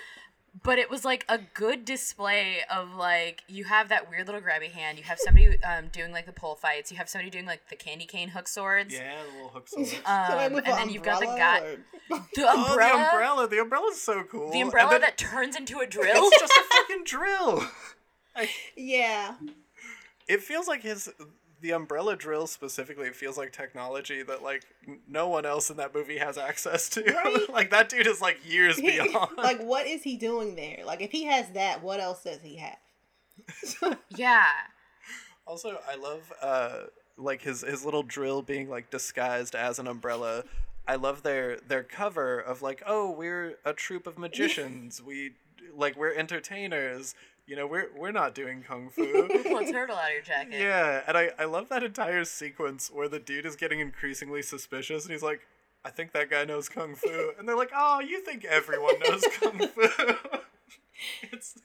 [0.64, 4.70] But it was like a good display of like you have that weird little grabby
[4.72, 4.98] hand.
[4.98, 6.90] You have somebody um, doing like the pole fights.
[6.90, 8.92] You have somebody doing like the candy cane hook swords.
[8.92, 9.86] Yeah, the little hook sword.
[9.86, 12.96] So, like, Um, and an then you've got the umbrella guy, or- the Oh, umbrella,
[12.98, 13.48] the umbrella!
[13.48, 14.50] The umbrella's so cool.
[14.50, 16.06] the umbrella then that turns into a drill.
[16.32, 17.64] it's just a fucking drill.
[18.74, 19.34] yeah.
[20.26, 21.08] It feels like his
[21.60, 25.94] the umbrella drill specifically feels like technology that like n- no one else in that
[25.94, 27.02] movie has access to.
[27.02, 27.48] Right?
[27.52, 29.36] like that dude is like years beyond.
[29.36, 30.82] like, what is he doing there?
[30.84, 33.96] Like, if he has that, what else does he have?
[34.16, 34.44] yeah,
[35.46, 36.82] Also, I love uh
[37.16, 40.44] like his his little drill being like disguised as an umbrella.
[40.86, 45.02] I love their their cover of like, oh, we're a troupe of magicians.
[45.02, 45.32] we
[45.74, 47.14] like we're entertainers.
[47.48, 49.04] You know, we're we're not doing kung fu.
[49.42, 50.60] pull a turtle out of your jacket.
[50.60, 55.04] yeah, and I I love that entire sequence where the dude is getting increasingly suspicious
[55.04, 55.40] and he's like,
[55.84, 57.32] I think that guy knows kung fu.
[57.38, 59.88] And they're like, "Oh, you think everyone knows kung fu?"
[61.32, 61.58] it's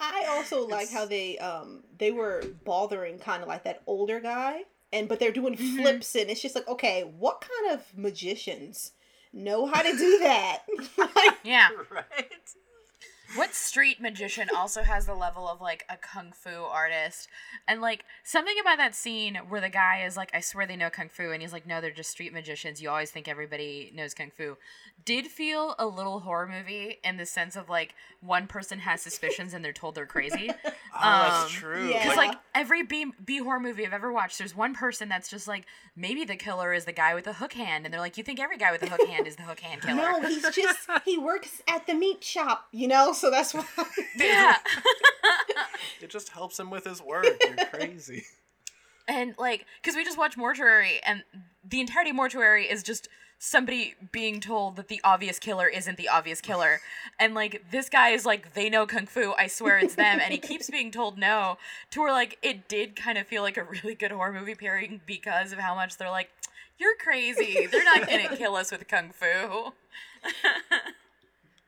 [0.00, 4.62] I also like how they um they were bothering kind of like that older guy,
[4.92, 5.76] and but they're doing Mm-hmm.
[5.82, 8.92] flips, and it's just like, okay, what kind of magicians
[9.32, 10.62] know how to do that?
[10.98, 11.68] like, yeah.
[11.90, 12.32] right.
[13.36, 17.28] What street magician also has the level of like a kung fu artist?
[17.68, 20.90] And like something about that scene where the guy is like, I swear they know
[20.90, 22.82] kung fu, and he's like, No, they're just street magicians.
[22.82, 24.56] You always think everybody knows kung fu.
[25.04, 29.54] Did feel a little horror movie in the sense of like one person has suspicions
[29.54, 30.50] and they're told they're crazy.
[30.92, 31.88] Oh, that's Um, true.
[31.88, 32.02] yeah.
[32.02, 35.46] Because like every B B horror movie I've ever watched, there's one person that's just
[35.46, 38.24] like maybe the killer is the guy with the hook hand, and they're like, you
[38.24, 39.94] think every guy with the hook hand is the hook hand killer?
[39.96, 43.64] no, he's just he works at the meat shop, you know, so that's why.
[44.16, 44.56] Yeah.
[46.00, 47.24] It just helps him with his work.
[47.24, 48.24] You're crazy.
[49.08, 51.22] and like because we just watched mortuary and
[51.64, 56.08] the entirety of mortuary is just somebody being told that the obvious killer isn't the
[56.08, 56.80] obvious killer
[57.18, 60.30] and like this guy is like they know kung fu i swear it's them and
[60.30, 61.56] he keeps being told no
[61.90, 65.00] to where like it did kind of feel like a really good horror movie pairing
[65.06, 66.28] because of how much they're like
[66.78, 69.72] you're crazy they're not gonna kill us with kung fu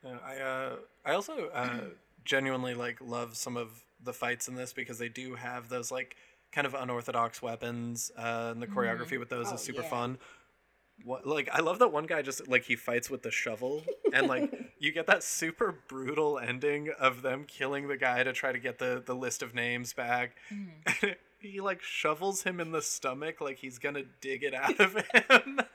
[0.04, 1.80] Yeah, I uh, I also uh,
[2.24, 6.16] genuinely like love some of the fights in this because they do have those like
[6.50, 9.88] kind of unorthodox weapons, uh, and the choreography with those Oh, is super yeah.
[9.88, 10.18] fun.
[11.04, 14.28] What, like I love that one guy just like he fights with the shovel and
[14.28, 18.58] like you get that super brutal ending of them killing the guy to try to
[18.58, 20.36] get the the list of names back.
[21.42, 25.60] he like shovels him in the stomach like he's gonna dig it out of him.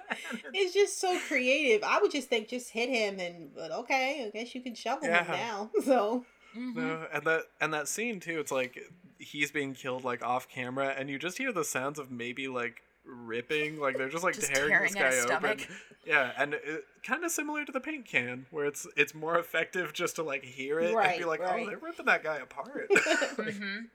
[0.54, 1.84] It's just so creative.
[1.84, 5.08] I would just think, just hit him, and but okay, I guess you can shovel
[5.08, 5.32] him Yeah.
[5.32, 5.72] now.
[5.84, 6.26] So
[6.56, 8.40] No, and that and that scene too.
[8.40, 8.80] It's like
[9.20, 12.82] he's being killed like off camera, and you just hear the sounds of maybe like
[13.06, 15.60] ripping, like they're just like Just tearing, tearing this guy open.
[16.06, 19.94] Yeah, and it, kind of similar to the paint can, where it's it's more effective
[19.94, 21.64] just to like hear it and be like, right.
[21.64, 22.90] oh, they're ripping that guy apart.
[22.92, 23.86] mm-hmm.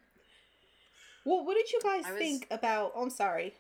[1.24, 2.93] Well, what did you guys was- think about?
[2.94, 3.55] Oh, I'm sorry.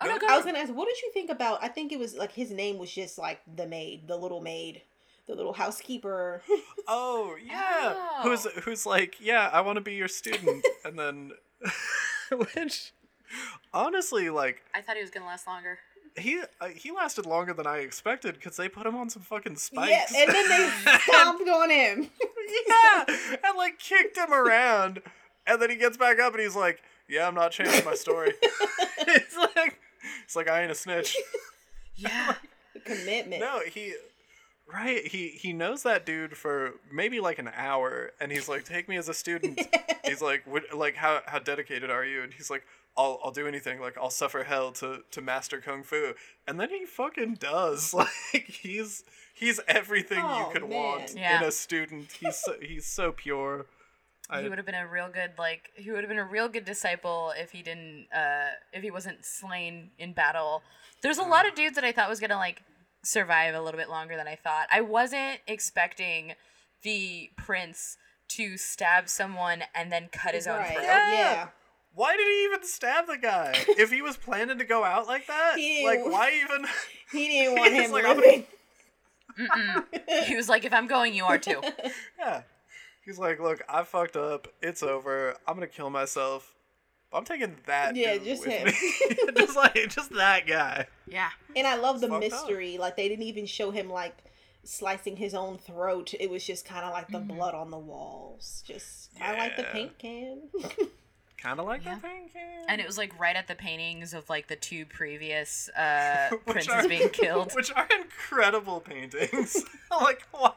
[0.00, 1.62] oh no, go I was gonna ask, what did you think about?
[1.62, 4.82] I think it was like his name was just like the maid, the little maid,
[5.26, 6.42] the little housekeeper.
[6.88, 8.20] oh yeah, Oh.
[8.22, 11.32] who's who's like, yeah, I want to be your student, and then
[12.54, 12.92] which
[13.74, 15.78] honestly like i thought he was gonna last longer
[16.16, 19.54] he uh, he lasted longer than I expected because they put him on some fucking
[19.56, 19.90] spikes.
[20.12, 22.10] yeah, and then they stomped on him.
[22.66, 23.04] yeah,
[23.44, 25.00] and like kicked him around,
[25.48, 28.32] and then he gets back up and he's like, "Yeah, I'm not changing my story."
[28.98, 29.80] it's like,
[30.24, 31.16] it's like I ain't a snitch.
[31.96, 32.34] yeah
[32.84, 33.40] Commitment.
[33.40, 33.94] No, he,
[34.72, 35.06] right?
[35.06, 38.96] He he knows that dude for maybe like an hour, and he's like, "Take me
[38.96, 39.60] as a student."
[40.04, 42.64] he's like, "What- "Like how how dedicated are you?" And he's like.
[42.96, 46.14] I'll, I'll do anything like I'll suffer hell to, to master kung fu
[46.48, 49.04] and then he fucking does like he's
[49.34, 50.70] he's everything Oh, you could man.
[50.82, 51.40] want Yeah.
[51.40, 53.66] in a student he's so, he's so pure
[54.30, 56.48] I- he would have been a real good like he would have been a real
[56.48, 60.62] good disciple if he didn't uh if he wasn't slain in battle
[61.02, 62.62] there's a lot of dudes that i thought was gonna like
[63.02, 66.34] survive a little bit longer than i thought i wasn't expecting
[66.82, 67.96] the prince
[68.28, 70.72] to stab someone and then cut his own right.
[70.74, 71.48] throat Yeah.
[71.94, 73.52] Why did he even stab the guy?
[73.70, 76.64] if he was planning to go out like that, He like why even?
[77.10, 78.44] He didn't want He's him like, I'm living.
[80.26, 81.60] he was like if i'm going you are too
[82.18, 82.42] Yeah,
[83.08, 84.46] he's like, look, I fucked up.
[84.62, 85.34] It's over.
[85.46, 86.54] I'm gonna kill myself.
[87.12, 87.96] I'm taking that.
[87.96, 88.66] Yeah, dude just with him.
[88.66, 89.32] me.
[89.38, 90.86] just like just that guy.
[91.06, 92.30] yeah And I love the Fucked up.
[92.30, 92.76] mystery.
[92.78, 94.14] Like they didn't even show him like
[94.62, 96.12] slicing his own throat.
[96.20, 98.62] It was just kind of like the blood on the walls.
[98.66, 100.42] Just kind of like the paint can.
[101.38, 101.94] Kind of like Yeah.
[101.94, 102.64] the paint can.
[102.68, 106.68] And it was like right at the paintings of like the two previous uh, princes
[106.68, 107.52] are- being killed.
[107.54, 109.62] Which are incredible paintings.
[109.90, 110.56] like what?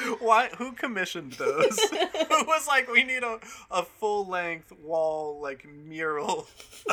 [0.20, 0.48] Why?
[0.58, 1.78] Who commissioned those?
[1.90, 3.38] who was like, we need a,
[3.70, 6.46] a full length wall like mural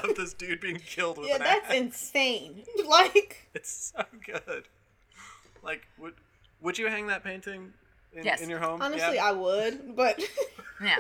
[0.04, 1.74] of this dude being killed with yeah, an that's axe.
[1.76, 2.64] insane.
[2.88, 4.68] Like, It's so good.
[5.64, 6.14] Like, would
[6.62, 7.74] would you hang that painting
[8.14, 8.42] in, Yes.
[8.42, 8.82] in your home?
[8.82, 9.26] honestly, yeah?
[9.26, 10.20] I would, but
[10.84, 10.96] Yeah.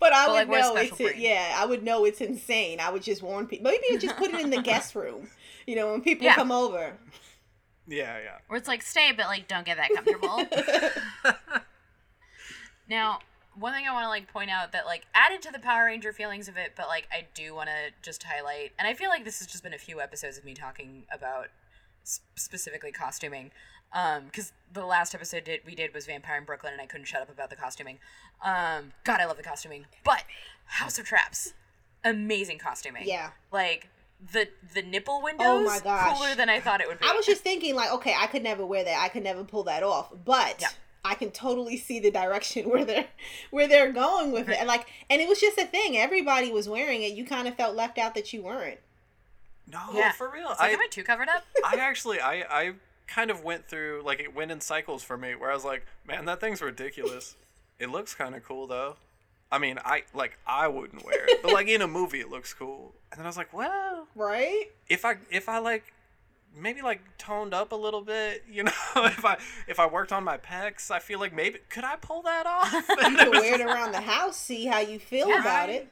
[0.00, 1.16] but I But, would like, know it's breed.
[1.16, 2.78] yeah, I would know it's insane.
[2.80, 3.70] I would just warn people.
[3.70, 5.28] Maybe I'd just put it in the guest room.
[5.66, 6.34] You know, when people Yeah.
[6.36, 6.96] come over.
[7.88, 8.38] Yeah, yeah.
[8.46, 10.44] Where it's like stay, but like don't get that comfortable.
[12.88, 13.18] now,
[13.58, 16.12] one thing I want to like point out that like added to the Power Ranger
[16.12, 19.24] feelings of it, but like I do want to just highlight, and I feel like
[19.24, 21.48] this has just been a few episodes of me talking about
[22.04, 23.50] s- specifically costuming,
[23.92, 27.06] um, because the last episode did, we did was Vampire in Brooklyn, and I couldn't
[27.06, 27.98] shut up about the costuming.
[28.44, 30.24] Um, God, I love the costuming, but
[30.66, 31.54] House of Traps,
[32.04, 33.04] amazing costuming.
[33.06, 33.30] Yeah.
[33.50, 33.88] like.
[34.32, 36.16] The the nipple oh windows Oh my gosh.
[36.18, 37.06] cooler than I thought it would be.
[37.08, 39.00] I was just thinking, like, okay, I could never wear that.
[39.02, 40.12] I could never pull that off.
[40.24, 40.68] But Yeah.
[41.04, 43.06] I can totally see the direction where they're
[43.50, 44.56] where they're going with it.
[44.58, 45.96] And like, and it was just a thing.
[45.96, 47.12] Everybody was wearing it.
[47.12, 48.80] You kind of felt left out that you weren't.
[49.70, 50.12] No, Yeah.
[50.12, 50.50] for real.
[50.50, 51.44] It's like, I, am I too covered up?
[51.64, 52.72] I actually, I, I
[53.06, 55.86] kind of went through like it went in cycles for me, where I was like,
[56.06, 57.36] man, that thing's ridiculous.
[57.78, 58.96] it looks kind of cool though.
[59.50, 62.52] I mean, I like I wouldn't wear it, but like in a movie, it looks
[62.52, 62.94] cool.
[63.10, 64.66] And then I was like, well, Right?
[64.88, 65.84] if I if I like
[66.56, 70.22] maybe like toned up a little bit, you know, if I if I worked on
[70.24, 72.72] my pecs, I feel like maybe could I pull that off?
[72.74, 75.28] And You it can was wear it just- around the house, see how you feel
[75.28, 75.40] Yeah.
[75.40, 75.88] about it.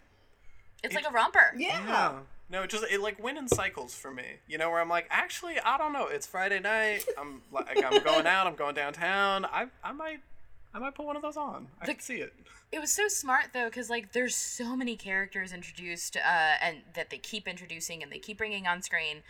[0.84, 1.54] It's like a romper.
[1.56, 1.82] Yeah.
[1.86, 2.12] Yeah.
[2.48, 4.24] No, it just it like went in cycles for me.
[4.46, 6.06] You know, where I'm like, actually, I don't know.
[6.06, 7.04] It's Friday night.
[7.18, 8.46] I'm like, I'm going out.
[8.46, 9.46] I'm going downtown.
[9.46, 10.20] I I might
[10.76, 11.68] I might put one of those on.
[11.80, 12.34] I The- can see it.
[12.70, 16.20] It was so smart though, because like there's so many characters introduced, uh,
[16.60, 19.22] and that they keep introducing and they keep bringing on screen,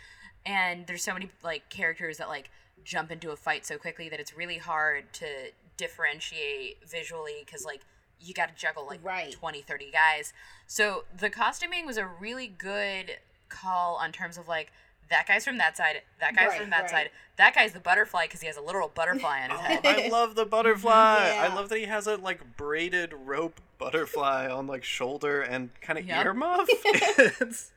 [0.45, 2.49] and there's so many like characters that like
[2.83, 7.81] jump into a fight so quickly that it's really hard to differentiate visually because like
[8.19, 9.31] you got to juggle like Right.
[9.33, 10.33] 20 30 guys
[10.65, 13.17] so the costuming was a really good
[13.49, 14.71] call on terms of like
[15.09, 16.89] that guy's from that side that guy's Right, from that right.
[16.89, 19.81] side that guy's the butterfly because he has a literal butterfly on his Oh, head
[19.85, 20.91] I love the butterfly.
[21.39, 25.99] I love that he has a like braided rope butterfly on like shoulder and kind
[25.99, 26.25] of Yep.
[26.25, 26.65] earmuff.
[26.69, 27.71] it's,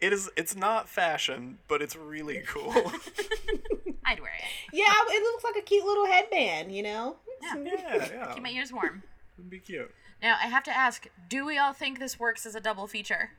[0.00, 0.30] it is.
[0.36, 2.72] It's not fashion, but it's really cool.
[4.08, 7.16] i'd wear it Yeah, it looks like a cute little headband, you know?
[7.42, 7.54] Yeah.
[7.64, 8.32] yeah, yeah.
[8.34, 9.02] keep my ears warm
[9.38, 9.92] It'd be cute.
[10.22, 13.32] Now, I have to ask, do we all think this works as a double feature?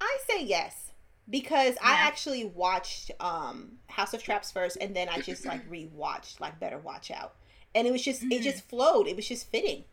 [0.00, 0.91] I say yes.
[1.30, 6.40] Because I actually watched um House of Traps first and then I just like rewatched
[6.40, 7.34] like Better Watch Out.
[7.74, 8.32] And it was just Mm-hmm.
[8.32, 9.06] it just flowed.
[9.06, 9.84] It was just fitting.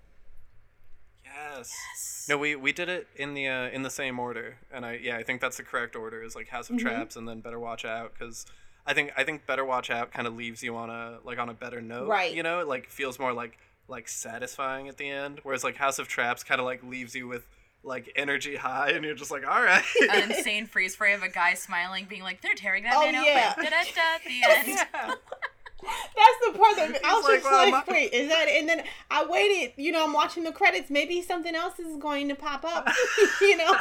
[1.23, 2.25] Yes.
[2.27, 5.17] No, we we did it in the uh, in the same order, and I yeah
[5.17, 6.87] I think that's the correct order is like House of Mm-hmm.
[6.87, 8.45] Traps and then Better Watch Out because
[8.85, 11.49] I think I think Better Watch Out kind of leaves you on a like on
[11.49, 12.33] a better note, Right.
[12.33, 13.57] You know, it like feels more like
[13.87, 17.27] like satisfying at the end, whereas like House of Traps kind of like leaves you
[17.27, 17.47] with
[17.83, 19.83] like energy high, and you're just like, all right.
[20.11, 23.13] An insane freeze frame of a guy smiling, being like, they're tearing that Oh, man
[23.25, 23.53] yeah.
[23.57, 23.63] open.
[23.71, 24.67] Da-da-da, the end.
[24.67, 25.13] yeah.
[25.81, 28.49] That's the part that I was like, just well, like, my- wait, is that?
[28.49, 29.71] And then I waited.
[29.77, 30.89] You know, I'm watching the credits.
[30.89, 32.89] Maybe something else is going to pop up.
[33.39, 33.73] you know,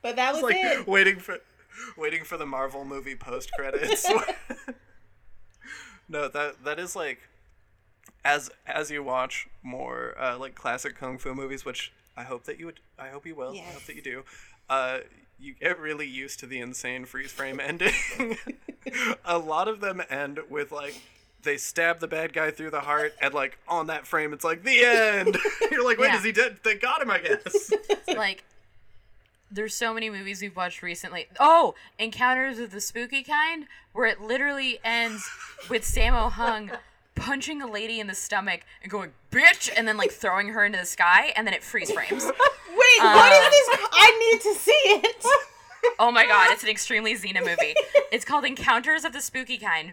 [0.00, 0.86] but that was It's like it.
[0.88, 1.36] waiting for
[1.98, 4.08] waiting for the Marvel movie post credits.
[6.08, 7.20] no, that that is like
[8.24, 12.58] as as you watch more uh, like classic kung fu movies, which I hope that
[12.58, 13.52] you would I hope you will.
[13.54, 14.24] I hope that you do.
[14.68, 14.98] Uh,
[15.40, 17.92] you get really used to the insane freeze frame ending.
[19.24, 21.00] A lot of them end with like
[21.42, 24.62] they stab the bad guy through the heart, and like on that frame, it's like
[24.62, 25.36] the end.
[25.70, 26.18] You're like, wait, Yeah.
[26.18, 26.58] is he dead?
[26.62, 27.72] They got him, I guess.
[28.08, 28.44] like,
[29.50, 31.26] there's so many movies we've watched recently.
[31.40, 35.28] Oh, Encounters of the Spooky Kind, where it literally ends
[35.68, 36.70] with Sammo Hung
[37.14, 40.78] punching a lady in the stomach and going, bitch, and then like throwing her into
[40.78, 42.24] the sky, and then it freeze frames.
[42.74, 43.88] Wait, Uh, what is this?
[43.92, 44.72] I need to see
[45.08, 45.24] it.
[45.98, 47.74] Oh my god, it's an extremely Xena movie.
[48.10, 49.92] It's called Encounters of the Spooky Kind,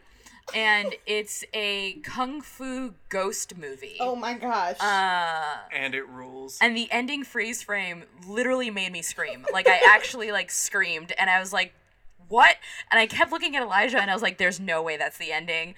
[0.55, 3.97] and it's a kung fu ghost movie.
[3.99, 4.77] oh my gosh.
[4.79, 6.57] Uh, and it rules.
[6.61, 9.45] and the ending freeze frame literally made me scream.
[9.51, 11.73] Like I actually like screamed, and I was like,
[12.27, 12.55] "What?"
[12.91, 15.31] And I kept looking at Elijah, and I was like, "There's no way that's the
[15.31, 15.75] ending."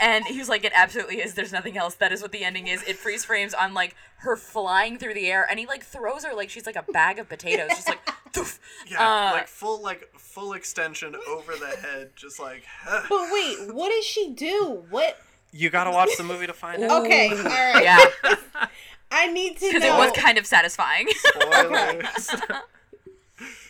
[0.00, 1.34] And he was like, "It absolutely is.
[1.34, 1.94] There's nothing else.
[1.94, 2.82] That is what the ending is.
[2.82, 6.34] It freeze frames on like her flying through the air, and he like throws her
[6.34, 8.00] like she's like a bag of potatoes, just like."
[8.34, 8.58] Doof.
[8.88, 12.64] Yeah, Uh, like full like full extension over the head, just like
[13.08, 14.82] but wait, what does she do?
[14.90, 15.20] What?
[15.52, 17.04] You gotta watch the movie to find out.
[17.04, 17.84] Okay, all right.
[17.84, 17.98] Yeah,
[19.12, 19.94] I need to because know.
[19.94, 21.06] it was kind of satisfying.
[21.10, 22.30] Spoilers.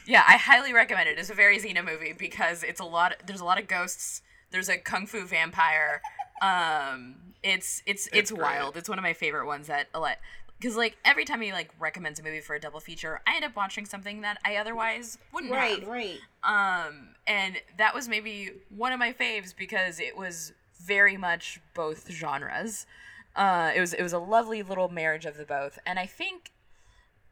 [0.07, 1.19] yeah, I highly recommend it.
[1.19, 3.17] It's a very Xena movie because it's a lot.
[3.27, 4.23] There's a lot of ghosts.
[4.51, 6.01] There's a kung fu vampire.
[6.41, 8.77] Um, it's it's it's, It's wild.
[8.77, 10.17] It's one of my favorite ones that a lot.
[10.59, 13.45] Because like every time he like recommends a movie for a double feature, I end
[13.45, 15.89] up watching something that I otherwise wouldn't right, have.
[15.89, 16.19] right.
[16.43, 22.11] Um, and that was maybe one of my faves because it was very much both
[22.11, 22.87] genres.
[23.37, 26.51] Uh, it was it was a lovely little marriage of the both, and I think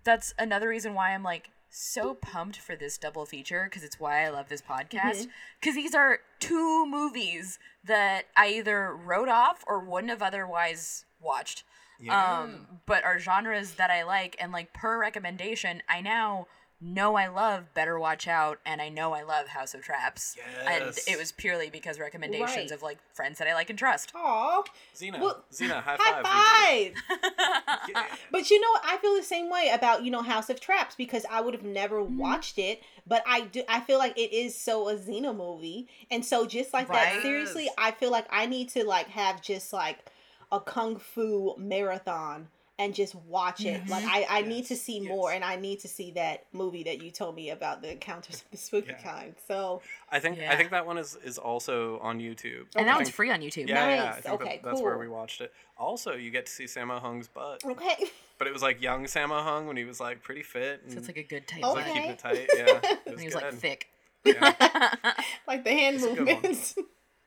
[0.04, 4.24] that's another reason why I'm like so pumped for this double feature because it's why
[4.24, 5.26] I love this podcast
[5.58, 11.64] because these are two movies that I either wrote off or wouldn't have otherwise watched.
[11.98, 12.40] Yeah.
[12.40, 16.46] Um, but are genres that I like, and like per recommendation, I now
[16.84, 21.04] know I love Better Watch Out, and I know I love House of Traps, Yes.
[21.06, 22.70] and it was purely because recommendations Right.
[22.72, 24.10] of like friends that I like and trust.
[24.14, 24.62] Aw,
[24.94, 26.24] Xena, Well, Xena, high five.
[26.26, 27.20] high we five.
[27.88, 28.04] Yeah.
[28.30, 28.68] But you know.
[28.84, 31.62] I feel the same way about you know House of Traps because I would have
[31.62, 32.18] never Mm-hmm.
[32.18, 33.62] watched it, but I do.
[33.68, 37.22] I feel like it is so a Xena movie, and so just like that.
[37.22, 39.98] Seriously, I feel like I need to like have just like
[40.50, 43.86] a kung fu marathon and just watch it.
[43.88, 44.10] Like mm-hmm.
[44.32, 45.08] I, I need to see yes.
[45.08, 48.36] more, and I need to see that movie that you told me about the encounters
[48.42, 49.02] of the spooky Yeah.
[49.12, 49.34] kind.
[49.46, 52.66] So I think I think that one is is also on YouTube.
[52.74, 53.68] And I that one's think- free on YouTube.
[53.68, 54.02] Yeah, yeah.
[54.02, 54.22] I Nice.
[54.22, 55.52] think Okay, that, that's where we watched it.
[55.78, 57.96] Also, you get to see Sammo Hung's butt, okay,
[58.38, 60.98] but it was like young Sammo Hung when he was like pretty fit and So
[60.98, 61.74] it's like a good tight Okay.
[61.74, 61.76] butt.
[61.84, 62.48] like keeping it tight.
[62.56, 63.42] Yeah, it And was he was good.
[63.44, 63.88] like thick.
[64.24, 64.94] Yeah.
[65.48, 66.34] like the hand It's a good one.
[66.34, 66.74] movements.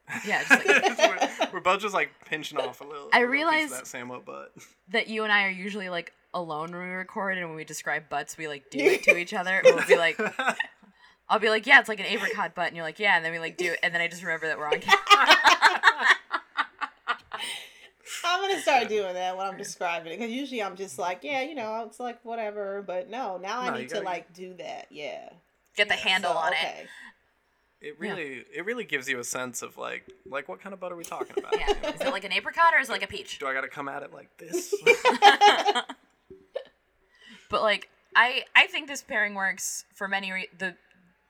[0.25, 3.09] Yeah, just like we're, we're both just like pinching off a little.
[3.11, 4.53] I a little piece of realized- that Sammo butt.
[4.89, 8.07] that you and I are usually like alone when we record, and when we describe
[8.09, 9.61] butts, we like do it to each other.
[9.65, 10.19] We'll be like,
[11.27, 13.31] I'll be like, yeah, it's like an apricot butt, and you're like, yeah, and then
[13.31, 15.35] we like do it, and then I just remember that we're on camera.
[18.23, 21.41] I'm gonna start doing that when I'm describing it because usually I'm just like, yeah,
[21.41, 22.83] you know, it's like whatever.
[22.85, 24.87] But no, now I No, need to gotta- like do that.
[24.89, 25.29] Yeah.
[25.75, 26.81] Get the handle So, on okay.
[26.83, 26.87] It
[27.99, 30.95] really, it really gives you a sense of like, like what kind of butt are
[30.95, 31.53] we talking about?
[31.57, 33.39] Yeah, is it like an apricot or is it like a peach?
[33.39, 34.73] Do I got to come at it like this?
[37.49, 40.75] But like, I I think this pairing works for many re- the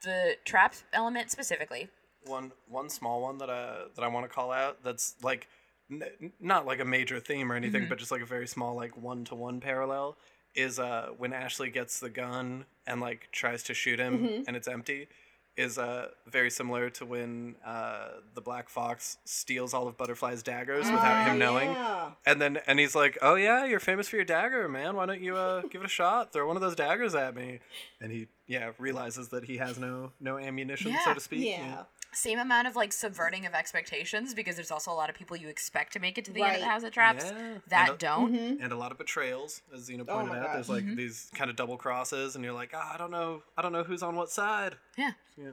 [0.02, 1.88] the trap element specifically.
[2.24, 5.46] one one small one that I that I want to call out that's like
[5.90, 7.88] n- not like a major theme or anything, Mm-hmm.
[7.90, 10.16] but just like a very small like one to one parallel
[10.54, 14.42] is uh when Ashley gets the gun and like tries to shoot him Mm-hmm.
[14.46, 15.08] and it's empty.
[15.56, 20.84] Is uh very similar to when uh the Black Fox steals all of Butterfly's daggers
[20.84, 21.70] without Ah, him knowing.
[21.70, 22.10] yeah.
[22.26, 24.96] And then and he's like, "Oh yeah, you're famous for your dagger, man.
[24.96, 26.30] Why don't you uh, give it a shot?
[26.32, 27.60] Throw one of those daggers at me."
[28.02, 31.46] And he yeah realizes that he has no no ammunition, so to speak.
[31.46, 31.84] Yeah.
[32.16, 35.48] Same amount of like subverting of expectations because there's also a lot of people you
[35.48, 37.58] expect to make it to the end of the House of Traps Yeah.
[37.68, 38.32] that And a- don't.
[38.34, 38.62] Mhm.
[38.64, 40.54] And a lot of betrayals, as Xena Oh pointed my out.
[40.54, 40.96] There's like Mm-hmm.
[40.96, 43.82] these kind of double crosses, and you're like, ah, I don't know, I don't know
[43.84, 44.76] who's on what side.
[44.96, 45.10] Yeah.
[45.36, 45.50] Yeah.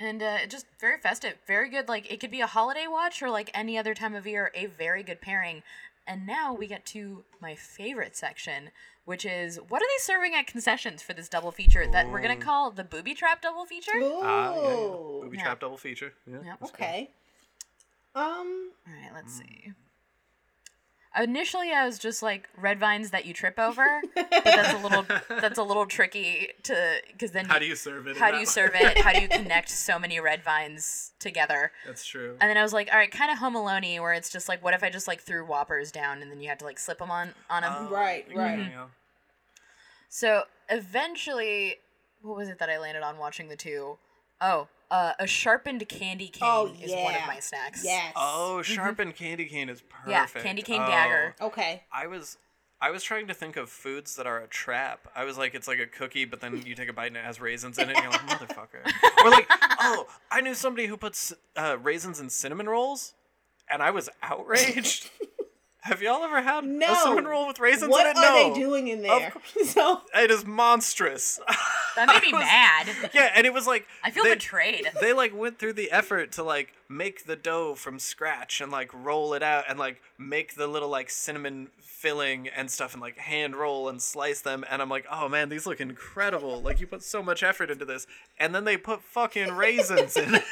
[0.00, 1.88] And uh, it just very festive, very good.
[1.88, 4.66] Like it could be a holiday watch or like any other time of year, a
[4.66, 5.62] very good pairing.
[6.06, 8.70] And now we get to my favorite section,
[9.04, 12.36] which is what are they serving at concessions for this double feature that we're gonna
[12.36, 13.96] call the booby trap double feature?
[13.96, 14.20] Ooh.
[14.22, 14.88] Ah, yeah, yeah.
[15.22, 15.42] Booby Yeah.
[15.44, 16.12] trap double feature.
[16.26, 16.34] Yeah.
[16.44, 16.56] Yep.
[16.60, 16.86] that's cool.
[16.86, 17.10] okay.
[18.14, 18.70] Um.
[18.86, 19.72] All right, let's see.
[21.16, 25.04] Initially, I was just like red vines that you trip over, but that's a little
[25.28, 28.16] that's a little tricky to because then How do you serve it?
[28.16, 28.44] how do you way?
[28.46, 28.98] serve it?
[28.98, 31.70] How do you connect so many red vines together?
[31.86, 32.36] That's true.
[32.40, 34.62] And then I was like, all right, kind of Home Alone where it's just like,
[34.64, 36.98] what if I just like threw Whoppers down and then you had to like slip
[36.98, 37.72] them on on them?
[37.76, 38.58] Oh, Right, yeah, right.
[38.58, 38.86] yeah.
[40.08, 41.76] So eventually,
[42.22, 43.98] what was it that I landed on watching the two?
[44.40, 47.82] Oh, uh, a sharpened candy cane Oh is one of my snacks.
[47.84, 48.12] Yes.
[48.16, 50.08] Oh, sharpened candy cane is perfect.
[50.08, 50.10] Mm-hmm.
[50.38, 51.34] Yeah, candy cane Oh, dagger.
[51.40, 51.82] Okay.
[51.92, 52.38] I was
[52.80, 55.08] I was trying to think of foods that are a trap.
[55.16, 57.24] I was like, it's like a cookie, but then you take a bite and it
[57.24, 58.92] has raisins in it, and you're like, motherfucker.
[59.24, 59.46] Or like,
[59.80, 63.14] oh, I knew somebody who puts uh, raisins in cinnamon rolls,
[63.70, 65.08] and I was outraged.
[65.84, 66.92] Have y'all ever had No.
[66.92, 68.18] a cinnamon roll with raisins What in it?
[68.18, 68.54] are No.
[68.54, 69.32] they doing in there?
[69.36, 71.38] Of so It is monstrous.
[71.96, 72.88] That made me mad.
[73.14, 74.90] yeah, and it was like I feel they, betrayed.
[75.00, 78.90] They like went through the effort to like make the dough from scratch and like
[78.92, 83.16] roll it out and like make the little like cinnamon filling and stuff and like
[83.18, 86.60] hand roll and slice them and I'm like, "Oh man, these look incredible.
[86.60, 88.08] Like you put so much effort into this."
[88.40, 90.42] And then they put fucking raisins in it.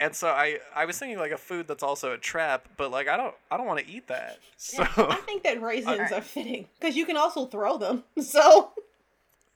[0.00, 3.08] And so I I was thinking like a food that's also a trap, but like
[3.08, 4.38] I don't I don't want to eat that.
[4.56, 6.12] So I think that raisins Alright.
[6.12, 8.04] are fitting because you can also throw them.
[8.22, 8.72] So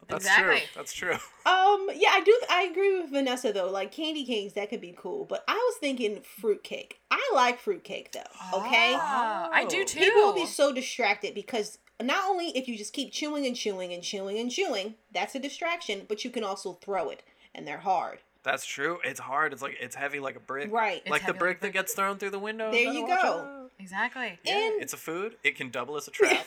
[0.09, 0.59] That's Exactly.
[0.59, 0.67] true.
[0.75, 1.17] That's true.
[1.45, 2.41] Um, yeah, I do.
[2.49, 3.69] I agree with Vanessa though.
[3.69, 5.25] Like candy canes, that could be cool.
[5.25, 7.01] But I was thinking fruitcake.
[7.11, 8.21] I like fruitcake though.
[8.59, 9.85] Okay, Ah, I do Oh.
[9.85, 9.99] too.
[9.99, 13.93] people will be so distracted because not only if you just keep chewing and chewing
[13.93, 16.03] and chewing and chewing, that's a distraction.
[16.09, 17.25] But you can also throw it,
[17.57, 18.21] and they're hard.
[18.45, 18.99] That's true.
[19.05, 19.53] It's hard.
[19.53, 20.73] It's like it's heavy like a brick.
[20.73, 21.03] Right.
[21.03, 21.73] It's like the heavy like brick a that brick.
[21.75, 22.71] gets thrown through the window.
[22.73, 23.69] There you go.
[23.79, 24.39] exactly.
[24.45, 25.37] Yeah, And- it's a food.
[25.45, 26.45] It can double as a trap.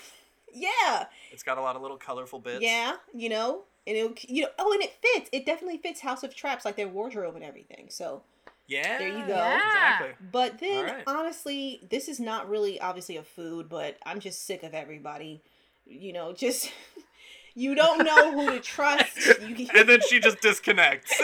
[0.53, 1.05] Yeah.
[1.31, 2.61] it's got a lot of little colorful bits.
[2.61, 2.95] Yeah.
[3.13, 4.49] You know, and it you know.
[4.59, 5.29] Oh, and it fits.
[5.31, 7.87] It definitely fits House of Traps, like their wardrobe and everything.
[7.89, 8.21] So.
[8.67, 8.97] Yeah.
[8.97, 9.35] There you go.
[9.35, 9.57] Yeah.
[9.57, 10.27] Exactly.
[10.31, 11.03] But then, Alright.
[11.05, 15.41] honestly, this is not really obviously a food, but I'm just sick of everybody.
[15.85, 16.71] You know, just
[17.57, 19.17] you don't know who to trust.
[19.45, 21.11] You And then she just disconnects.
[21.15, 21.21] She's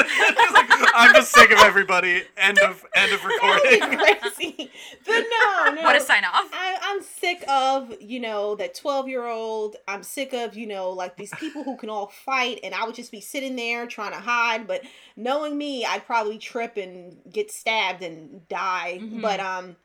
[0.54, 2.24] like, I'm just sick of everybody.
[2.38, 4.20] End of end of That would be recording.
[4.22, 4.72] crazy.
[5.06, 5.82] But no, no.
[5.82, 6.50] What a sign off.
[6.54, 9.76] I, I'm sick of, you know, that 12 year old.
[9.88, 12.96] I'm sick of, you know, like these people who can all fight, and I would
[12.96, 14.68] just be sitting there trying to hide.
[14.68, 14.84] But
[15.18, 19.00] knowing me, I'd probably trip and get stabbed and die.
[19.02, 19.22] Mhm.
[19.22, 19.76] But, um,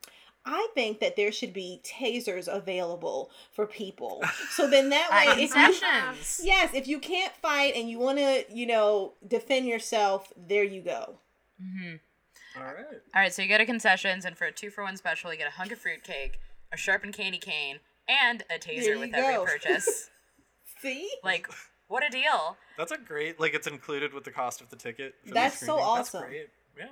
[0.49, 4.23] I think that there should be tasers available for people.
[4.51, 6.39] So then that way, if you, concessions.
[6.41, 10.81] yes, if you can't fight and you want to, you know, defend yourself, there you
[10.81, 11.19] go.
[11.61, 11.95] hmm
[12.55, 12.85] All right.
[13.13, 15.37] All right, so you go to concessions, and for a two for one special, you
[15.37, 16.39] get a hunk of fruit cake,
[16.71, 19.17] a sharpened candy cane, and a taser with go.
[19.17, 20.09] every purchase.
[20.81, 21.09] See?
[21.25, 21.49] like,
[21.89, 22.55] what a deal!
[22.77, 25.15] That's a great like it's included with the cost of the ticket.
[25.23, 26.21] For the That's so awesome.
[26.21, 26.49] That's great.
[26.77, 26.85] Yeah.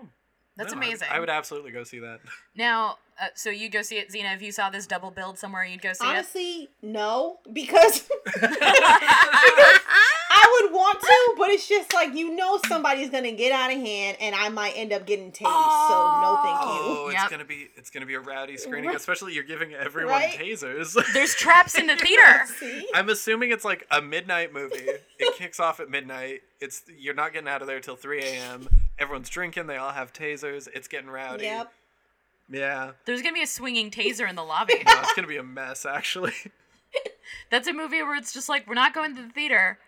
[0.58, 1.08] That's No, amazing.
[1.12, 2.20] I would absolutely go see that.
[2.58, 4.34] Now, uh, so you'd go see it, Xena.
[4.34, 6.10] If you saw this double build somewhere, you'd go see it.
[6.10, 8.08] Honestly, no, because
[10.48, 13.78] I would want to, but it's just like you know somebody's gonna get out of
[13.80, 15.40] hand, and I might end up getting tased.
[15.40, 16.68] So no, thank you.
[16.82, 17.32] Oh, it's Yep.
[17.32, 18.96] gonna be it's gonna be a rowdy screening, Right.
[18.96, 20.38] especially you're giving everyone Right.
[20.38, 20.96] tasers.
[21.14, 22.46] There's traps in the theater.
[22.94, 24.86] I'm assuming it's like a midnight movie.
[25.18, 26.44] It kicks off at midnight.
[26.62, 28.68] It's you're not getting out of there till 3 a.m.
[29.00, 29.68] Everyone's drinking.
[29.68, 30.68] They all have tasers.
[30.74, 31.46] It's getting rowdy.
[31.46, 31.72] yep.
[32.50, 32.92] Yeah.
[33.06, 34.76] There's gonna be a swinging taser in the lobby.
[34.86, 36.34] No, it's gonna be a mess actually.
[37.50, 39.80] That's a movie where it's just like we're not going to the theater.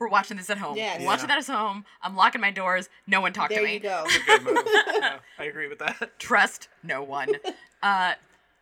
[0.00, 0.78] We're watching this at home.
[0.78, 0.98] Yes.
[0.98, 1.84] We're watching that at home.
[2.00, 2.88] I'm locking my doors.
[3.06, 3.78] No one talk There to me.
[3.78, 4.24] There you go.
[4.26, 4.64] Good move.
[5.00, 6.18] Yeah, I agree with that.
[6.18, 7.34] Trust no one.
[7.82, 8.12] uh,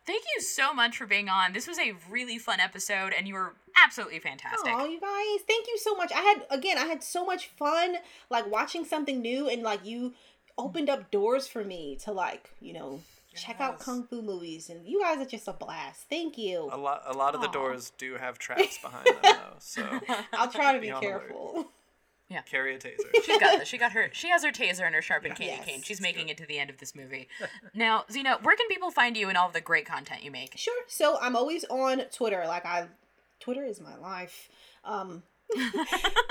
[0.05, 1.53] thank you so much for being on.
[1.53, 4.71] This was a really fun episode, and you were absolutely fantastic.
[4.73, 6.11] Oh, you guys, thank you so much.
[6.13, 7.95] I had again, I had so much fun,
[8.29, 10.13] like watching something new, and like you
[10.57, 13.01] opened up doors for me to like, you know,
[13.39, 16.05] check out kung fu movies, and you guys are just a blast.
[16.09, 16.69] Thank you.
[16.71, 19.55] A lot a lot of the doors do have traps behind them though.
[19.59, 19.83] So
[20.33, 21.21] I'll try to be Be on alert.
[21.29, 21.67] careful.
[22.45, 22.99] carry a taser.
[23.23, 23.67] She's got this.
[23.67, 24.09] She got her.
[24.13, 25.65] She has her taser and her sharpened candy Yes.
[25.65, 25.81] cane.
[25.81, 27.27] She's making it to the end of this movie.
[27.73, 30.57] Now, Xena, where can people find you and all of the great content you make?
[30.57, 30.83] Sure.
[30.87, 32.43] So I'm always on Twitter.
[32.47, 32.87] Like I,
[33.39, 34.49] Twitter is my life.
[34.85, 35.23] Um,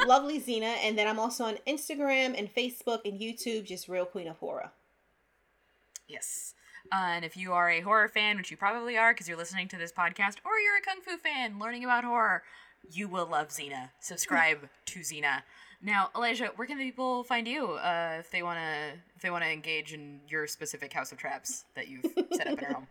[0.06, 3.64] lovely Xena, and then I'm also on Instagram and Facebook and YouTube.
[3.64, 4.70] Just Real Queen of Horror.
[6.06, 6.54] Yes.
[6.92, 9.68] Uh, and if you are a horror fan, which you probably are because you're listening
[9.68, 12.42] to this podcast, or you're a kung fu fan learning about horror,
[12.90, 13.90] you will love Xena.
[14.00, 15.42] Subscribe to Xena.
[15.80, 19.46] Now, Elijah, where can the people find you uh, if they wanna if they wanna
[19.46, 22.86] engage in your specific house of traps that you've set up in your home?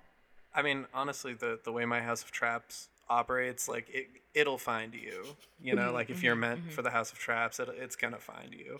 [0.55, 4.93] I mean, honestly, the the way my House of Traps operates, like it it'll find
[4.93, 5.23] you.
[5.61, 8.53] You know, like if you're meant for the House of Traps, it, it's gonna find
[8.53, 8.79] you.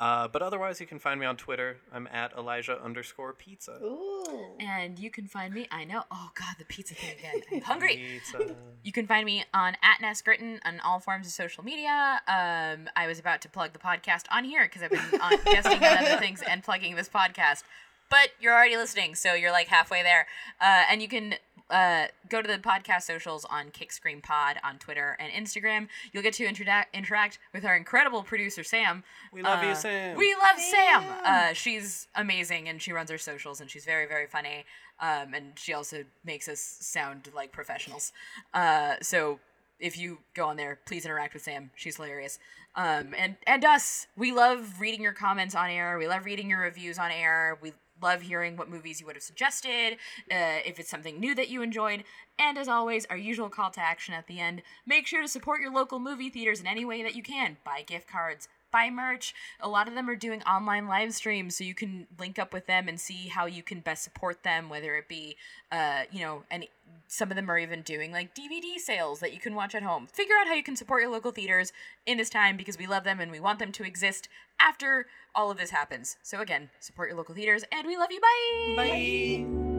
[0.00, 1.76] Uh, but otherwise, you can find me on Twitter.
[1.92, 3.78] I'm at Elijah underscore Pizza.
[3.82, 4.56] Ooh.
[4.58, 5.68] And you can find me.
[5.70, 6.02] I know.
[6.10, 7.40] Oh God, the pizza thing again.
[7.52, 7.96] I'm hungry.
[8.24, 8.56] Pizza.
[8.82, 12.20] You can find me on at Ness Gritton on all forms of social media.
[12.26, 15.82] Um, I was about to plug the podcast on here because I've been on, guesting
[15.84, 17.62] on other things and plugging this podcast.
[18.10, 20.26] But you're already listening, so you're like halfway there.
[20.60, 21.36] Uh, and you can
[21.70, 25.88] uh, go to the podcast socials on Kick Scream Pod on Twitter and Instagram.
[26.12, 29.02] You'll get to interact interact with our incredible producer Sam.
[29.32, 30.16] We love you, Uh, Sam.
[30.16, 31.02] We love Sam.
[31.02, 31.14] Sam.
[31.24, 34.64] Uh, she's amazing and she runs our socials and she's very very funny.
[35.00, 38.12] Um, and she also makes us sound like professionals.
[38.52, 39.40] Uh, so
[39.80, 41.70] if you go on there, please interact with Sam.
[41.74, 42.38] She's hilarious.
[42.76, 45.96] Um, and and us, we love reading your comments on air.
[45.98, 47.58] We love reading your reviews on air.
[47.62, 47.72] We
[48.04, 49.94] love hearing what movies you would have suggested,
[50.30, 52.04] uh, if it's something new that you enjoyed.
[52.38, 55.60] And as always, our usual call to action at the end make sure to support
[55.60, 57.56] your local movie theaters in any way that you can.
[57.64, 59.34] Buy gift cards, buy merch.
[59.60, 62.66] A lot of them are doing online live streams, so you can link up with
[62.66, 65.36] them and see how you can best support them, whether it be,
[65.70, 66.66] uh, you know, and
[67.06, 70.08] some of them are even doing like DVD sales that you can watch at home.
[70.12, 71.72] Figure out how you can support your local theaters
[72.04, 74.28] in this time because we love them and we want them to exist
[74.58, 76.16] after all of this happens.
[76.22, 78.20] So again, support your local theaters and we love you.
[78.20, 78.74] Bye.
[78.76, 79.73] Bye.